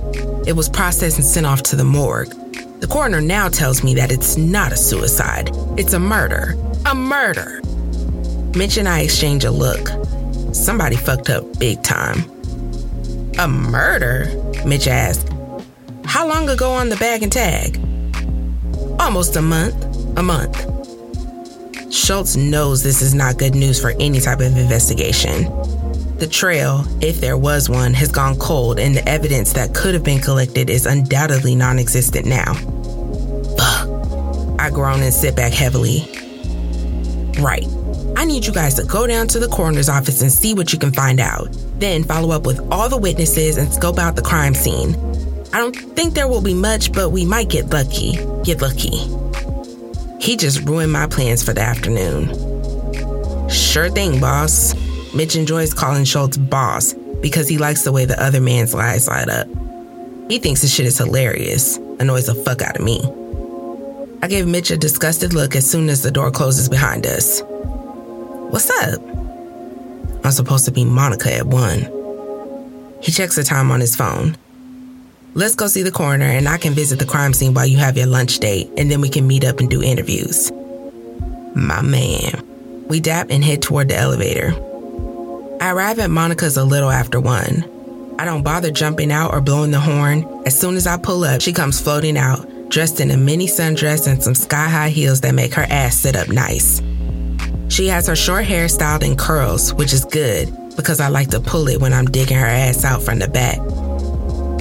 It 0.45 0.55
was 0.55 0.67
processed 0.67 1.17
and 1.17 1.25
sent 1.25 1.45
off 1.45 1.63
to 1.63 1.75
the 1.75 1.83
morgue. 1.83 2.33
The 2.81 2.87
coroner 2.87 3.21
now 3.21 3.47
tells 3.47 3.83
me 3.83 3.93
that 3.93 4.11
it's 4.11 4.37
not 4.37 4.71
a 4.71 4.75
suicide, 4.75 5.51
it's 5.77 5.93
a 5.93 5.99
murder. 5.99 6.55
A 6.87 6.95
murder. 6.95 7.61
Mitch 8.55 8.77
and 8.77 8.89
I 8.89 9.01
exchange 9.01 9.45
a 9.45 9.51
look. 9.51 9.87
Somebody 10.51 10.95
fucked 10.95 11.29
up 11.29 11.59
big 11.59 11.83
time. 11.83 12.23
A 13.37 13.47
murder? 13.47 14.25
Mitch 14.65 14.87
asked. 14.87 15.29
How 16.05 16.27
long 16.27 16.49
ago 16.49 16.71
on 16.71 16.89
the 16.89 16.95
bag 16.95 17.21
and 17.21 17.31
tag? 17.31 17.79
Almost 18.99 19.35
a 19.35 19.43
month. 19.43 19.75
A 20.17 20.23
month. 20.23 20.57
Schultz 21.93 22.35
knows 22.35 22.81
this 22.81 23.03
is 23.03 23.13
not 23.13 23.37
good 23.37 23.53
news 23.53 23.79
for 23.79 23.91
any 23.99 24.19
type 24.19 24.39
of 24.39 24.57
investigation. 24.57 25.45
The 26.21 26.27
trail, 26.27 26.85
if 27.01 27.19
there 27.19 27.35
was 27.35 27.67
one, 27.67 27.95
has 27.95 28.11
gone 28.11 28.37
cold, 28.37 28.77
and 28.77 28.95
the 28.95 29.09
evidence 29.09 29.53
that 29.53 29.73
could 29.73 29.95
have 29.95 30.03
been 30.03 30.21
collected 30.21 30.69
is 30.69 30.85
undoubtedly 30.85 31.55
non 31.55 31.79
existent 31.79 32.27
now. 32.27 32.53
Fuck. 33.57 34.59
I 34.59 34.69
groan 34.71 35.01
and 35.01 35.11
sit 35.11 35.35
back 35.35 35.51
heavily. 35.51 36.01
Right. 37.39 37.65
I 38.15 38.25
need 38.25 38.45
you 38.45 38.53
guys 38.53 38.75
to 38.75 38.83
go 38.83 39.07
down 39.07 39.29
to 39.29 39.39
the 39.39 39.47
coroner's 39.47 39.89
office 39.89 40.21
and 40.21 40.31
see 40.31 40.53
what 40.53 40.71
you 40.71 40.77
can 40.77 40.91
find 40.91 41.19
out. 41.19 41.47
Then 41.79 42.03
follow 42.03 42.35
up 42.35 42.45
with 42.45 42.59
all 42.71 42.87
the 42.87 42.97
witnesses 42.97 43.57
and 43.57 43.73
scope 43.73 43.97
out 43.97 44.15
the 44.15 44.21
crime 44.21 44.53
scene. 44.53 44.93
I 45.53 45.57
don't 45.57 45.75
think 45.75 46.13
there 46.13 46.27
will 46.27 46.43
be 46.43 46.53
much, 46.53 46.93
but 46.93 47.09
we 47.09 47.25
might 47.25 47.49
get 47.49 47.71
lucky. 47.71 48.19
Get 48.43 48.61
lucky. 48.61 48.95
He 50.19 50.37
just 50.37 50.61
ruined 50.69 50.91
my 50.91 51.07
plans 51.07 51.41
for 51.41 51.53
the 51.53 51.61
afternoon. 51.61 52.29
Sure 53.49 53.89
thing, 53.89 54.19
boss. 54.19 54.75
Mitch 55.13 55.35
enjoys 55.35 55.73
calling 55.73 56.05
Schultz 56.05 56.37
boss 56.37 56.93
because 57.21 57.49
he 57.49 57.57
likes 57.57 57.83
the 57.83 57.91
way 57.91 58.05
the 58.05 58.21
other 58.21 58.39
man's 58.39 58.73
lies 58.73 59.07
light 59.07 59.27
up. 59.27 59.47
He 60.29 60.39
thinks 60.39 60.61
the 60.61 60.67
shit 60.67 60.85
is 60.85 60.97
hilarious, 60.97 61.77
annoys 61.99 62.27
the 62.27 62.35
fuck 62.35 62.61
out 62.61 62.77
of 62.77 62.85
me. 62.85 63.01
I 64.23 64.27
give 64.27 64.47
Mitch 64.47 64.71
a 64.71 64.77
disgusted 64.77 65.33
look 65.33 65.55
as 65.55 65.69
soon 65.69 65.89
as 65.89 66.01
the 66.01 66.11
door 66.11 66.31
closes 66.31 66.69
behind 66.69 67.05
us. 67.05 67.41
What's 68.51 68.69
up? 68.69 69.01
I'm 70.23 70.31
supposed 70.31 70.65
to 70.65 70.71
be 70.71 70.85
Monica 70.85 71.33
at 71.33 71.45
one. 71.45 71.91
He 73.01 73.11
checks 73.11 73.35
the 73.35 73.43
time 73.43 73.71
on 73.71 73.81
his 73.81 73.95
phone. 73.95 74.37
Let's 75.33 75.55
go 75.55 75.67
see 75.67 75.81
the 75.81 75.91
coroner 75.91 76.25
and 76.25 76.47
I 76.47 76.57
can 76.57 76.73
visit 76.73 76.99
the 76.99 77.05
crime 77.05 77.33
scene 77.33 77.53
while 77.53 77.65
you 77.65 77.77
have 77.77 77.97
your 77.97 78.07
lunch 78.07 78.39
date, 78.39 78.69
and 78.77 78.89
then 78.89 79.01
we 79.01 79.09
can 79.09 79.27
meet 79.27 79.43
up 79.43 79.59
and 79.59 79.69
do 79.69 79.83
interviews. 79.83 80.51
My 81.53 81.81
man. 81.81 82.47
We 82.87 83.01
dap 83.01 83.29
and 83.29 83.43
head 83.43 83.61
toward 83.61 83.89
the 83.89 83.95
elevator. 83.97 84.53
I 85.61 85.69
arrive 85.73 85.99
at 85.99 86.09
Monica's 86.09 86.57
a 86.57 86.65
little 86.65 86.89
after 86.89 87.19
one. 87.19 88.15
I 88.17 88.25
don't 88.25 88.41
bother 88.41 88.71
jumping 88.71 89.11
out 89.11 89.31
or 89.31 89.41
blowing 89.41 89.69
the 89.69 89.79
horn. 89.79 90.25
As 90.43 90.59
soon 90.59 90.75
as 90.75 90.87
I 90.87 90.97
pull 90.97 91.23
up, 91.23 91.39
she 91.39 91.53
comes 91.53 91.79
floating 91.79 92.17
out, 92.17 92.69
dressed 92.69 92.99
in 92.99 93.11
a 93.11 93.15
mini 93.15 93.45
sundress 93.45 94.11
and 94.11 94.23
some 94.23 94.33
sky 94.33 94.67
high 94.67 94.89
heels 94.89 95.21
that 95.21 95.35
make 95.35 95.53
her 95.53 95.67
ass 95.69 95.95
sit 95.97 96.15
up 96.15 96.29
nice. 96.29 96.81
She 97.69 97.85
has 97.89 98.07
her 98.07 98.15
short 98.15 98.45
hair 98.45 98.67
styled 98.69 99.03
in 99.03 99.15
curls, 99.15 99.71
which 99.75 99.93
is 99.93 100.03
good 100.03 100.51
because 100.75 100.99
I 100.99 101.09
like 101.09 101.29
to 101.29 101.39
pull 101.39 101.67
it 101.67 101.79
when 101.79 101.93
I'm 101.93 102.07
digging 102.07 102.37
her 102.37 102.47
ass 102.47 102.83
out 102.83 103.03
from 103.03 103.19
the 103.19 103.27
back. 103.27 103.59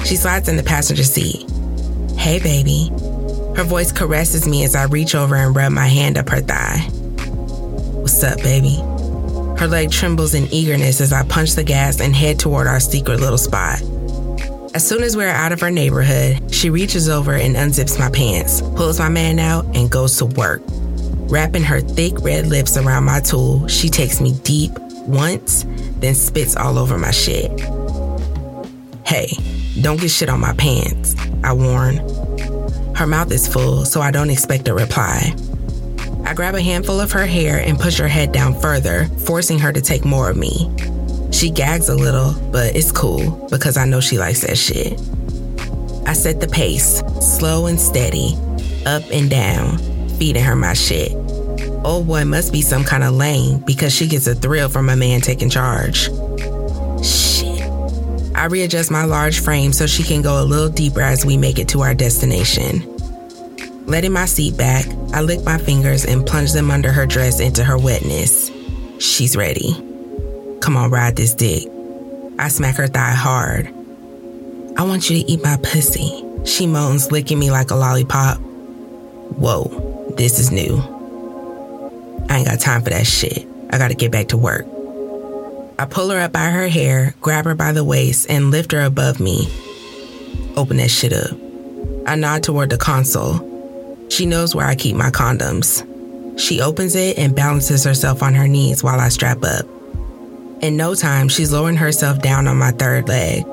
She 0.04 0.16
slides 0.16 0.50
in 0.50 0.58
the 0.58 0.62
passenger 0.62 1.04
seat. 1.04 1.50
Hey, 2.18 2.40
baby. 2.40 2.90
Her 3.56 3.64
voice 3.64 3.90
caresses 3.90 4.46
me 4.46 4.64
as 4.64 4.74
I 4.74 4.84
reach 4.84 5.14
over 5.14 5.34
and 5.34 5.56
rub 5.56 5.72
my 5.72 5.86
hand 5.86 6.18
up 6.18 6.28
her 6.28 6.42
thigh. 6.42 6.80
What's 8.02 8.22
up, 8.22 8.42
baby? 8.42 8.82
Her 9.60 9.68
leg 9.68 9.90
trembles 9.90 10.32
in 10.32 10.50
eagerness 10.50 11.02
as 11.02 11.12
I 11.12 11.22
punch 11.22 11.52
the 11.52 11.62
gas 11.62 12.00
and 12.00 12.16
head 12.16 12.38
toward 12.38 12.66
our 12.66 12.80
secret 12.80 13.20
little 13.20 13.36
spot. 13.36 13.82
As 14.72 14.88
soon 14.88 15.02
as 15.02 15.18
we're 15.18 15.28
out 15.28 15.52
of 15.52 15.62
our 15.62 15.70
neighborhood, 15.70 16.54
she 16.54 16.70
reaches 16.70 17.10
over 17.10 17.34
and 17.34 17.54
unzips 17.54 17.98
my 17.98 18.08
pants, 18.08 18.62
pulls 18.62 18.98
my 18.98 19.10
man 19.10 19.38
out, 19.38 19.66
and 19.76 19.90
goes 19.90 20.16
to 20.16 20.24
work. 20.24 20.62
Wrapping 21.28 21.62
her 21.62 21.82
thick 21.82 22.14
red 22.20 22.46
lips 22.46 22.78
around 22.78 23.04
my 23.04 23.20
tool, 23.20 23.68
she 23.68 23.90
takes 23.90 24.18
me 24.18 24.32
deep 24.44 24.72
once, 25.06 25.66
then 25.98 26.14
spits 26.14 26.56
all 26.56 26.78
over 26.78 26.96
my 26.96 27.10
shit. 27.10 27.50
Hey, 29.04 29.28
don't 29.82 30.00
get 30.00 30.10
shit 30.10 30.30
on 30.30 30.40
my 30.40 30.54
pants, 30.54 31.14
I 31.44 31.52
warn. 31.52 31.96
Her 32.94 33.06
mouth 33.06 33.30
is 33.30 33.46
full, 33.46 33.84
so 33.84 34.00
I 34.00 34.10
don't 34.10 34.30
expect 34.30 34.68
a 34.68 34.74
reply. 34.74 35.34
I 36.24 36.34
grab 36.34 36.54
a 36.54 36.62
handful 36.62 37.00
of 37.00 37.12
her 37.12 37.26
hair 37.26 37.58
and 37.58 37.78
push 37.78 37.98
her 37.98 38.08
head 38.08 38.32
down 38.32 38.58
further, 38.60 39.06
forcing 39.26 39.58
her 39.58 39.72
to 39.72 39.80
take 39.80 40.04
more 40.04 40.30
of 40.30 40.36
me. 40.36 40.70
She 41.32 41.50
gags 41.50 41.88
a 41.88 41.94
little, 41.94 42.34
but 42.50 42.74
it's 42.76 42.92
cool 42.92 43.48
because 43.50 43.76
I 43.76 43.84
know 43.84 44.00
she 44.00 44.18
likes 44.18 44.40
that 44.42 44.58
shit. 44.58 44.92
I 46.06 46.12
set 46.12 46.40
the 46.40 46.48
pace, 46.48 47.02
slow 47.20 47.66
and 47.66 47.80
steady, 47.80 48.36
up 48.86 49.02
and 49.12 49.30
down, 49.30 49.78
feeding 50.18 50.42
her 50.42 50.56
my 50.56 50.74
shit. 50.74 51.12
Old 51.84 52.06
boy 52.06 52.24
must 52.24 52.52
be 52.52 52.62
some 52.62 52.84
kind 52.84 53.04
of 53.04 53.14
lame 53.14 53.60
because 53.60 53.94
she 53.94 54.06
gets 54.06 54.26
a 54.26 54.34
thrill 54.34 54.68
from 54.68 54.88
a 54.88 54.96
man 54.96 55.20
taking 55.20 55.48
charge. 55.48 56.10
Shit. 57.04 57.62
I 58.34 58.46
readjust 58.50 58.90
my 58.90 59.04
large 59.04 59.40
frame 59.40 59.72
so 59.72 59.86
she 59.86 60.02
can 60.02 60.20
go 60.20 60.42
a 60.42 60.44
little 60.44 60.68
deeper 60.68 61.00
as 61.00 61.24
we 61.24 61.36
make 61.36 61.58
it 61.58 61.68
to 61.68 61.80
our 61.80 61.94
destination. 61.94 62.84
Letting 63.86 64.12
my 64.12 64.26
seat 64.26 64.56
back, 64.56 64.84
I 65.12 65.22
lick 65.22 65.44
my 65.44 65.58
fingers 65.58 66.04
and 66.04 66.24
plunge 66.24 66.52
them 66.52 66.70
under 66.70 66.92
her 66.92 67.04
dress 67.04 67.40
into 67.40 67.64
her 67.64 67.76
wetness. 67.76 68.50
She's 68.98 69.36
ready. 69.36 69.74
Come 70.60 70.76
on, 70.76 70.90
ride 70.90 71.16
this 71.16 71.34
dick. 71.34 71.68
I 72.38 72.48
smack 72.48 72.76
her 72.76 72.86
thigh 72.86 73.10
hard. 73.10 73.66
I 74.76 74.84
want 74.84 75.10
you 75.10 75.20
to 75.20 75.30
eat 75.30 75.42
my 75.42 75.56
pussy. 75.62 76.24
She 76.44 76.66
moans, 76.66 77.10
licking 77.10 77.38
me 77.38 77.50
like 77.50 77.70
a 77.70 77.74
lollipop. 77.74 78.38
Whoa, 78.38 80.14
this 80.16 80.38
is 80.38 80.52
new. 80.52 80.78
I 82.28 82.38
ain't 82.38 82.46
got 82.46 82.60
time 82.60 82.82
for 82.82 82.90
that 82.90 83.06
shit. 83.06 83.46
I 83.70 83.78
gotta 83.78 83.94
get 83.94 84.12
back 84.12 84.28
to 84.28 84.36
work. 84.36 84.64
I 85.78 85.86
pull 85.86 86.10
her 86.10 86.20
up 86.20 86.32
by 86.32 86.50
her 86.50 86.68
hair, 86.68 87.14
grab 87.20 87.46
her 87.46 87.54
by 87.54 87.72
the 87.72 87.84
waist, 87.84 88.30
and 88.30 88.50
lift 88.50 88.72
her 88.72 88.82
above 88.82 89.18
me. 89.18 89.48
Open 90.56 90.76
that 90.76 90.90
shit 90.90 91.12
up. 91.12 91.36
I 92.06 92.14
nod 92.16 92.42
toward 92.42 92.70
the 92.70 92.76
console. 92.76 93.49
She 94.10 94.26
knows 94.26 94.54
where 94.54 94.66
I 94.66 94.74
keep 94.74 94.96
my 94.96 95.10
condoms. 95.10 95.86
She 96.38 96.60
opens 96.60 96.94
it 96.94 97.18
and 97.18 97.34
balances 97.34 97.84
herself 97.84 98.22
on 98.22 98.34
her 98.34 98.48
knees 98.48 98.82
while 98.82 99.00
I 99.00 99.08
strap 99.08 99.42
up. 99.44 99.66
In 100.62 100.76
no 100.76 100.94
time, 100.94 101.28
she's 101.28 101.52
lowering 101.52 101.76
herself 101.76 102.20
down 102.20 102.46
on 102.46 102.58
my 102.58 102.70
third 102.72 103.08
leg. 103.08 103.44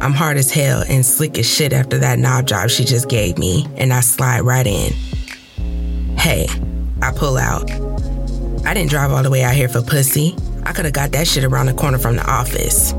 I'm 0.00 0.12
hard 0.12 0.36
as 0.36 0.50
hell 0.50 0.84
and 0.88 1.04
slick 1.04 1.38
as 1.38 1.46
shit 1.46 1.72
after 1.72 1.98
that 1.98 2.18
knob 2.18 2.46
job 2.46 2.70
she 2.70 2.84
just 2.84 3.08
gave 3.08 3.38
me, 3.38 3.66
and 3.76 3.92
I 3.92 4.00
slide 4.00 4.40
right 4.40 4.66
in. 4.66 4.92
Hey, 6.16 6.46
I 7.02 7.12
pull 7.12 7.36
out. 7.36 7.70
I 8.66 8.72
didn't 8.72 8.90
drive 8.90 9.12
all 9.12 9.22
the 9.22 9.30
way 9.30 9.42
out 9.42 9.54
here 9.54 9.68
for 9.68 9.82
pussy. 9.82 10.36
I 10.64 10.72
could 10.72 10.84
have 10.84 10.94
got 10.94 11.12
that 11.12 11.26
shit 11.26 11.44
around 11.44 11.66
the 11.66 11.74
corner 11.74 11.98
from 11.98 12.16
the 12.16 12.30
office. 12.30 12.92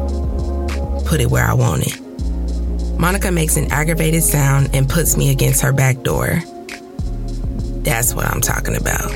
Put 1.07 1.21
it 1.21 1.31
where 1.31 1.45
I 1.45 1.53
want 1.53 1.87
it. 1.87 2.99
Monica 2.99 3.31
makes 3.31 3.57
an 3.57 3.71
aggravated 3.71 4.23
sound 4.23 4.69
and 4.73 4.87
puts 4.87 5.17
me 5.17 5.31
against 5.31 5.61
her 5.61 5.73
back 5.73 6.01
door. 6.03 6.41
That's 7.85 8.13
what 8.13 8.25
I'm 8.25 8.41
talking 8.41 8.75
about. 8.75 9.09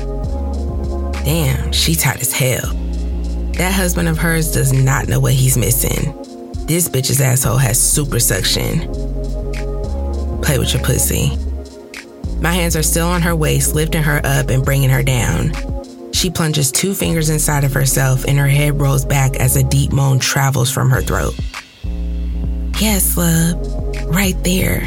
Damn, 1.24 1.72
she 1.72 1.94
tight 1.94 2.20
as 2.20 2.32
hell. 2.32 2.72
That 3.54 3.72
husband 3.72 4.08
of 4.08 4.16
hers 4.16 4.52
does 4.52 4.72
not 4.72 5.08
know 5.08 5.20
what 5.20 5.34
he's 5.34 5.58
missing. 5.58 6.16
This 6.66 6.88
bitch's 6.88 7.20
asshole 7.20 7.58
has 7.58 7.78
super 7.78 8.20
suction. 8.20 8.80
Play 10.40 10.58
with 10.58 10.72
your 10.72 10.82
pussy. 10.82 11.36
My 12.40 12.52
hands 12.52 12.76
are 12.76 12.82
still 12.82 13.08
on 13.08 13.22
her 13.22 13.36
waist, 13.36 13.74
lifting 13.74 14.02
her 14.04 14.20
up 14.24 14.48
and 14.48 14.64
bringing 14.64 14.88
her 14.88 15.02
down. 15.02 15.52
She 16.12 16.30
plunges 16.30 16.70
two 16.72 16.94
fingers 16.94 17.28
inside 17.28 17.64
of 17.64 17.74
herself 17.74 18.24
and 18.24 18.38
her 18.38 18.48
head 18.48 18.80
rolls 18.80 19.04
back 19.04 19.36
as 19.36 19.56
a 19.56 19.64
deep 19.64 19.92
moan 19.92 20.20
travels 20.20 20.70
from 20.70 20.90
her 20.90 21.02
throat. 21.02 21.34
Yes, 22.80 23.16
love. 23.16 23.60
Right 24.06 24.42
there. 24.42 24.86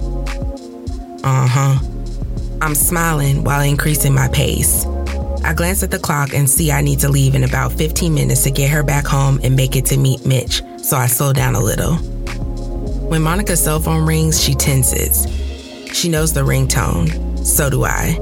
Uh 1.23 1.47
huh. 1.47 1.79
I'm 2.63 2.75
smiling 2.75 3.43
while 3.43 3.59
increasing 3.59 4.13
my 4.13 4.29
pace. 4.29 4.85
I 5.43 5.53
glance 5.53 5.83
at 5.83 5.91
the 5.91 5.99
clock 5.99 6.33
and 6.33 6.49
see 6.49 6.71
I 6.71 6.79
need 6.79 7.01
to 7.01 7.09
leave 7.09 7.35
in 7.35 7.43
about 7.43 7.73
15 7.73 8.13
minutes 8.13 8.43
to 8.43 8.51
get 8.51 8.69
her 8.69 8.83
back 8.83 9.05
home 9.05 9.41
and 9.43 9.57
make 9.57 9.75
it 9.75 9.87
to 9.87 9.97
meet 9.97 10.25
Mitch, 10.25 10.61
so 10.77 10.95
I 10.95 11.07
slow 11.07 11.33
down 11.33 11.55
a 11.55 11.59
little. 11.59 11.95
When 11.95 13.21
Monica's 13.21 13.61
cell 13.61 13.81
phone 13.81 14.05
rings, 14.05 14.41
she 14.41 14.55
tenses. 14.55 15.27
She 15.93 16.07
knows 16.07 16.31
the 16.31 16.39
ringtone. 16.39 17.45
So 17.45 17.69
do 17.69 17.83
I. 17.83 18.15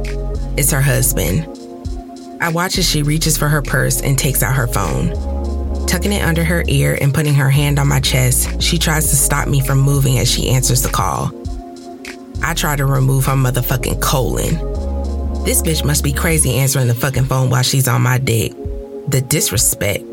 It's 0.58 0.72
her 0.72 0.82
husband. 0.82 1.48
I 2.42 2.50
watch 2.50 2.80
as 2.80 2.90
she 2.90 3.04
reaches 3.04 3.38
for 3.38 3.48
her 3.48 3.62
purse 3.62 4.02
and 4.02 4.18
takes 4.18 4.42
out 4.42 4.56
her 4.56 4.66
phone. 4.66 5.86
Tucking 5.86 6.14
it 6.14 6.24
under 6.24 6.44
her 6.44 6.64
ear 6.68 6.98
and 7.00 7.14
putting 7.14 7.36
her 7.36 7.52
hand 7.52 7.78
on 7.78 7.88
my 7.88 8.00
chest, 8.00 8.60
she 8.60 8.80
tries 8.80 9.12
to 9.12 9.16
stop 9.16 9.48
me 9.48 9.62
from 9.62 9.80
moving 9.80 10.18
as 10.18 10.28
she 10.28 10.50
answers 10.50 10.82
the 10.82 10.90
call. 10.90 11.32
I 12.44 12.54
try 12.54 12.76
to 12.76 12.86
remove 12.86 13.26
her 13.26 13.34
motherfucking 13.34 14.02
colon. 14.02 14.56
This 15.44 15.62
bitch 15.62 15.86
must 15.86 16.04
be 16.04 16.14
crazy 16.14 16.56
answering 16.56 16.88
the 16.88 16.96
fucking 16.96 17.26
phone 17.26 17.50
while 17.50 17.64
she's 17.64 17.88
on 17.88 18.02
my 18.02 18.18
dick. 18.18 18.54
The 19.08 19.22
disrespect. 19.22 20.04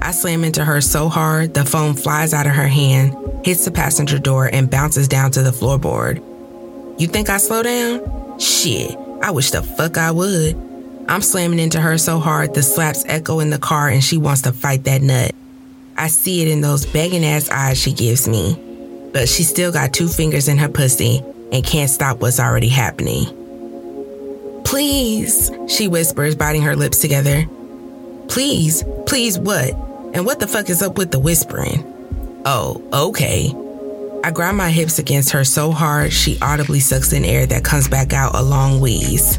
I 0.00 0.10
slam 0.10 0.42
into 0.42 0.64
her 0.64 0.80
so 0.80 1.08
hard, 1.08 1.54
the 1.54 1.64
phone 1.64 1.94
flies 1.94 2.34
out 2.34 2.46
of 2.46 2.52
her 2.52 2.66
hand, 2.66 3.14
hits 3.44 3.64
the 3.64 3.70
passenger 3.70 4.18
door, 4.18 4.48
and 4.52 4.70
bounces 4.70 5.06
down 5.06 5.30
to 5.32 5.42
the 5.42 5.50
floorboard. 5.50 6.22
You 6.98 7.06
think 7.06 7.30
I 7.30 7.36
slow 7.36 7.62
down? 7.62 8.38
Shit, 8.38 8.96
I 9.22 9.30
wish 9.30 9.50
the 9.50 9.62
fuck 9.62 9.98
I 9.98 10.10
would. 10.10 10.56
I'm 11.08 11.22
slamming 11.22 11.58
into 11.58 11.80
her 11.80 11.98
so 11.98 12.18
hard 12.18 12.54
the 12.54 12.62
slaps 12.62 13.04
echo 13.06 13.40
in 13.40 13.50
the 13.50 13.58
car 13.58 13.88
and 13.88 14.02
she 14.02 14.18
wants 14.18 14.42
to 14.42 14.52
fight 14.52 14.84
that 14.84 15.02
nut. 15.02 15.34
I 15.96 16.08
see 16.08 16.42
it 16.42 16.48
in 16.48 16.60
those 16.60 16.86
begging 16.86 17.24
ass 17.24 17.50
eyes 17.50 17.78
she 17.78 17.92
gives 17.92 18.26
me. 18.26 18.56
But 19.12 19.28
she 19.28 19.42
still 19.42 19.72
got 19.72 19.92
two 19.92 20.08
fingers 20.08 20.48
in 20.48 20.58
her 20.58 20.68
pussy 20.68 21.22
and 21.52 21.64
can't 21.64 21.90
stop 21.90 22.20
what's 22.20 22.40
already 22.40 22.68
happening. 22.68 23.26
Please, 24.64 25.50
she 25.68 25.88
whispers, 25.88 26.34
biting 26.34 26.62
her 26.62 26.74
lips 26.74 26.98
together. 26.98 27.44
Please, 28.28 28.82
please 29.06 29.38
what? 29.38 29.74
And 30.14 30.24
what 30.24 30.40
the 30.40 30.46
fuck 30.46 30.70
is 30.70 30.82
up 30.82 30.96
with 30.96 31.10
the 31.10 31.18
whispering? 31.18 31.84
Oh, 32.46 32.82
okay. 32.92 33.52
I 34.24 34.30
grind 34.30 34.56
my 34.56 34.70
hips 34.70 34.98
against 34.98 35.32
her 35.32 35.44
so 35.44 35.72
hard 35.72 36.12
she 36.12 36.38
audibly 36.40 36.80
sucks 36.80 37.12
in 37.12 37.24
air 37.24 37.44
that 37.46 37.64
comes 37.64 37.88
back 37.88 38.12
out 38.12 38.34
a 38.34 38.42
long 38.42 38.80
wheeze. 38.80 39.36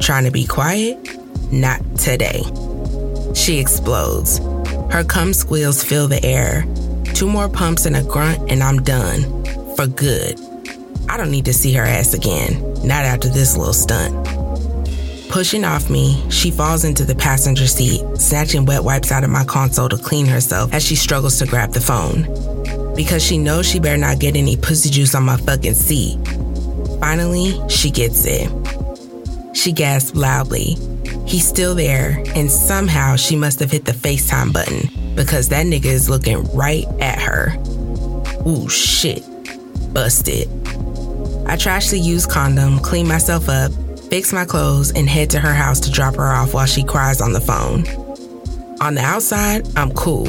Trying 0.00 0.24
to 0.24 0.30
be 0.30 0.46
quiet? 0.46 0.98
Not 1.52 1.80
today. 1.96 2.42
She 3.34 3.58
explodes. 3.58 4.38
Her 4.90 5.04
cum 5.04 5.32
squeals 5.32 5.82
fill 5.82 6.08
the 6.08 6.22
air. 6.24 6.64
Two 7.16 7.26
more 7.26 7.48
pumps 7.48 7.86
and 7.86 7.96
a 7.96 8.02
grunt, 8.02 8.52
and 8.52 8.62
I'm 8.62 8.82
done. 8.82 9.22
For 9.74 9.86
good. 9.86 10.38
I 11.08 11.16
don't 11.16 11.30
need 11.30 11.46
to 11.46 11.54
see 11.54 11.72
her 11.72 11.82
ass 11.82 12.12
again. 12.12 12.60
Not 12.86 13.06
after 13.06 13.30
this 13.30 13.56
little 13.56 13.72
stunt. 13.72 14.12
Pushing 15.30 15.64
off 15.64 15.88
me, 15.88 16.22
she 16.30 16.50
falls 16.50 16.84
into 16.84 17.06
the 17.06 17.14
passenger 17.14 17.66
seat, 17.66 18.02
snatching 18.18 18.66
wet 18.66 18.84
wipes 18.84 19.12
out 19.12 19.24
of 19.24 19.30
my 19.30 19.44
console 19.44 19.88
to 19.88 19.96
clean 19.96 20.26
herself 20.26 20.74
as 20.74 20.84
she 20.84 20.94
struggles 20.94 21.38
to 21.38 21.46
grab 21.46 21.72
the 21.72 21.80
phone 21.80 22.24
because 22.94 23.24
she 23.24 23.38
knows 23.38 23.66
she 23.66 23.80
better 23.80 23.96
not 23.96 24.18
get 24.18 24.36
any 24.36 24.54
pussy 24.58 24.90
juice 24.90 25.14
on 25.14 25.22
my 25.22 25.38
fucking 25.38 25.72
seat. 25.72 26.18
Finally, 27.00 27.58
she 27.70 27.90
gets 27.90 28.26
it. 28.26 28.50
She 29.56 29.72
gasps 29.72 30.14
loudly. 30.14 30.76
He's 31.24 31.48
still 31.48 31.74
there, 31.74 32.22
and 32.34 32.50
somehow 32.50 33.16
she 33.16 33.36
must 33.36 33.60
have 33.60 33.70
hit 33.70 33.86
the 33.86 33.92
FaceTime 33.92 34.52
button 34.52 34.95
because 35.16 35.48
that 35.48 35.66
nigga 35.66 35.86
is 35.86 36.08
looking 36.08 36.44
right 36.54 36.84
at 37.00 37.18
her. 37.18 37.56
Ooh, 38.46 38.68
shit. 38.68 39.24
Busted. 39.92 40.48
I 41.48 41.56
trash 41.56 41.88
the 41.88 41.98
used 41.98 42.30
condom, 42.30 42.78
clean 42.78 43.08
myself 43.08 43.48
up, 43.48 43.72
fix 44.10 44.32
my 44.32 44.44
clothes, 44.44 44.92
and 44.92 45.08
head 45.08 45.30
to 45.30 45.40
her 45.40 45.54
house 45.54 45.80
to 45.80 45.90
drop 45.90 46.16
her 46.16 46.28
off 46.28 46.54
while 46.54 46.66
she 46.66 46.84
cries 46.84 47.20
on 47.20 47.32
the 47.32 47.40
phone. 47.40 47.86
On 48.80 48.94
the 48.94 49.00
outside, 49.00 49.66
I'm 49.76 49.92
cool. 49.92 50.28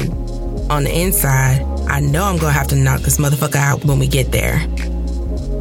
On 0.72 0.84
the 0.84 1.00
inside, 1.00 1.60
I 1.88 2.00
know 2.00 2.24
I'm 2.24 2.38
gonna 2.38 2.52
have 2.52 2.68
to 2.68 2.76
knock 2.76 3.02
this 3.02 3.18
motherfucker 3.18 3.56
out 3.56 3.84
when 3.84 3.98
we 3.98 4.06
get 4.06 4.32
there. 4.32 4.60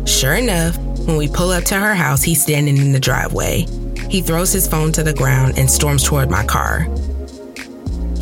Sure 0.07 0.35
enough, 0.35 0.77
when 1.05 1.17
we 1.17 1.27
pull 1.27 1.49
up 1.51 1.65
to 1.65 1.75
her 1.75 1.93
house, 1.93 2.23
he's 2.23 2.41
standing 2.41 2.77
in 2.77 2.91
the 2.91 2.99
driveway. 2.99 3.65
He 4.09 4.21
throws 4.21 4.53
his 4.53 4.67
phone 4.67 4.91
to 4.93 5.03
the 5.03 5.13
ground 5.13 5.57
and 5.57 5.69
storms 5.69 6.03
toward 6.03 6.29
my 6.29 6.45
car. 6.45 6.87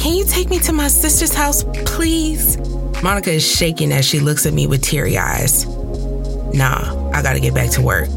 Can 0.06 0.14
you 0.14 0.24
take 0.24 0.52
me 0.52 0.60
to 0.60 0.72
my 0.72 0.88
sister's 0.88 1.34
house, 1.34 1.64
please? 1.84 2.60
Monica 3.02 3.32
is 3.32 3.44
shaking 3.44 3.92
as 3.92 4.06
she 4.06 4.20
looks 4.20 4.46
at 4.46 4.54
me 4.54 4.68
with 4.68 4.84
teary 4.84 5.18
eyes. 5.18 5.66
Nah, 6.54 7.10
I 7.12 7.24
gotta 7.24 7.40
get 7.40 7.56
back 7.56 7.72
to 7.72 7.82
work. 7.82 8.08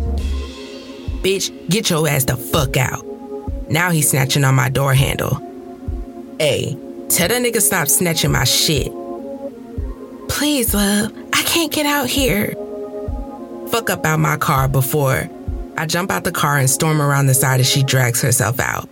Bitch, 1.23 1.51
get 1.71 1.89
your 1.89 2.07
ass 2.07 2.25
the 2.25 2.37
fuck 2.37 2.77
out. 2.77 3.03
Now 3.71 3.91
he's 3.91 4.11
snatching 4.11 4.45
on 4.45 4.55
my 4.55 4.69
door 4.69 4.93
handle. 4.93 5.37
Hey, 6.39 6.77
tell 7.09 7.29
that 7.29 7.41
nigga 7.41 7.63
stop 7.63 7.89
snatching 7.89 8.33
my 8.33 8.45
shit. 8.45 8.93
Please, 10.29 10.75
love, 10.75 11.11
I 11.33 11.43
can't 11.45 11.73
get 11.73 11.87
out 11.87 12.11
here. 12.11 12.53
Fuck 13.71 13.89
up 13.89 14.05
out 14.05 14.21
my 14.21 14.37
car 14.37 14.69
before 14.69 15.27
I 15.79 15.87
jump 15.87 16.11
out 16.11 16.25
the 16.25 16.33
car 16.33 16.59
and 16.59 16.69
storm 16.69 17.01
around 17.01 17.29
the 17.29 17.35
side 17.35 17.61
as 17.61 17.67
she 17.67 17.83
drags 17.83 18.21
herself 18.21 18.61
out. 18.61 18.91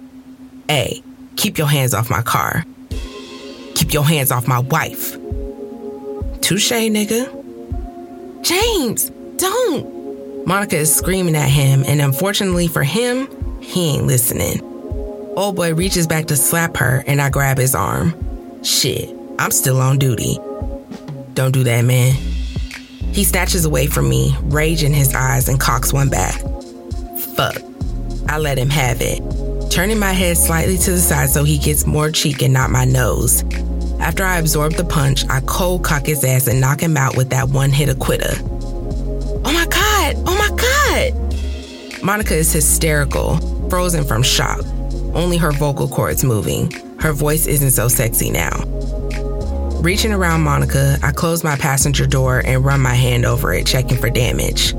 Hey, 0.66 1.02
keep 1.36 1.58
your 1.58 1.68
hands 1.68 1.92
off 1.92 2.08
my 2.08 2.22
car. 2.22 2.64
Your 3.96 4.04
hands 4.04 4.30
off 4.30 4.46
my 4.46 4.58
wife. 4.58 5.12
Touche, 6.42 6.70
nigga. 6.70 7.32
James, 8.42 9.08
don't. 9.38 10.46
Monica 10.46 10.76
is 10.76 10.94
screaming 10.94 11.34
at 11.34 11.48
him, 11.48 11.82
and 11.86 12.02
unfortunately 12.02 12.68
for 12.68 12.82
him, 12.82 13.26
he 13.62 13.94
ain't 13.94 14.06
listening. 14.06 14.60
Old 15.34 15.56
boy 15.56 15.72
reaches 15.74 16.06
back 16.06 16.26
to 16.26 16.36
slap 16.36 16.76
her, 16.76 17.04
and 17.06 17.22
I 17.22 17.30
grab 17.30 17.56
his 17.56 17.74
arm. 17.74 18.14
Shit, 18.62 19.08
I'm 19.38 19.50
still 19.50 19.80
on 19.80 19.96
duty. 19.98 20.38
Don't 21.32 21.52
do 21.52 21.64
that, 21.64 21.80
man. 21.80 22.12
He 23.14 23.24
snatches 23.24 23.64
away 23.64 23.86
from 23.86 24.10
me, 24.10 24.36
rage 24.42 24.82
in 24.82 24.92
his 24.92 25.14
eyes, 25.14 25.48
and 25.48 25.58
cocks 25.58 25.94
one 25.94 26.10
back. 26.10 26.38
Fuck. 27.34 27.62
I 28.28 28.36
let 28.36 28.58
him 28.58 28.68
have 28.68 28.98
it, 29.00 29.22
turning 29.70 29.98
my 29.98 30.12
head 30.12 30.36
slightly 30.36 30.76
to 30.76 30.90
the 30.90 30.98
side 30.98 31.30
so 31.30 31.44
he 31.44 31.56
gets 31.56 31.86
more 31.86 32.10
cheek 32.10 32.42
and 32.42 32.52
not 32.52 32.68
my 32.68 32.84
nose. 32.84 33.42
After 34.06 34.22
I 34.22 34.38
absorb 34.38 34.74
the 34.74 34.84
punch, 34.84 35.24
I 35.28 35.40
cold 35.40 35.82
cock 35.82 36.06
his 36.06 36.22
ass 36.22 36.46
and 36.46 36.60
knock 36.60 36.80
him 36.80 36.96
out 36.96 37.16
with 37.16 37.30
that 37.30 37.48
one 37.48 37.70
hit 37.70 37.98
quitter. 37.98 38.34
Oh 39.44 39.52
my 39.52 39.66
God! 39.66 40.14
Oh 40.28 40.38
my 40.38 41.12
God! 41.12 42.04
Monica 42.04 42.36
is 42.36 42.52
hysterical, 42.52 43.38
frozen 43.68 44.04
from 44.04 44.22
shock. 44.22 44.60
Only 45.12 45.36
her 45.38 45.50
vocal 45.50 45.88
cords 45.88 46.22
moving. 46.22 46.70
Her 47.00 47.12
voice 47.12 47.48
isn't 47.48 47.72
so 47.72 47.88
sexy 47.88 48.30
now. 48.30 48.62
Reaching 49.80 50.12
around 50.12 50.42
Monica, 50.42 50.98
I 51.02 51.10
close 51.10 51.42
my 51.42 51.56
passenger 51.56 52.06
door 52.06 52.42
and 52.44 52.64
run 52.64 52.80
my 52.80 52.94
hand 52.94 53.26
over 53.26 53.52
it, 53.52 53.66
checking 53.66 53.98
for 53.98 54.08
damage. 54.08 54.72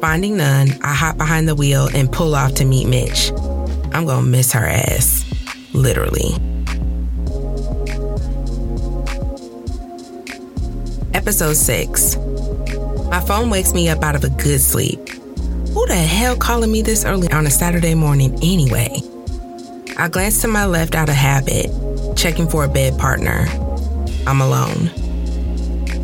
Finding 0.00 0.36
none, 0.36 0.70
I 0.82 0.92
hop 0.94 1.16
behind 1.16 1.46
the 1.46 1.54
wheel 1.54 1.88
and 1.94 2.10
pull 2.10 2.34
off 2.34 2.54
to 2.54 2.64
meet 2.64 2.88
Mitch. 2.88 3.30
I'm 3.92 4.04
gonna 4.04 4.26
miss 4.26 4.50
her 4.50 4.66
ass. 4.66 5.24
Literally. 5.72 6.34
Episode 11.22 11.54
6. 11.54 12.16
My 13.08 13.22
phone 13.24 13.48
wakes 13.48 13.72
me 13.72 13.88
up 13.88 14.02
out 14.02 14.16
of 14.16 14.24
a 14.24 14.28
good 14.28 14.60
sleep. 14.60 14.98
Who 15.08 15.86
the 15.86 15.94
hell 15.94 16.34
calling 16.34 16.72
me 16.72 16.82
this 16.82 17.04
early 17.04 17.30
on 17.30 17.46
a 17.46 17.50
Saturday 17.50 17.94
morning 17.94 18.34
anyway? 18.42 18.90
I 19.96 20.08
glance 20.08 20.40
to 20.40 20.48
my 20.48 20.66
left 20.66 20.96
out 20.96 21.08
of 21.08 21.14
habit, 21.14 21.70
checking 22.16 22.48
for 22.48 22.64
a 22.64 22.68
bed 22.68 22.98
partner. 22.98 23.46
I'm 24.26 24.40
alone. 24.40 24.90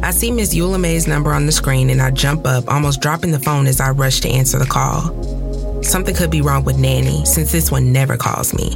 I 0.04 0.12
see 0.12 0.30
Miss 0.30 0.54
Eula 0.54 0.78
May's 0.78 1.08
number 1.08 1.32
on 1.32 1.46
the 1.46 1.52
screen 1.52 1.90
and 1.90 2.00
I 2.00 2.12
jump 2.12 2.46
up, 2.46 2.68
almost 2.68 3.00
dropping 3.00 3.32
the 3.32 3.40
phone 3.40 3.66
as 3.66 3.80
I 3.80 3.90
rush 3.90 4.20
to 4.20 4.28
answer 4.28 4.60
the 4.60 4.66
call. 4.66 5.82
Something 5.82 6.14
could 6.14 6.30
be 6.30 6.42
wrong 6.42 6.62
with 6.62 6.78
Nanny 6.78 7.24
since 7.24 7.50
this 7.50 7.72
one 7.72 7.92
never 7.92 8.16
calls 8.16 8.54
me. 8.54 8.70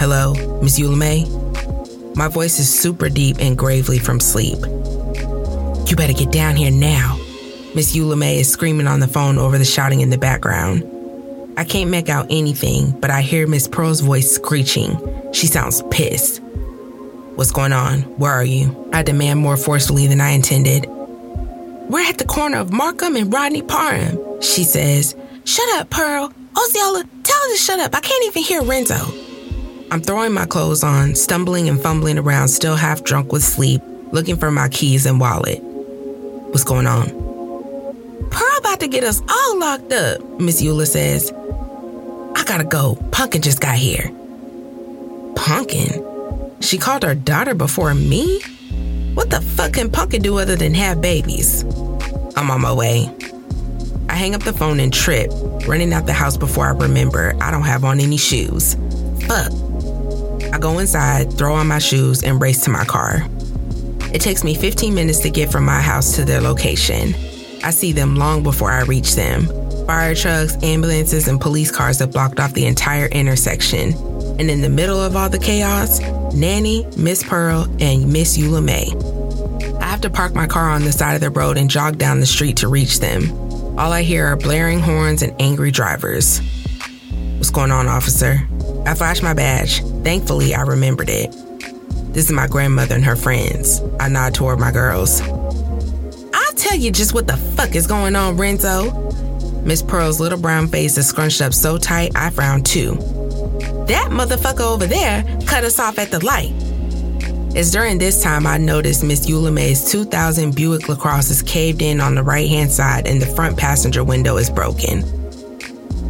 Hello, 0.00 0.34
Miss 0.60 0.80
Eula 0.80 0.98
May? 0.98 1.26
My 2.16 2.26
voice 2.26 2.58
is 2.58 2.68
super 2.68 3.08
deep 3.08 3.36
and 3.38 3.56
gravely 3.56 4.00
from 4.00 4.18
sleep. 4.18 4.58
You 5.86 5.96
better 5.96 6.12
get 6.12 6.30
down 6.30 6.56
here 6.56 6.70
now. 6.70 7.16
Miss 7.74 7.94
Eula 7.94 8.18
May 8.18 8.40
is 8.40 8.50
screaming 8.50 8.86
on 8.86 9.00
the 9.00 9.08
phone 9.08 9.38
over 9.38 9.58
the 9.58 9.64
shouting 9.64 10.00
in 10.00 10.10
the 10.10 10.18
background. 10.18 10.84
I 11.56 11.64
can't 11.64 11.90
make 11.90 12.08
out 12.08 12.26
anything, 12.30 12.92
but 13.00 13.10
I 13.10 13.22
hear 13.22 13.46
Miss 13.46 13.68
Pearl's 13.68 14.00
voice 14.00 14.30
screeching. 14.30 14.98
She 15.32 15.46
sounds 15.46 15.82
pissed. 15.90 16.40
What's 17.34 17.52
going 17.52 17.72
on? 17.72 18.02
Where 18.18 18.32
are 18.32 18.44
you? 18.44 18.88
I 18.92 19.02
demand 19.02 19.40
more 19.40 19.56
forcefully 19.56 20.06
than 20.06 20.20
I 20.20 20.30
intended. 20.30 20.86
We're 20.88 22.08
at 22.08 22.18
the 22.18 22.24
corner 22.24 22.58
of 22.58 22.72
Markham 22.72 23.16
and 23.16 23.32
Rodney 23.32 23.62
Parham, 23.62 24.40
she 24.40 24.64
says. 24.64 25.14
Shut 25.44 25.68
up, 25.78 25.90
Pearl. 25.90 26.32
Osceola, 26.56 27.04
tell 27.22 27.40
her 27.42 27.50
to 27.52 27.56
shut 27.56 27.80
up. 27.80 27.94
I 27.94 28.00
can't 28.00 28.24
even 28.26 28.42
hear 28.42 28.62
Renzo. 28.62 29.12
I'm 29.90 30.00
throwing 30.00 30.32
my 30.32 30.46
clothes 30.46 30.84
on, 30.84 31.14
stumbling 31.14 31.68
and 31.68 31.80
fumbling 31.80 32.18
around, 32.18 32.48
still 32.48 32.76
half 32.76 33.02
drunk 33.02 33.32
with 33.32 33.42
sleep, 33.42 33.82
looking 34.12 34.36
for 34.36 34.50
my 34.50 34.68
keys 34.68 35.06
and 35.06 35.18
wallet. 35.20 35.62
What's 36.50 36.64
going 36.64 36.88
on? 36.88 37.10
Pearl 38.30 38.58
about 38.58 38.80
to 38.80 38.88
get 38.88 39.04
us 39.04 39.22
all 39.28 39.58
locked 39.60 39.92
up, 39.92 40.40
Miss 40.40 40.60
Eula 40.60 40.84
says. 40.84 41.30
I 42.34 42.42
gotta 42.44 42.64
go. 42.64 42.96
Punkin 43.12 43.40
just 43.40 43.60
got 43.60 43.76
here. 43.76 44.10
Punkin? 45.36 46.04
She 46.60 46.76
called 46.76 47.04
her 47.04 47.14
daughter 47.14 47.54
before 47.54 47.94
me? 47.94 48.40
What 49.14 49.30
the 49.30 49.40
fuck 49.40 49.74
can 49.74 49.90
Punkin 49.90 50.22
do 50.22 50.40
other 50.40 50.56
than 50.56 50.74
have 50.74 51.00
babies? 51.00 51.62
I'm 52.34 52.50
on 52.50 52.60
my 52.60 52.72
way. 52.72 53.08
I 54.08 54.14
hang 54.14 54.34
up 54.34 54.42
the 54.42 54.52
phone 54.52 54.80
and 54.80 54.92
trip, 54.92 55.30
running 55.68 55.92
out 55.92 56.06
the 56.06 56.12
house 56.12 56.36
before 56.36 56.66
I 56.66 56.70
remember 56.70 57.32
I 57.40 57.52
don't 57.52 57.62
have 57.62 57.84
on 57.84 58.00
any 58.00 58.16
shoes. 58.16 58.74
Fuck. 59.28 59.52
I 60.52 60.58
go 60.58 60.80
inside, 60.80 61.32
throw 61.34 61.54
on 61.54 61.68
my 61.68 61.78
shoes, 61.78 62.24
and 62.24 62.42
race 62.42 62.64
to 62.64 62.70
my 62.70 62.84
car. 62.84 63.24
It 64.12 64.20
takes 64.20 64.42
me 64.42 64.54
15 64.54 64.94
minutes 64.94 65.20
to 65.20 65.30
get 65.30 65.52
from 65.52 65.64
my 65.64 65.80
house 65.80 66.16
to 66.16 66.24
their 66.24 66.40
location. 66.40 67.14
I 67.62 67.70
see 67.70 67.92
them 67.92 68.16
long 68.16 68.42
before 68.42 68.70
I 68.70 68.82
reach 68.82 69.14
them. 69.14 69.46
Fire 69.86 70.14
trucks, 70.14 70.56
ambulances, 70.62 71.28
and 71.28 71.40
police 71.40 71.70
cars 71.70 71.98
have 72.00 72.12
blocked 72.12 72.40
off 72.40 72.52
the 72.52 72.66
entire 72.66 73.06
intersection. 73.06 73.92
And 74.38 74.50
in 74.50 74.62
the 74.62 74.68
middle 74.68 75.00
of 75.00 75.14
all 75.14 75.28
the 75.28 75.38
chaos, 75.38 76.00
Nanny, 76.34 76.86
Miss 76.96 77.22
Pearl, 77.22 77.68
and 77.80 78.12
Miss 78.12 78.36
Eula 78.36 78.64
May. 78.64 78.92
I 79.80 79.84
have 79.84 80.00
to 80.02 80.10
park 80.10 80.34
my 80.34 80.46
car 80.46 80.70
on 80.70 80.84
the 80.84 80.92
side 80.92 81.14
of 81.14 81.20
the 81.20 81.30
road 81.30 81.56
and 81.56 81.70
jog 81.70 81.98
down 81.98 82.20
the 82.20 82.26
street 82.26 82.56
to 82.58 82.68
reach 82.68 83.00
them. 83.00 83.30
All 83.78 83.92
I 83.92 84.02
hear 84.02 84.26
are 84.26 84.36
blaring 84.36 84.80
horns 84.80 85.22
and 85.22 85.34
angry 85.40 85.70
drivers. 85.70 86.40
What's 87.36 87.50
going 87.50 87.70
on, 87.70 87.86
officer? 87.86 88.46
I 88.86 88.94
flashed 88.94 89.22
my 89.22 89.34
badge. 89.34 89.82
Thankfully, 90.02 90.54
I 90.54 90.62
remembered 90.62 91.08
it. 91.08 91.34
This 92.12 92.26
is 92.26 92.32
my 92.32 92.48
grandmother 92.48 92.96
and 92.96 93.04
her 93.04 93.14
friends. 93.14 93.80
I 94.00 94.08
nod 94.08 94.34
toward 94.34 94.58
my 94.58 94.72
girls. 94.72 95.20
I'll 95.20 96.54
tell 96.56 96.76
you 96.76 96.90
just 96.90 97.14
what 97.14 97.28
the 97.28 97.36
fuck 97.36 97.76
is 97.76 97.86
going 97.86 98.16
on, 98.16 98.36
Renzo. 98.36 98.90
Miss 99.64 99.80
Pearl's 99.80 100.18
little 100.18 100.38
brown 100.38 100.66
face 100.66 100.98
is 100.98 101.06
scrunched 101.06 101.40
up 101.40 101.54
so 101.54 101.78
tight, 101.78 102.10
I 102.16 102.30
frown 102.30 102.62
too. 102.62 102.94
That 103.86 104.08
motherfucker 104.10 104.60
over 104.60 104.86
there 104.86 105.22
cut 105.46 105.62
us 105.62 105.78
off 105.78 105.98
at 105.98 106.10
the 106.10 106.24
light. 106.24 106.52
It's 107.54 107.70
during 107.70 107.98
this 107.98 108.22
time 108.22 108.46
I 108.46 108.58
noticed 108.58 109.04
Miss 109.04 109.28
Eula 109.28 109.52
May's 109.52 109.90
2000 109.90 110.54
Buick 110.54 110.88
LaCrosse 110.88 111.30
is 111.30 111.42
caved 111.42 111.80
in 111.80 112.00
on 112.00 112.16
the 112.16 112.22
right 112.24 112.48
hand 112.48 112.72
side 112.72 113.06
and 113.06 113.22
the 113.22 113.26
front 113.26 113.56
passenger 113.56 114.02
window 114.02 114.36
is 114.36 114.50
broken. 114.50 115.04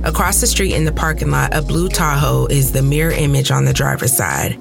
Across 0.04 0.40
the 0.40 0.46
street 0.46 0.74
in 0.74 0.86
the 0.86 0.92
parking 0.92 1.30
lot, 1.30 1.54
a 1.54 1.60
blue 1.60 1.88
Tahoe 1.88 2.46
is 2.46 2.72
the 2.72 2.82
mirror 2.82 3.12
image 3.12 3.50
on 3.50 3.66
the 3.66 3.72
driver's 3.74 4.16
side. 4.16 4.56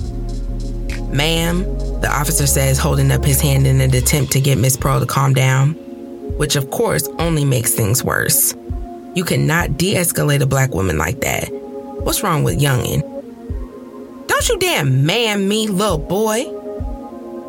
Ma'am, 1.11 1.63
the 2.01 2.09
officer 2.09 2.45
says, 2.45 2.77
holding 2.77 3.11
up 3.11 3.25
his 3.25 3.41
hand 3.41 3.65
in 3.65 3.81
an 3.81 3.93
attempt 3.93 4.31
to 4.33 4.41
get 4.41 4.57
Miss 4.57 4.77
Pearl 4.77 4.99
to 4.99 5.05
calm 5.05 5.33
down, 5.33 5.73
which 6.37 6.55
of 6.55 6.69
course 6.69 7.07
only 7.17 7.43
makes 7.43 7.73
things 7.73 8.03
worse. 8.03 8.53
You 9.15 9.23
cannot 9.23 9.77
de 9.77 9.95
escalate 9.95 10.41
a 10.41 10.45
black 10.45 10.73
woman 10.73 10.97
like 10.97 11.21
that. 11.21 11.45
What's 12.03 12.23
wrong 12.23 12.43
with 12.43 12.59
Youngin? 12.59 13.01
Don't 14.27 14.49
you 14.49 14.59
damn 14.59 15.05
man 15.05 15.47
me, 15.47 15.67
little 15.67 15.97
boy. 15.97 16.45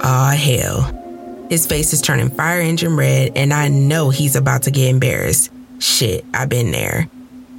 Aw, 0.03 0.31
hell. 0.31 1.47
His 1.51 1.67
face 1.67 1.93
is 1.93 2.01
turning 2.01 2.31
fire 2.31 2.61
engine 2.61 2.97
red, 2.97 3.33
and 3.37 3.53
I 3.53 3.69
know 3.69 4.09
he's 4.09 4.37
about 4.37 4.63
to 4.63 4.71
get 4.71 4.89
embarrassed. 4.89 5.53
Shit, 5.79 6.25
I've 6.33 6.49
been 6.49 6.71
there. 6.71 7.09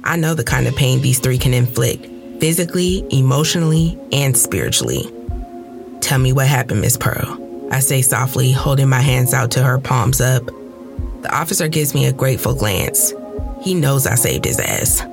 I 0.02 0.16
know 0.16 0.34
the 0.34 0.44
kind 0.44 0.66
of 0.66 0.74
pain 0.74 1.00
these 1.00 1.20
three 1.20 1.38
can 1.38 1.54
inflict 1.54 2.06
physically, 2.40 3.06
emotionally, 3.10 3.96
and 4.10 4.36
spiritually. 4.36 5.08
Tell 6.02 6.18
me 6.18 6.32
what 6.32 6.48
happened, 6.48 6.82
Miss 6.82 6.96
Pearl. 6.98 7.38
I 7.70 7.78
say 7.78 8.02
softly, 8.02 8.52
holding 8.52 8.88
my 8.88 9.00
hands 9.00 9.32
out 9.32 9.52
to 9.52 9.62
her 9.62 9.78
palms 9.78 10.20
up. 10.20 10.44
The 11.22 11.34
officer 11.34 11.68
gives 11.68 11.94
me 11.94 12.04
a 12.04 12.12
grateful 12.12 12.54
glance. 12.54 13.14
He 13.62 13.74
knows 13.74 14.06
I 14.06 14.16
saved 14.16 14.44
his 14.44 14.58
ass. 14.58 15.06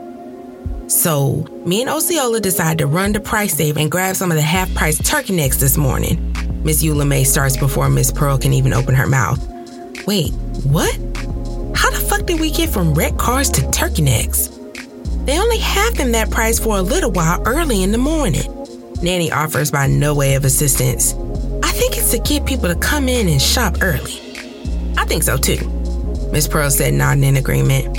So, 0.87 1.45
me 1.65 1.81
and 1.81 1.89
Osceola 1.89 2.39
decide 2.41 2.79
to 2.79 2.87
run 2.87 3.13
to 3.13 3.19
Price 3.19 3.53
Save 3.53 3.77
and 3.77 3.91
grab 3.91 4.15
some 4.15 4.31
of 4.31 4.35
the 4.35 4.41
half 4.41 4.73
price 4.73 4.97
turkey 5.07 5.35
necks 5.35 5.57
this 5.57 5.77
morning. 5.77 6.33
Miss 6.63 6.83
Eula 6.83 7.07
May 7.07 7.23
starts 7.23 7.55
before 7.55 7.87
Miss 7.89 8.11
Pearl 8.11 8.39
can 8.39 8.51
even 8.51 8.73
open 8.73 8.95
her 8.95 9.07
mouth. 9.07 9.39
Wait, 10.07 10.31
what? 10.65 10.93
How 11.75 11.91
the 11.91 12.03
fuck 12.09 12.25
did 12.25 12.39
we 12.39 12.49
get 12.51 12.69
from 12.71 12.95
wrecked 12.95 13.19
cars 13.19 13.49
to 13.51 13.69
turkey 13.69 14.01
necks? 14.01 14.47
They 15.25 15.39
only 15.39 15.59
have 15.59 15.95
them 15.95 16.11
that 16.13 16.31
price 16.31 16.59
for 16.59 16.77
a 16.77 16.81
little 16.81 17.11
while 17.11 17.41
early 17.45 17.83
in 17.83 17.91
the 17.91 17.99
morning. 17.99 18.59
Nanny 19.02 19.32
offers 19.32 19.72
by 19.72 19.88
no 19.88 20.14
way 20.14 20.36
of 20.36 20.45
assistance. 20.45 21.14
I 21.64 21.72
think 21.72 21.97
it's 21.97 22.12
to 22.12 22.20
get 22.20 22.45
people 22.45 22.68
to 22.68 22.76
come 22.76 23.08
in 23.08 23.30
and 23.30 23.41
shop 23.41 23.78
early. 23.82 24.20
I 24.97 25.06
think 25.06 25.24
so 25.24 25.38
too. 25.38 25.68
Miss 26.32 26.47
Pearl 26.47 26.70
said, 26.70 26.93
nodding 26.93 27.24
in 27.24 27.38
agreement. 27.38 27.95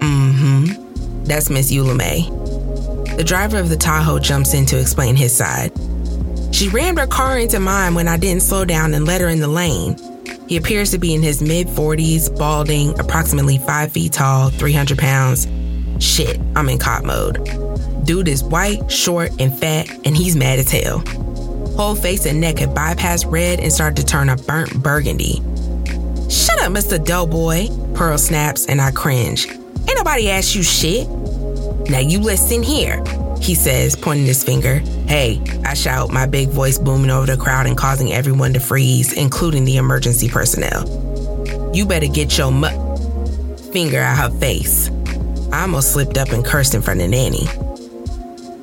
Mm 0.00 0.32
hmm. 0.34 1.24
That's 1.24 1.50
Miss 1.50 1.70
Eula 1.70 1.96
May. 1.96 2.22
The 3.16 3.24
driver 3.24 3.58
of 3.58 3.68
the 3.68 3.76
Tahoe 3.76 4.18
jumps 4.18 4.54
in 4.54 4.66
to 4.66 4.80
explain 4.80 5.14
his 5.14 5.36
side. 5.36 5.72
She 6.52 6.68
rammed 6.68 6.98
her 6.98 7.06
car 7.06 7.38
into 7.38 7.60
mine 7.60 7.94
when 7.94 8.08
I 8.08 8.16
didn't 8.16 8.42
slow 8.42 8.64
down 8.64 8.94
and 8.94 9.06
let 9.06 9.20
her 9.20 9.28
in 9.28 9.40
the 9.40 9.48
lane. 9.48 9.96
He 10.48 10.56
appears 10.56 10.90
to 10.90 10.98
be 10.98 11.14
in 11.14 11.22
his 11.22 11.40
mid 11.40 11.68
40s, 11.68 12.36
balding, 12.36 12.98
approximately 12.98 13.58
5 13.58 13.92
feet 13.92 14.12
tall, 14.12 14.50
300 14.50 14.98
pounds. 14.98 15.46
Shit, 16.04 16.40
I'm 16.56 16.68
in 16.68 16.78
cop 16.78 17.04
mode. 17.04 17.38
Dude 18.04 18.28
is 18.28 18.42
white, 18.42 18.90
short, 18.90 19.30
and 19.40 19.56
fat, 19.56 19.88
and 20.04 20.16
he's 20.16 20.36
mad 20.36 20.58
as 20.58 20.70
hell. 20.70 21.00
Whole 21.76 21.94
face 21.94 22.26
and 22.26 22.40
neck 22.40 22.58
had 22.58 22.70
bypassed 22.70 23.30
red 23.30 23.60
and 23.60 23.72
started 23.72 23.96
to 23.98 24.04
turn 24.04 24.28
a 24.28 24.36
burnt 24.36 24.82
burgundy. 24.82 25.34
Shut 26.28 26.60
up, 26.60 26.72
Mr. 26.72 27.02
Doughboy, 27.04 27.68
Pearl 27.94 28.18
snaps, 28.18 28.66
and 28.66 28.80
I 28.80 28.90
cringe. 28.90 29.46
Ain't 29.48 29.96
nobody 29.96 30.30
asked 30.30 30.54
you 30.54 30.62
shit. 30.62 31.08
Now 31.88 31.98
you 31.98 32.20
listen 32.20 32.62
here, 32.62 33.02
he 33.40 33.54
says, 33.54 33.96
pointing 33.96 34.26
his 34.26 34.44
finger. 34.44 34.78
Hey, 35.08 35.40
I 35.64 35.74
shout, 35.74 36.10
my 36.10 36.26
big 36.26 36.50
voice 36.50 36.78
booming 36.78 37.10
over 37.10 37.26
the 37.26 37.36
crowd 37.36 37.66
and 37.66 37.76
causing 37.76 38.12
everyone 38.12 38.52
to 38.52 38.60
freeze, 38.60 39.12
including 39.12 39.64
the 39.64 39.76
emergency 39.76 40.28
personnel. 40.28 40.84
You 41.74 41.86
better 41.86 42.06
get 42.06 42.36
your 42.36 42.52
mu- 42.52 42.68
finger 43.72 44.00
out 44.00 44.18
her 44.18 44.38
face. 44.38 44.90
I 45.52 45.62
almost 45.62 45.92
slipped 45.92 46.16
up 46.18 46.28
and 46.30 46.44
cursed 46.44 46.74
in 46.74 46.82
front 46.82 47.00
of 47.00 47.10
Nanny. 47.10 47.46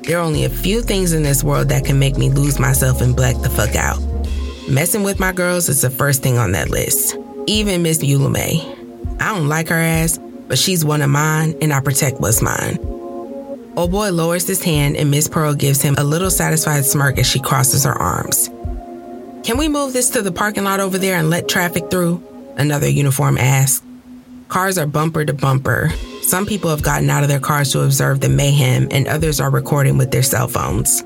There 0.08 0.18
are 0.18 0.22
only 0.22 0.46
a 0.46 0.48
few 0.48 0.80
things 0.80 1.12
in 1.12 1.22
this 1.22 1.44
world 1.44 1.68
that 1.68 1.84
can 1.84 1.98
make 1.98 2.16
me 2.16 2.30
lose 2.30 2.58
myself 2.58 3.02
and 3.02 3.14
black 3.14 3.36
the 3.42 3.50
fuck 3.50 3.76
out. 3.76 4.00
Messing 4.66 5.02
with 5.02 5.20
my 5.20 5.32
girls 5.32 5.68
is 5.68 5.82
the 5.82 5.90
first 5.90 6.22
thing 6.22 6.38
on 6.38 6.52
that 6.52 6.70
list. 6.70 7.14
Even 7.46 7.82
Miss 7.82 7.98
Eula 7.98 8.32
May. 8.32 8.74
I 9.20 9.34
don't 9.34 9.48
like 9.48 9.68
her 9.68 9.74
ass, 9.74 10.18
but 10.48 10.56
she's 10.56 10.82
one 10.82 11.02
of 11.02 11.10
mine 11.10 11.58
and 11.60 11.74
I 11.74 11.80
protect 11.80 12.22
what's 12.22 12.40
mine. 12.40 12.78
Old 13.76 13.90
boy 13.90 14.10
lowers 14.10 14.46
his 14.46 14.62
hand 14.62 14.96
and 14.96 15.10
Miss 15.10 15.28
Pearl 15.28 15.52
gives 15.52 15.82
him 15.82 15.94
a 15.98 16.04
little 16.04 16.30
satisfied 16.30 16.86
smirk 16.86 17.18
as 17.18 17.26
she 17.26 17.38
crosses 17.38 17.84
her 17.84 17.92
arms. 17.92 18.48
Can 19.44 19.58
we 19.58 19.68
move 19.68 19.92
this 19.92 20.08
to 20.10 20.22
the 20.22 20.32
parking 20.32 20.64
lot 20.64 20.80
over 20.80 20.96
there 20.96 21.18
and 21.18 21.28
let 21.28 21.50
traffic 21.50 21.90
through? 21.90 22.22
Another 22.56 22.88
uniform 22.88 23.36
asks. 23.36 23.84
Cars 24.48 24.78
are 24.78 24.86
bumper 24.86 25.26
to 25.26 25.34
bumper. 25.34 25.90
Some 26.28 26.44
people 26.44 26.68
have 26.68 26.82
gotten 26.82 27.08
out 27.08 27.22
of 27.22 27.30
their 27.30 27.40
cars 27.40 27.72
to 27.72 27.80
observe 27.80 28.20
the 28.20 28.28
mayhem, 28.28 28.88
and 28.90 29.08
others 29.08 29.40
are 29.40 29.48
recording 29.48 29.96
with 29.96 30.10
their 30.10 30.22
cell 30.22 30.46
phones. 30.46 31.02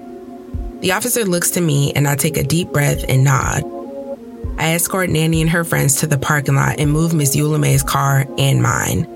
The 0.81 0.91
officer 0.91 1.25
looks 1.25 1.53
to 1.53 1.61
me, 1.61 1.93
and 1.93 2.09
I 2.09 2.17
take 2.17 2.37
a 2.37 2.43
deep 2.43 2.73
breath 2.73 3.05
and 3.09 3.23
nod. 3.23 3.63
I 4.59 4.73
escort 4.73 5.11
Nanny 5.11 5.41
and 5.41 5.51
her 5.51 5.63
friends 5.63 6.01
to 6.01 6.09
the 6.09 6.19
parking 6.19 6.57
lot 6.57 6.81
and 6.81 6.91
move 6.91 7.15
Miss 7.15 7.37
Eula 7.37 7.61
May's 7.61 7.85
car 7.85 8.27
and 8.37 8.65
mine. 8.65 9.07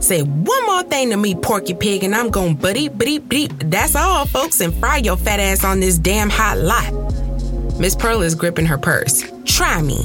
Say 0.00 0.22
one 0.22 0.66
more 0.66 0.82
thing 0.82 1.10
to 1.10 1.16
me, 1.16 1.36
Porky 1.36 1.74
Pig, 1.74 2.02
and 2.02 2.12
I'm 2.12 2.30
going 2.30 2.56
buddy, 2.56 2.88
buddy, 2.88 3.20
buddy. 3.20 3.46
That's 3.46 3.94
all, 3.94 4.26
folks, 4.26 4.60
and 4.60 4.74
fry 4.74 4.96
your 4.96 5.16
fat 5.16 5.38
ass 5.38 5.62
on 5.62 5.78
this 5.78 5.96
damn 5.96 6.28
hot 6.28 6.58
lot. 6.58 7.78
Miss 7.78 7.94
Pearl 7.94 8.22
is 8.22 8.34
gripping 8.34 8.66
her 8.66 8.78
purse. 8.78 9.22
Try 9.44 9.80
me. 9.80 10.02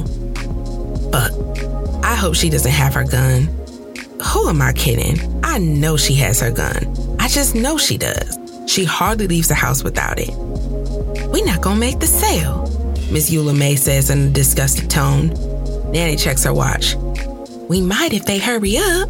Fuck. 1.10 1.32
I 2.04 2.14
hope 2.14 2.36
she 2.36 2.48
doesn't 2.48 2.70
have 2.70 2.94
her 2.94 3.02
gun. 3.02 3.63
Who 4.32 4.48
am 4.48 4.62
I 4.62 4.72
kidding? 4.72 5.40
I 5.44 5.58
know 5.58 5.96
she 5.96 6.14
has 6.16 6.40
her 6.40 6.50
gun. 6.50 7.16
I 7.20 7.28
just 7.28 7.54
know 7.54 7.78
she 7.78 7.98
does. 7.98 8.38
She 8.66 8.84
hardly 8.84 9.26
leaves 9.28 9.48
the 9.48 9.54
house 9.54 9.84
without 9.84 10.18
it. 10.18 10.34
We 11.28 11.42
not 11.42 11.60
gonna 11.60 11.78
make 11.78 12.00
the 12.00 12.06
sale, 12.06 12.62
Miss 13.10 13.30
Eula 13.30 13.56
May 13.56 13.76
says 13.76 14.10
in 14.10 14.28
a 14.28 14.30
disgusted 14.30 14.90
tone. 14.90 15.28
Nanny 15.92 16.16
checks 16.16 16.44
her 16.44 16.54
watch. 16.54 16.96
We 17.68 17.80
might 17.80 18.12
if 18.12 18.24
they 18.24 18.38
hurry 18.38 18.78
up. 18.78 19.08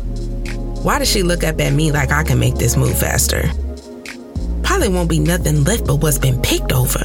Why 0.85 0.99
does 0.99 1.11
she 1.11 1.23
look 1.23 1.45
up 1.45 1.61
at 1.61 1.73
me 1.73 1.93
like 1.93 2.11
I 2.11 2.25
can 2.25 2.39
make 2.39 2.57
this 2.57 2.77
move 2.77 2.99
faster? 2.99 3.51
Probably 4.62 4.89
won't 4.89 5.09
be 5.09 5.21
nothing 5.21 5.65
left 5.65 5.87
but 5.87 5.97
what's 5.97 6.19
been 6.19 6.43
picked 6.43 6.73
over. 6.73 7.05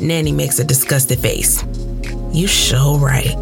Nanny 0.00 0.32
makes 0.32 0.58
a 0.58 0.64
disgusted 0.64 1.20
face. 1.20 1.62
You 2.32 2.48
sure 2.48 2.98
right. 2.98 3.36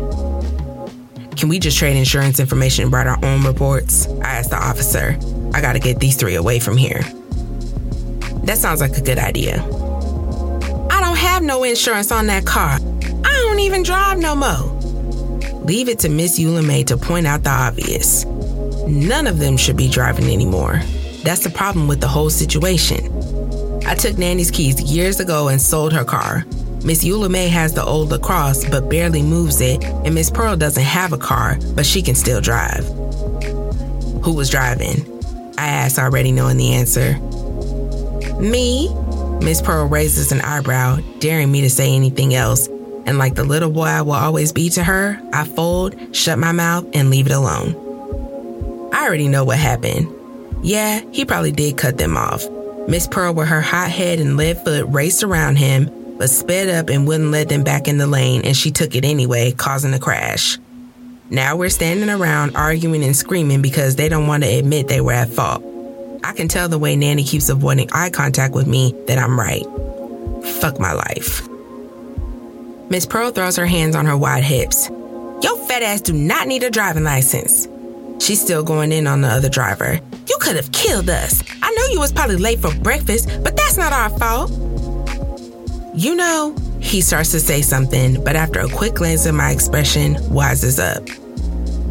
Can 1.41 1.49
we 1.49 1.59
just 1.59 1.79
trade 1.79 1.97
insurance 1.97 2.39
information 2.39 2.85
and 2.85 2.93
write 2.93 3.07
our 3.07 3.19
own 3.25 3.43
reports? 3.45 4.07
I 4.07 4.37
asked 4.37 4.51
the 4.51 4.59
officer. 4.59 5.19
I 5.55 5.63
gotta 5.63 5.79
get 5.79 5.99
these 5.99 6.15
three 6.15 6.35
away 6.35 6.59
from 6.59 6.77
here. 6.77 7.01
That 8.45 8.59
sounds 8.59 8.83
like 8.83 8.95
a 8.99 9.01
good 9.01 9.17
idea. 9.17 9.63
I 9.63 11.01
don't 11.01 11.17
have 11.17 11.43
no 11.43 11.65
insurance 11.65 12.13
on 12.13 12.27
that 12.27 12.45
car. 12.45 12.73
I 13.25 13.43
don't 13.47 13.61
even 13.61 13.83
drive 13.83 14.19
no 14.19 14.37
more. 14.37 15.63
Leave 15.65 15.89
it 15.89 15.99
to 16.01 16.11
Miss 16.11 16.39
Eula 16.39 16.85
to 16.89 16.99
point 16.99 17.27
out 17.27 17.43
the 17.43 17.49
obvious. 17.49 18.27
None 18.87 19.27
of 19.27 19.39
them 19.39 19.57
should 19.57 19.79
be 19.79 19.89
driving 19.89 20.27
anymore. 20.31 20.83
That's 21.23 21.43
the 21.43 21.51
problem 21.51 21.89
with 21.89 22.03
the 22.03 22.09
whole 22.09 22.29
situation. 22.29 23.07
I 23.87 23.95
took 23.95 24.19
Nanny's 24.19 24.51
keys 24.51 24.79
years 24.83 25.21
ago 25.21 25.49
and 25.49 25.59
sold 25.59 25.95
her 25.95 26.05
car. 26.05 26.45
Miss 26.83 27.05
Eula 27.05 27.31
May 27.31 27.49
has 27.49 27.75
the 27.75 27.85
old 27.85 28.11
LaCrosse 28.11 28.69
but 28.71 28.89
barely 28.89 29.23
moves 29.23 29.61
it, 29.61 29.85
and 29.85 30.15
Miss 30.15 30.31
Pearl 30.31 30.57
doesn't 30.57 30.83
have 30.83 31.13
a 31.13 31.19
car, 31.19 31.59
but 31.75 31.85
she 31.85 32.01
can 32.01 32.15
still 32.15 32.41
drive. 32.41 32.87
Who 34.25 34.35
was 34.35 34.49
driving? 34.49 35.07
I 35.59 35.67
asked, 35.67 35.99
already 35.99 36.33
knowing 36.33 36.57
the 36.57 36.73
answer. 36.73 37.19
Me? 38.41 38.89
Miss 39.43 39.61
Pearl 39.61 39.87
raises 39.87 40.33
an 40.33 40.41
eyebrow, 40.41 41.01
daring 41.19 41.53
me 41.53 41.61
to 41.61 41.71
say 41.71 41.95
anything 41.95 42.35
else. 42.35 42.67
And 43.07 43.19
like 43.19 43.35
the 43.35 43.45
little 43.45 43.71
boy 43.71 43.85
I 43.85 44.03
will 44.03 44.13
always 44.13 44.53
be 44.53 44.71
to 44.71 44.85
her, 44.85 45.21
I 45.35 45.45
fold, 45.45 46.17
shut 46.17 46.39
my 46.39 46.53
mouth, 46.53 46.87
and 46.95 47.11
leave 47.11 47.27
it 47.27 47.33
alone. 47.33 47.75
I 48.95 49.07
already 49.07 49.29
know 49.29 49.45
what 49.45 49.59
happened. 49.59 50.09
Yeah, 50.63 51.01
he 51.13 51.27
probably 51.27 51.53
did 51.53 51.77
cut 51.77 51.99
them 51.99 52.17
off. 52.17 52.43
Miss 52.89 53.07
Pearl, 53.07 53.35
with 53.35 53.49
her 53.49 53.61
hot 53.61 53.91
head 53.91 54.19
and 54.19 54.37
lead 54.39 54.59
foot, 54.65 54.87
raced 54.89 55.23
around 55.23 55.57
him, 55.57 55.91
but 56.21 56.29
sped 56.29 56.69
up 56.69 56.91
and 56.91 57.09
wouldn't 57.09 57.31
let 57.31 57.49
them 57.49 57.65
back 57.65 57.89
in 57.89 57.97
the 57.97 58.07
lane, 58.07 58.43
and 58.45 58.55
she 58.55 58.71
took 58.71 58.95
it 58.95 59.07
anyway, 59.07 59.53
causing 59.53 59.95
a 59.95 59.99
crash. 59.99 60.59
Now 61.31 61.57
we're 61.57 61.71
standing 61.71 62.11
around 62.11 62.57
arguing 62.57 63.03
and 63.03 63.17
screaming 63.17 63.63
because 63.63 63.97
they 63.97 64.11
don't 64.11 64.27
want 64.27 64.43
to 64.43 64.49
admit 64.51 64.87
they 64.87 65.01
were 65.01 65.15
at 65.15 65.31
fault. 65.31 65.65
I 66.23 66.35
can 66.35 66.47
tell 66.47 66.69
the 66.69 66.79
way 66.79 66.95
Nanny 66.95 67.25
keeps 67.25 67.49
avoiding 67.49 67.89
eye 67.93 68.11
contact 68.11 68.53
with 68.53 68.67
me 68.67 68.95
that 69.07 69.17
I'm 69.17 69.41
right. 69.41 69.65
Fuck 70.61 70.79
my 70.79 70.93
life. 70.93 71.49
Miss 72.91 73.07
Pearl 73.07 73.31
throws 73.31 73.57
her 73.57 73.65
hands 73.65 73.97
on 73.97 74.05
her 74.05 74.17
wide 74.17 74.45
hips. 74.45 74.91
Your 75.43 75.57
fat 75.69 75.83
ass 75.83 76.03
do 76.03 76.13
not 76.13 76.47
need 76.47 76.63
a 76.65 76.71
driving 76.71 77.05
license. 77.05 77.67
She's 78.23 78.43
still 78.43 78.63
going 78.63 78.93
in 78.93 79.07
on 79.07 79.23
the 79.23 79.29
other 79.29 79.49
driver. 79.49 79.99
You 80.29 80.37
could 80.39 80.57
have 80.57 80.71
killed 80.73 81.09
us. 81.09 81.43
I 81.63 81.75
know 81.75 81.95
you 81.95 81.99
was 81.99 82.13
probably 82.13 82.37
late 82.37 82.59
for 82.59 82.75
breakfast, 82.75 83.31
but 83.43 83.57
that's 83.57 83.79
not 83.79 83.95
our 83.95 84.11
fault. 84.19 84.51
You 85.95 86.15
know, 86.15 86.55
he 86.79 87.01
starts 87.01 87.33
to 87.33 87.41
say 87.41 87.63
something, 87.63 88.23
but 88.23 88.37
after 88.37 88.61
a 88.61 88.69
quick 88.69 88.95
glance 88.95 89.27
at 89.27 89.35
my 89.35 89.51
expression, 89.51 90.15
wises 90.15 90.79
up. 90.79 91.03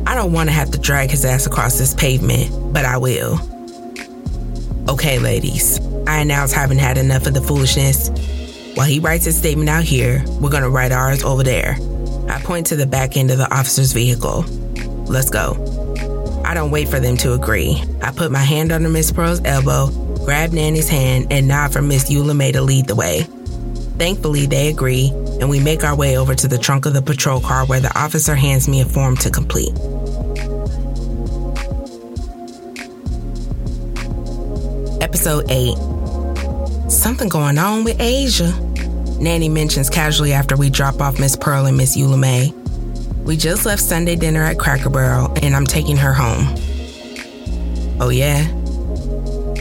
I 0.07 0.15
don't 0.15 0.31
want 0.31 0.47
to 0.47 0.53
have 0.53 0.71
to 0.71 0.79
drag 0.79 1.11
his 1.11 1.25
ass 1.25 1.45
across 1.45 1.77
this 1.77 1.93
pavement, 1.93 2.73
but 2.73 2.85
I 2.85 2.95
will. 2.95 3.37
Okay, 4.87 5.19
ladies, 5.19 5.79
I 6.07 6.19
announce 6.19 6.53
having 6.53 6.77
had 6.77 6.97
enough 6.97 7.27
of 7.27 7.33
the 7.33 7.41
foolishness. 7.41 8.09
While 8.75 8.87
he 8.87 8.99
writes 8.99 9.25
his 9.25 9.37
statement 9.37 9.69
out 9.69 9.83
here, 9.83 10.23
we're 10.39 10.49
gonna 10.49 10.69
write 10.69 10.93
ours 10.93 11.21
over 11.21 11.43
there. 11.43 11.77
I 12.29 12.39
point 12.41 12.67
to 12.67 12.77
the 12.77 12.87
back 12.87 13.17
end 13.17 13.31
of 13.31 13.37
the 13.37 13.53
officer's 13.53 13.91
vehicle. 13.91 14.43
Let's 15.07 15.29
go. 15.29 15.53
I 16.45 16.53
don't 16.53 16.71
wait 16.71 16.87
for 16.87 17.01
them 17.01 17.17
to 17.17 17.33
agree. 17.33 17.83
I 18.01 18.11
put 18.11 18.31
my 18.31 18.39
hand 18.39 18.71
under 18.71 18.87
Miss 18.87 19.11
Pearl's 19.11 19.41
elbow, 19.43 19.87
grab 20.23 20.53
Nanny's 20.53 20.87
hand, 20.87 21.27
and 21.31 21.49
nod 21.49 21.73
for 21.73 21.81
Miss 21.81 22.09
Eula 22.09 22.53
to 22.53 22.61
lead 22.61 22.87
the 22.87 22.95
way. 22.95 23.27
Thankfully, 23.99 24.45
they 24.45 24.69
agree, 24.69 25.09
and 25.41 25.49
we 25.49 25.59
make 25.59 25.83
our 25.83 25.93
way 25.93 26.17
over 26.17 26.33
to 26.33 26.47
the 26.47 26.57
trunk 26.57 26.85
of 26.85 26.93
the 26.93 27.01
patrol 27.01 27.41
car 27.41 27.65
where 27.65 27.81
the 27.81 27.95
officer 27.99 28.33
hands 28.33 28.69
me 28.69 28.79
a 28.79 28.85
form 28.85 29.17
to 29.17 29.29
complete. 29.29 29.73
Episode 35.01 35.51
8 35.51 35.75
Something 36.89 37.27
going 37.27 37.57
on 37.57 37.83
with 37.83 37.99
Asia. 37.99 38.57
Nanny 39.19 39.49
mentions 39.49 39.89
casually 39.89 40.31
after 40.31 40.55
we 40.55 40.69
drop 40.69 41.01
off 41.01 41.19
Miss 41.19 41.35
Pearl 41.35 41.65
and 41.65 41.75
Miss 41.75 41.97
Eula 41.97 42.17
May. 42.17 42.53
We 43.23 43.35
just 43.35 43.65
left 43.65 43.81
Sunday 43.81 44.15
dinner 44.15 44.43
at 44.43 44.57
Cracker 44.57 44.89
Barrel, 44.89 45.33
and 45.43 45.53
I'm 45.53 45.65
taking 45.65 45.97
her 45.97 46.13
home. 46.13 46.55
Oh, 47.99 48.09
yeah? 48.09 48.47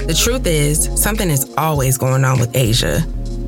The 0.07 0.17
truth 0.17 0.47
is, 0.47 0.89
something 1.03 1.29
is 1.29 1.53
always 1.59 1.99
going 1.99 2.25
on 2.25 2.39
with 2.39 2.57
Asia, 2.57 3.03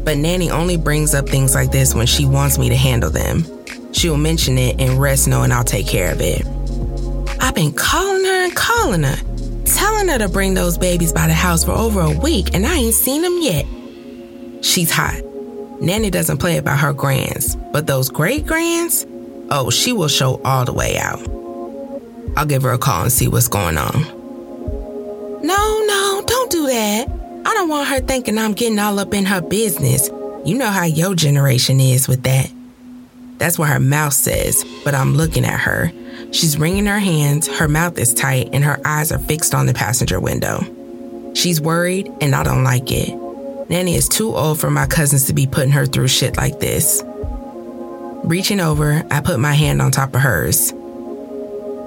but 0.04 0.16
Nanny 0.16 0.50
only 0.50 0.76
brings 0.76 1.14
up 1.14 1.28
things 1.28 1.54
like 1.54 1.72
this 1.72 1.94
when 1.94 2.06
she 2.06 2.24
wants 2.24 2.58
me 2.58 2.68
to 2.68 2.76
handle 2.76 3.10
them. 3.10 3.44
She'll 3.92 4.16
mention 4.16 4.58
it 4.58 4.80
and 4.80 5.00
rest 5.00 5.28
knowing 5.28 5.52
I'll 5.52 5.64
take 5.64 5.86
care 5.86 6.12
of 6.12 6.20
it. 6.20 6.46
I've 7.40 7.54
been 7.54 7.72
calling 7.72 8.24
her 8.24 8.44
and 8.44 8.54
calling 8.54 9.02
her 9.02 9.16
telling 9.80 10.08
her 10.08 10.18
to 10.18 10.28
bring 10.28 10.54
those 10.54 10.76
babies 10.76 11.12
by 11.12 11.26
the 11.26 11.32
house 11.32 11.64
for 11.64 11.72
over 11.72 12.00
a 12.00 12.10
week, 12.10 12.54
and 12.54 12.66
I 12.66 12.76
ain't 12.76 12.94
seen 12.94 13.22
them 13.22 13.38
yet. 13.40 13.66
She's 14.62 14.90
hot. 14.90 15.22
Nanny 15.80 16.10
doesn't 16.10 16.38
play 16.38 16.58
about 16.58 16.78
her 16.78 16.92
grands, 16.92 17.56
but 17.72 17.86
those 17.86 18.10
great 18.10 18.46
grands, 18.46 19.06
oh, 19.50 19.70
she 19.70 19.92
will 19.92 20.08
show 20.08 20.40
all 20.44 20.64
the 20.64 20.72
way 20.72 20.98
out. 20.98 21.20
I'll 22.36 22.46
give 22.46 22.62
her 22.62 22.72
a 22.72 22.78
call 22.78 23.02
and 23.02 23.12
see 23.12 23.28
what's 23.28 23.48
going 23.48 23.78
on. 23.78 24.02
No, 25.42 25.84
no, 25.86 26.22
don't 26.26 26.50
do 26.50 26.66
that. 26.66 27.19
I 27.44 27.54
don't 27.54 27.68
want 27.68 27.88
her 27.88 28.00
thinking 28.00 28.38
I'm 28.38 28.52
getting 28.52 28.78
all 28.78 28.98
up 28.98 29.14
in 29.14 29.24
her 29.26 29.40
business. 29.40 30.08
You 30.44 30.56
know 30.56 30.70
how 30.70 30.84
your 30.84 31.14
generation 31.14 31.80
is 31.80 32.08
with 32.08 32.22
that. 32.22 32.50
That's 33.38 33.58
what 33.58 33.68
her 33.68 33.80
mouth 33.80 34.12
says, 34.12 34.64
but 34.84 34.94
I'm 34.94 35.16
looking 35.16 35.44
at 35.44 35.60
her 35.60 35.92
She's 36.32 36.56
wringing 36.56 36.86
her 36.86 36.98
hands, 36.98 37.48
her 37.48 37.66
mouth 37.66 37.98
is 37.98 38.14
tight, 38.14 38.50
and 38.52 38.62
her 38.62 38.80
eyes 38.84 39.10
are 39.10 39.18
fixed 39.18 39.52
on 39.52 39.66
the 39.66 39.74
passenger 39.74 40.20
window. 40.20 40.60
She's 41.34 41.60
worried, 41.60 42.10
and 42.20 42.34
I 42.34 42.44
don't 42.44 42.62
like 42.62 42.92
it. 42.92 43.12
Nanny 43.68 43.96
is 43.96 44.08
too 44.08 44.34
old 44.36 44.60
for 44.60 44.70
my 44.70 44.86
cousins 44.86 45.26
to 45.26 45.32
be 45.32 45.46
putting 45.46 45.72
her 45.72 45.86
through 45.86 46.08
shit 46.08 46.36
like 46.36 46.60
this. 46.60 47.02
Reaching 48.22 48.60
over, 48.60 49.02
I 49.10 49.20
put 49.20 49.40
my 49.40 49.54
hand 49.54 49.82
on 49.82 49.90
top 49.90 50.14
of 50.14 50.20
hers. 50.20 50.72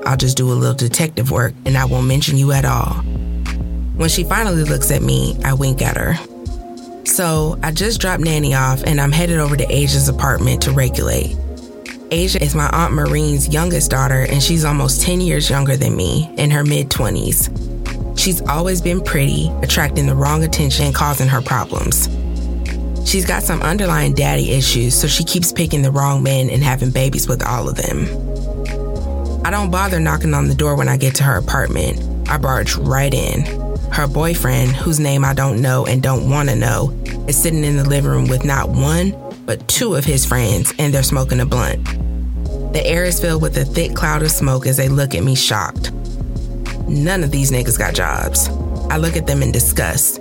I'll 0.05 0.17
just 0.17 0.35
do 0.35 0.51
a 0.51 0.53
little 0.53 0.75
detective 0.75 1.31
work 1.31 1.53
and 1.65 1.77
I 1.77 1.85
won't 1.85 2.07
mention 2.07 2.37
you 2.37 2.51
at 2.51 2.65
all. 2.65 3.01
When 3.95 4.09
she 4.09 4.23
finally 4.23 4.63
looks 4.63 4.91
at 4.91 5.01
me, 5.01 5.37
I 5.43 5.53
wink 5.53 5.81
at 5.81 5.97
her. 5.97 6.15
So 7.05 7.59
I 7.61 7.71
just 7.71 8.01
dropped 8.01 8.23
Nanny 8.23 8.55
off 8.55 8.83
and 8.83 8.99
I'm 8.99 9.11
headed 9.11 9.37
over 9.37 9.55
to 9.55 9.71
Asia's 9.71 10.09
apartment 10.09 10.63
to 10.63 10.71
regulate. 10.71 11.37
Asia 12.09 12.43
is 12.43 12.55
my 12.55 12.69
Aunt 12.71 12.93
Marine's 12.93 13.47
youngest 13.47 13.89
daughter, 13.89 14.27
and 14.29 14.41
she's 14.41 14.65
almost 14.65 15.01
10 15.01 15.19
years 15.19 15.49
younger 15.49 15.75
than 15.75 15.95
me, 15.95 16.31
in 16.37 16.51
her 16.51 16.63
mid 16.63 16.89
20s. 16.89 18.19
She's 18.19 18.39
always 18.41 18.81
been 18.81 19.01
pretty, 19.01 19.49
attracting 19.63 20.05
the 20.05 20.15
wrong 20.15 20.43
attention, 20.43 20.85
and 20.85 20.93
causing 20.93 21.27
her 21.27 21.41
problems. 21.41 22.07
She's 23.09 23.25
got 23.25 23.41
some 23.41 23.63
underlying 23.63 24.13
daddy 24.13 24.51
issues, 24.51 24.93
so 24.93 25.07
she 25.07 25.23
keeps 25.23 25.51
picking 25.51 25.81
the 25.81 25.91
wrong 25.91 26.21
men 26.21 26.51
and 26.51 26.63
having 26.63 26.91
babies 26.91 27.27
with 27.27 27.43
all 27.43 27.67
of 27.67 27.75
them. 27.75 28.05
I 29.43 29.49
don't 29.49 29.71
bother 29.71 29.99
knocking 29.99 30.35
on 30.35 30.47
the 30.47 30.55
door 30.55 30.75
when 30.75 30.89
I 30.89 30.97
get 30.97 31.15
to 31.15 31.23
her 31.23 31.37
apartment. 31.37 32.29
I 32.29 32.37
barge 32.37 32.75
right 32.75 33.13
in. 33.13 33.62
Her 33.93 34.07
boyfriend, 34.07 34.71
whose 34.71 34.99
name 34.99 35.23
I 35.23 35.35
don't 35.35 35.61
know 35.61 35.85
and 35.85 36.01
don't 36.01 36.27
want 36.27 36.49
to 36.49 36.55
know, 36.55 36.89
is 37.27 37.39
sitting 37.39 37.63
in 37.63 37.77
the 37.77 37.87
living 37.87 38.09
room 38.09 38.27
with 38.27 38.43
not 38.43 38.69
one, 38.69 39.15
but 39.45 39.67
two 39.67 39.93
of 39.93 40.03
his 40.03 40.25
friends, 40.25 40.73
and 40.79 40.91
they're 40.91 41.03
smoking 41.03 41.39
a 41.39 41.45
blunt. 41.45 41.85
The 42.73 42.81
air 42.83 43.03
is 43.03 43.19
filled 43.19 43.43
with 43.43 43.55
a 43.55 43.65
thick 43.65 43.95
cloud 43.95 44.23
of 44.23 44.31
smoke 44.31 44.65
as 44.65 44.77
they 44.77 44.89
look 44.89 45.13
at 45.13 45.23
me 45.23 45.35
shocked. 45.35 45.91
None 46.87 47.23
of 47.23 47.29
these 47.29 47.51
niggas 47.51 47.77
got 47.77 47.93
jobs. 47.93 48.49
I 48.89 48.97
look 48.97 49.15
at 49.15 49.27
them 49.27 49.43
in 49.43 49.51
disgust. 49.51 50.19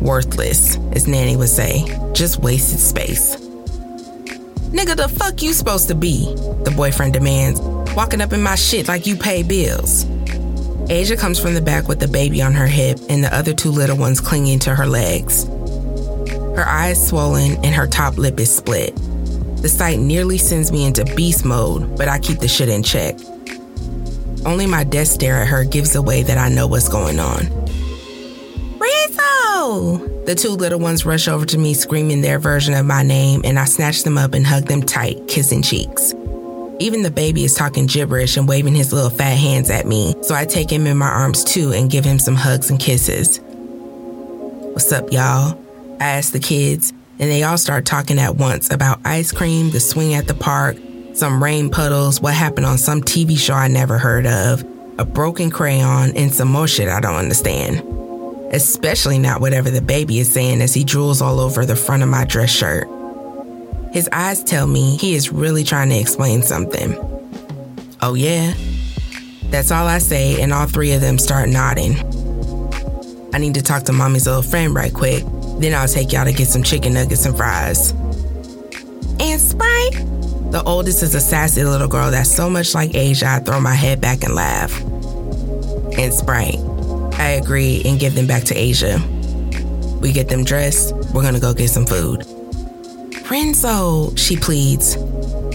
Worthless, 0.00 0.76
as 0.90 1.06
Nanny 1.06 1.36
would 1.36 1.48
say, 1.48 1.84
just 2.14 2.40
wasted 2.40 2.80
space. 2.80 3.36
Nigga, 4.74 4.96
the 4.96 5.08
fuck 5.08 5.40
you 5.40 5.52
supposed 5.52 5.86
to 5.86 5.94
be? 5.94 6.34
The 6.64 6.74
boyfriend 6.76 7.12
demands, 7.12 7.60
walking 7.94 8.20
up 8.20 8.32
in 8.32 8.42
my 8.42 8.56
shit 8.56 8.88
like 8.88 9.06
you 9.06 9.14
pay 9.14 9.44
bills. 9.44 10.04
Asia 10.88 11.16
comes 11.16 11.40
from 11.40 11.54
the 11.54 11.62
back 11.62 11.88
with 11.88 11.98
the 11.98 12.08
baby 12.08 12.42
on 12.42 12.52
her 12.52 12.66
hip 12.66 12.98
and 13.08 13.24
the 13.24 13.34
other 13.34 13.54
two 13.54 13.70
little 13.70 13.96
ones 13.96 14.20
clinging 14.20 14.58
to 14.60 14.74
her 14.74 14.86
legs. 14.86 15.44
Her 16.56 16.64
eyes 16.66 17.08
swollen 17.08 17.56
and 17.64 17.74
her 17.74 17.86
top 17.86 18.18
lip 18.18 18.38
is 18.38 18.54
split. 18.54 18.94
The 19.62 19.68
sight 19.68 19.98
nearly 19.98 20.36
sends 20.36 20.70
me 20.70 20.84
into 20.84 21.04
beast 21.16 21.44
mode, 21.44 21.96
but 21.96 22.08
I 22.08 22.18
keep 22.18 22.40
the 22.40 22.48
shit 22.48 22.68
in 22.68 22.82
check. 22.82 23.16
Only 24.44 24.66
my 24.66 24.84
death 24.84 25.08
stare 25.08 25.36
at 25.36 25.48
her 25.48 25.64
gives 25.64 25.94
away 25.94 26.22
that 26.22 26.36
I 26.36 26.50
know 26.50 26.66
what's 26.66 26.90
going 26.90 27.18
on. 27.18 27.48
Rizzo! 28.78 30.06
The 30.26 30.34
two 30.38 30.50
little 30.50 30.78
ones 30.78 31.06
rush 31.06 31.28
over 31.28 31.46
to 31.46 31.56
me 31.56 31.72
screaming 31.72 32.20
their 32.20 32.38
version 32.38 32.74
of 32.74 32.84
my 32.84 33.02
name, 33.02 33.40
and 33.42 33.58
I 33.58 33.64
snatch 33.64 34.02
them 34.02 34.18
up 34.18 34.34
and 34.34 34.46
hug 34.46 34.66
them 34.66 34.82
tight, 34.82 35.28
kissing 35.28 35.62
cheeks. 35.62 36.12
Even 36.80 37.02
the 37.02 37.10
baby 37.10 37.44
is 37.44 37.54
talking 37.54 37.86
gibberish 37.86 38.36
and 38.36 38.48
waving 38.48 38.74
his 38.74 38.92
little 38.92 39.10
fat 39.10 39.36
hands 39.36 39.70
at 39.70 39.86
me, 39.86 40.12
so 40.22 40.34
I 40.34 40.44
take 40.44 40.70
him 40.70 40.88
in 40.88 40.96
my 40.96 41.08
arms 41.08 41.44
too 41.44 41.72
and 41.72 41.90
give 41.90 42.04
him 42.04 42.18
some 42.18 42.34
hugs 42.34 42.68
and 42.68 42.80
kisses. 42.80 43.38
What's 44.72 44.90
up, 44.90 45.12
y'all? 45.12 45.56
I 46.00 46.04
ask 46.04 46.32
the 46.32 46.40
kids, 46.40 46.92
and 47.20 47.30
they 47.30 47.44
all 47.44 47.58
start 47.58 47.86
talking 47.86 48.18
at 48.18 48.34
once 48.34 48.72
about 48.72 48.98
ice 49.04 49.30
cream, 49.30 49.70
the 49.70 49.78
swing 49.78 50.14
at 50.14 50.26
the 50.26 50.34
park, 50.34 50.76
some 51.14 51.40
rain 51.40 51.70
puddles, 51.70 52.20
what 52.20 52.34
happened 52.34 52.66
on 52.66 52.76
some 52.76 53.02
TV 53.02 53.38
show 53.38 53.54
I 53.54 53.68
never 53.68 53.96
heard 53.96 54.26
of, 54.26 54.64
a 54.98 55.04
broken 55.04 55.50
crayon, 55.50 56.16
and 56.16 56.34
some 56.34 56.48
more 56.48 56.66
shit 56.66 56.88
I 56.88 56.98
don't 56.98 57.14
understand. 57.14 57.82
Especially 58.52 59.20
not 59.20 59.40
whatever 59.40 59.70
the 59.70 59.80
baby 59.80 60.18
is 60.18 60.32
saying 60.32 60.60
as 60.60 60.74
he 60.74 60.84
drools 60.84 61.22
all 61.22 61.38
over 61.38 61.64
the 61.64 61.76
front 61.76 62.02
of 62.02 62.08
my 62.08 62.24
dress 62.24 62.50
shirt. 62.50 62.88
His 63.94 64.08
eyes 64.10 64.42
tell 64.42 64.66
me 64.66 64.96
he 64.96 65.14
is 65.14 65.30
really 65.30 65.62
trying 65.62 65.88
to 65.90 65.96
explain 65.96 66.42
something. 66.42 66.96
Oh, 68.02 68.14
yeah? 68.14 68.52
That's 69.44 69.70
all 69.70 69.86
I 69.86 69.98
say, 69.98 70.42
and 70.42 70.52
all 70.52 70.66
three 70.66 70.90
of 70.94 71.00
them 71.00 71.16
start 71.16 71.48
nodding. 71.48 71.98
I 73.32 73.38
need 73.38 73.54
to 73.54 73.62
talk 73.62 73.84
to 73.84 73.92
mommy's 73.92 74.26
little 74.26 74.42
friend 74.42 74.74
right 74.74 74.92
quick, 74.92 75.22
then 75.60 75.76
I'll 75.76 75.86
take 75.86 76.12
y'all 76.12 76.24
to 76.24 76.32
get 76.32 76.48
some 76.48 76.64
chicken 76.64 76.94
nuggets 76.94 77.24
and 77.24 77.36
fries. 77.36 77.92
And 79.20 79.40
Sprite? 79.40 79.92
The 80.50 80.64
oldest 80.66 81.04
is 81.04 81.14
a 81.14 81.20
sassy 81.20 81.62
little 81.62 81.86
girl 81.86 82.10
that's 82.10 82.34
so 82.34 82.50
much 82.50 82.74
like 82.74 82.96
Asia, 82.96 83.28
I 83.28 83.38
throw 83.38 83.60
my 83.60 83.74
head 83.74 84.00
back 84.00 84.24
and 84.24 84.34
laugh. 84.34 84.76
And 85.96 86.12
Sprite. 86.12 86.58
I 87.20 87.38
agree 87.40 87.80
and 87.84 88.00
give 88.00 88.16
them 88.16 88.26
back 88.26 88.42
to 88.46 88.56
Asia. 88.56 89.00
We 90.00 90.10
get 90.12 90.28
them 90.28 90.42
dressed, 90.42 90.92
We're 91.14 91.22
gonna 91.22 91.38
go 91.38 91.54
get 91.54 91.70
some 91.70 91.86
food. 91.86 92.26
Renzo, 93.30 94.14
she 94.16 94.36
pleads. 94.36 94.96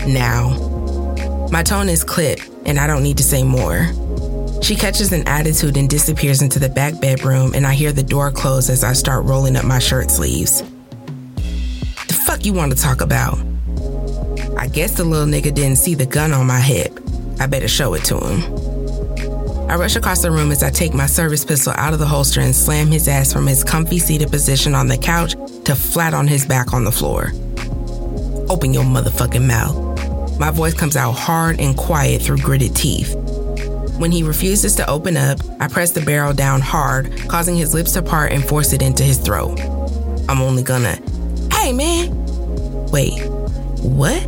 Now. 0.08 0.50
My 1.52 1.62
tone 1.62 1.88
is 1.88 2.04
clipped, 2.04 2.50
and 2.66 2.80
I 2.80 2.88
don't 2.88 3.04
need 3.04 3.18
to 3.18 3.24
say 3.24 3.44
more. 3.44 3.88
She 4.62 4.76
catches 4.76 5.12
an 5.12 5.28
attitude 5.28 5.78
and 5.78 5.90
disappears 5.90 6.42
into 6.42 6.60
the 6.60 6.70
back 6.70 7.00
bedroom, 7.00 7.54
and 7.54 7.68
I 7.68 7.74
hear 7.74 7.92
the 7.92 8.04
door 8.04 8.32
close 8.32 8.70
as 8.70 8.84
I 8.84 8.94
start 8.94 9.26
rolling 9.26 9.56
up 9.56 9.66
my 9.66 9.80
shirt 9.80 10.10
sleeves. 10.10 10.64
The 12.08 12.22
fuck 12.26 12.44
you 12.44 12.54
want 12.54 12.76
to 12.76 12.82
talk 12.82 13.02
about? 13.02 13.38
I 14.58 14.68
guess 14.68 14.98
the 14.98 15.04
little 15.04 15.28
nigga 15.28 15.54
didn't 15.54 15.78
see 15.78 15.94
the 15.94 16.06
gun 16.06 16.34
on 16.34 16.48
my 16.48 16.60
hip. 16.60 17.00
I 17.40 17.46
better 17.46 17.68
show 17.68 17.94
it 17.94 18.04
to 18.06 18.18
him. 18.18 19.70
I 19.70 19.76
rush 19.76 19.96
across 19.96 20.24
the 20.24 20.32
room 20.32 20.52
as 20.52 20.64
I 20.64 20.72
take 20.72 20.96
my 20.96 21.06
service 21.06 21.46
pistol 21.46 21.74
out 21.78 21.94
of 21.94 22.00
the 22.00 22.08
holster 22.08 22.42
and 22.42 22.56
slam 22.56 22.88
his 22.88 23.08
ass 23.08 23.32
from 23.32 23.46
his 23.46 23.64
comfy 23.64 24.00
seated 24.00 24.32
position 24.32 24.74
on 24.74 24.88
the 24.88 24.98
couch 24.98 25.36
to 25.70 25.76
flat 25.76 26.16
on 26.16 26.28
his 26.28 26.48
back 26.48 26.74
on 26.74 26.84
the 26.84 26.92
floor. 26.92 27.32
Open 28.50 28.74
your 28.74 28.84
motherfucking 28.84 29.46
mouth. 29.46 30.40
My 30.40 30.50
voice 30.50 30.74
comes 30.74 30.98
out 30.98 31.12
hard 31.12 31.60
and 31.60 31.78
quiet 31.78 32.24
through 32.24 32.38
gritted 32.38 32.76
teeth. 32.76 33.14
When 34.00 34.12
he 34.12 34.24
refuses 34.24 34.76
to 34.78 34.90
open 34.90 35.16
up, 35.16 35.38
I 35.60 35.68
press 35.68 35.92
the 35.92 36.02
barrel 36.02 36.34
down 36.34 36.62
hard, 36.62 37.16
causing 37.28 37.56
his 37.56 37.76
lips 37.76 37.92
to 37.92 38.02
part 38.02 38.32
and 38.32 38.44
force 38.44 38.74
it 38.74 38.82
into 38.82 39.04
his 39.04 39.20
throat. 39.20 39.60
I'm 40.28 40.42
only 40.42 40.64
gonna, 40.64 40.98
hey 41.54 41.72
man. 41.72 42.16
Wait, 42.88 43.20
what? 43.84 44.24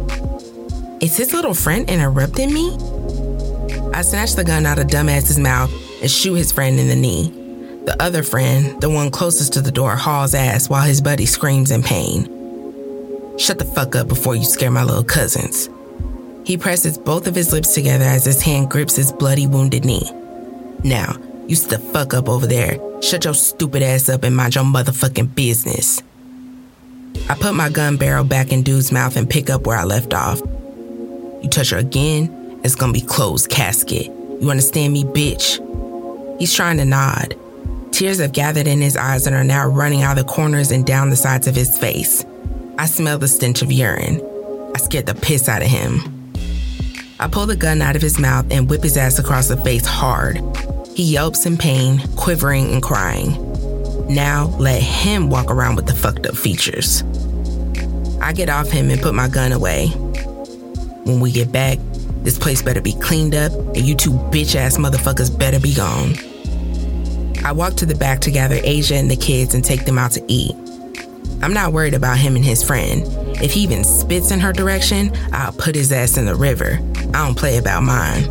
Is 1.02 1.18
his 1.18 1.34
little 1.34 1.56
friend 1.56 1.90
interrupting 1.90 2.54
me? 2.54 2.76
I 3.96 4.04
snatch 4.04 4.34
the 4.34 4.44
gun 4.44 4.68
out 4.68 4.78
of 4.78 4.86
dumbass's 4.86 5.40
mouth 5.40 5.74
and 6.04 6.12
shoot 6.12 6.36
his 6.36 6.52
friend 6.52 6.80
in 6.80 6.88
the 6.88 6.96
knee. 6.96 7.41
The 7.92 8.02
other 8.02 8.24
friend, 8.24 8.80
the 8.80 8.90
one 8.90 9.12
closest 9.12 9.52
to 9.52 9.62
the 9.62 9.70
door, 9.70 9.98
hauls 9.98 10.34
ass 10.34 10.70
while 10.70 10.84
his 10.84 11.02
buddy 11.02 11.26
screams 11.26 11.72
in 11.72 11.84
pain. 11.84 12.24
Shut 13.38 13.60
the 13.60 13.66
fuck 13.66 13.98
up 13.98 14.08
before 14.08 14.34
you 14.34 14.46
scare 14.46 14.72
my 14.72 14.84
little 14.84 15.04
cousins. 15.04 15.70
He 16.46 16.58
presses 16.58 16.98
both 16.98 17.28
of 17.28 17.36
his 17.36 17.52
lips 17.52 17.74
together 17.74 18.06
as 18.06 18.24
his 18.24 18.42
hand 18.42 18.72
grips 18.72 18.96
his 18.96 19.12
bloody, 19.12 19.46
wounded 19.46 19.84
knee. 19.84 20.10
Now, 20.86 21.18
you 21.48 21.58
sit 21.58 21.70
the 21.70 21.80
fuck 21.80 22.14
up 22.14 22.30
over 22.30 22.48
there. 22.48 22.80
Shut 23.02 23.26
your 23.26 23.34
stupid 23.34 23.84
ass 23.84 24.08
up 24.08 24.24
and 24.24 24.38
mind 24.38 24.56
your 24.56 24.64
motherfucking 24.64 25.36
business. 25.36 26.02
I 27.30 27.36
put 27.36 27.56
my 27.56 27.68
gun 27.68 27.98
barrel 27.98 28.24
back 28.24 28.54
in 28.54 28.64
dude's 28.64 28.94
mouth 28.94 29.18
and 29.18 29.30
pick 29.30 29.50
up 29.50 29.68
where 29.68 29.78
I 29.78 29.84
left 29.84 30.14
off. 30.14 30.40
You 31.42 31.50
touch 31.50 31.72
her 31.72 31.78
again, 31.78 32.62
it's 32.64 32.76
gonna 32.76 32.94
be 32.94 33.02
closed 33.02 33.50
casket. 33.50 34.06
You 34.06 34.50
understand 34.50 34.94
me, 34.94 35.04
bitch? 35.04 35.60
He's 36.40 36.54
trying 36.54 36.78
to 36.78 36.86
nod. 36.86 37.36
Tears 37.92 38.20
have 38.20 38.32
gathered 38.32 38.68
in 38.68 38.82
his 38.82 38.98
eyes 38.98 39.28
and 39.28 39.36
are 39.36 39.44
now 39.44 39.68
running 39.68 40.02
out 40.02 40.18
of 40.18 40.26
the 40.26 40.34
corners 40.34 40.72
and 40.72 40.86
down 40.86 41.10
the 41.10 41.16
sides 41.16 41.48
of 41.48 41.56
his 41.56 41.78
face. 41.78 42.26
I 42.78 42.86
smell 42.86 43.18
the 43.20 43.28
stench 43.28 43.62
of 43.62 43.72
urine. 43.72 44.22
I 44.74 44.80
scared 44.80 45.06
the 45.06 45.14
piss 45.14 45.48
out 45.48 45.62
of 45.62 45.68
him. 45.68 46.00
I 47.20 47.28
pull 47.28 47.46
the 47.46 47.56
gun 47.56 47.82
out 47.82 47.96
of 47.96 48.02
his 48.02 48.18
mouth 48.18 48.48
and 48.50 48.70
whip 48.70 48.82
his 48.82 48.98
ass 48.98 49.20
across 49.20 49.50
the 49.50 49.58
face 49.58 49.86
hard. 49.86 50.42
He 50.96 51.04
yelps 51.04 51.46
in 51.46 51.58
pain, 51.58 52.00
quivering 52.16 52.74
and 52.74 52.82
crying. 52.82 53.38
Now 54.08 54.48
let 54.58 54.82
him 54.82 55.30
walk 55.30 55.52
around 55.52 55.76
with 55.76 55.86
the 55.86 55.94
fucked 55.94 56.26
up 56.26 56.36
features. 56.36 57.04
I 58.22 58.34
get 58.34 58.50
off 58.50 58.70
him 58.70 58.90
and 58.90 59.02
put 59.02 59.14
my 59.14 59.28
gun 59.28 59.52
away. 59.52 59.90
When 61.04 61.20
we 61.20 61.32
get 61.32 61.52
back, 61.52 61.78
this 62.24 62.38
place 62.40 62.62
better 62.62 62.82
be 62.82 62.94
cleaned 62.94 63.36
up 63.36 63.52
and 63.52 63.86
you 63.86 63.96
two 63.96 64.12
bitch 64.12 64.56
ass 64.56 64.78
motherfuckers 64.78 65.38
better 65.38 65.60
be 65.60 65.74
gone. 65.74 66.16
I 67.44 67.52
walk 67.52 67.76
to 67.76 67.86
the 67.86 67.96
back 67.96 68.20
to 68.22 68.32
gather 68.32 68.60
Asia 68.64 68.96
and 68.96 69.10
the 69.10 69.16
kids 69.16 69.54
and 69.54 69.64
take 69.64 69.86
them 69.86 69.98
out 69.98 70.12
to 70.12 70.24
eat. 70.28 70.56
I'm 71.42 71.54
not 71.54 71.74
worried 71.74 71.96
about 71.96 72.18
him 72.18 72.36
and 72.36 72.46
his 72.46 72.64
friend. 72.64 73.04
If 73.42 73.54
he 73.54 73.62
even 73.62 73.84
spits 73.84 74.32
in 74.32 74.40
her 74.40 74.54
direction, 74.54 75.12
I'll 75.34 75.52
put 75.52 75.74
his 75.74 75.92
ass 75.92 76.18
in 76.18 76.26
the 76.26 76.36
river. 76.36 76.80
I 77.14 77.26
don't 77.26 77.38
play 77.38 77.58
about 77.58 77.82
mine. 77.82 78.24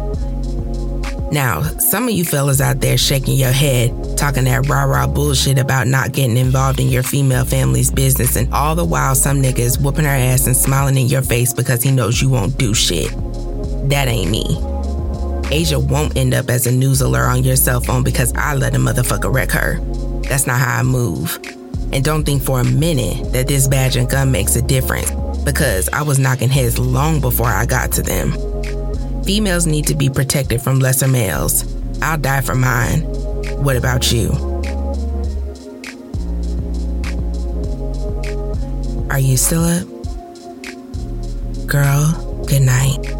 Now, 1.32 1.62
some 1.78 2.04
of 2.04 2.10
you 2.10 2.24
fellas 2.24 2.60
out 2.60 2.80
there 2.80 2.98
shaking 2.98 3.36
your 3.36 3.52
head, 3.52 4.16
talking 4.16 4.44
that 4.44 4.68
rah 4.68 4.82
rah 4.82 5.06
bullshit 5.06 5.58
about 5.58 5.86
not 5.86 6.12
getting 6.12 6.36
involved 6.36 6.80
in 6.80 6.88
your 6.88 7.04
female 7.04 7.44
family's 7.44 7.90
business, 7.90 8.36
and 8.36 8.52
all 8.52 8.74
the 8.74 8.84
while 8.84 9.14
some 9.14 9.40
nigga 9.40 9.60
is 9.60 9.78
whooping 9.78 10.04
her 10.04 10.10
ass 10.10 10.46
and 10.46 10.56
smiling 10.56 10.96
in 10.96 11.06
your 11.06 11.22
face 11.22 11.52
because 11.52 11.82
he 11.82 11.90
knows 11.90 12.20
you 12.20 12.30
won't 12.30 12.58
do 12.58 12.74
shit. 12.74 13.10
That 13.90 14.08
ain't 14.08 14.30
me. 14.30 14.69
Asia 15.50 15.78
won't 15.78 16.16
end 16.16 16.32
up 16.32 16.48
as 16.48 16.66
a 16.66 16.72
news 16.72 17.00
alert 17.00 17.28
on 17.28 17.42
your 17.42 17.56
cell 17.56 17.80
phone 17.80 18.04
because 18.04 18.32
I 18.34 18.54
let 18.54 18.74
a 18.74 18.78
motherfucker 18.78 19.32
wreck 19.32 19.50
her. 19.50 19.80
That's 20.22 20.46
not 20.46 20.60
how 20.60 20.78
I 20.78 20.82
move. 20.82 21.38
And 21.92 22.04
don't 22.04 22.24
think 22.24 22.42
for 22.42 22.60
a 22.60 22.64
minute 22.64 23.32
that 23.32 23.48
this 23.48 23.66
badge 23.66 23.96
and 23.96 24.08
gun 24.08 24.30
makes 24.30 24.54
a 24.54 24.62
difference 24.62 25.10
because 25.44 25.88
I 25.92 26.02
was 26.02 26.18
knocking 26.18 26.48
heads 26.48 26.78
long 26.78 27.20
before 27.20 27.48
I 27.48 27.66
got 27.66 27.90
to 27.92 28.02
them. 28.02 28.32
Females 29.24 29.66
need 29.66 29.86
to 29.88 29.94
be 29.96 30.08
protected 30.08 30.62
from 30.62 30.78
lesser 30.78 31.08
males. 31.08 31.64
I'll 32.00 32.18
die 32.18 32.42
for 32.42 32.54
mine. 32.54 33.00
What 33.62 33.76
about 33.76 34.12
you? 34.12 34.30
Are 39.10 39.18
you 39.18 39.36
still 39.36 39.64
up? 39.64 39.86
Girl, 41.66 42.44
good 42.46 42.62
night. 42.62 43.19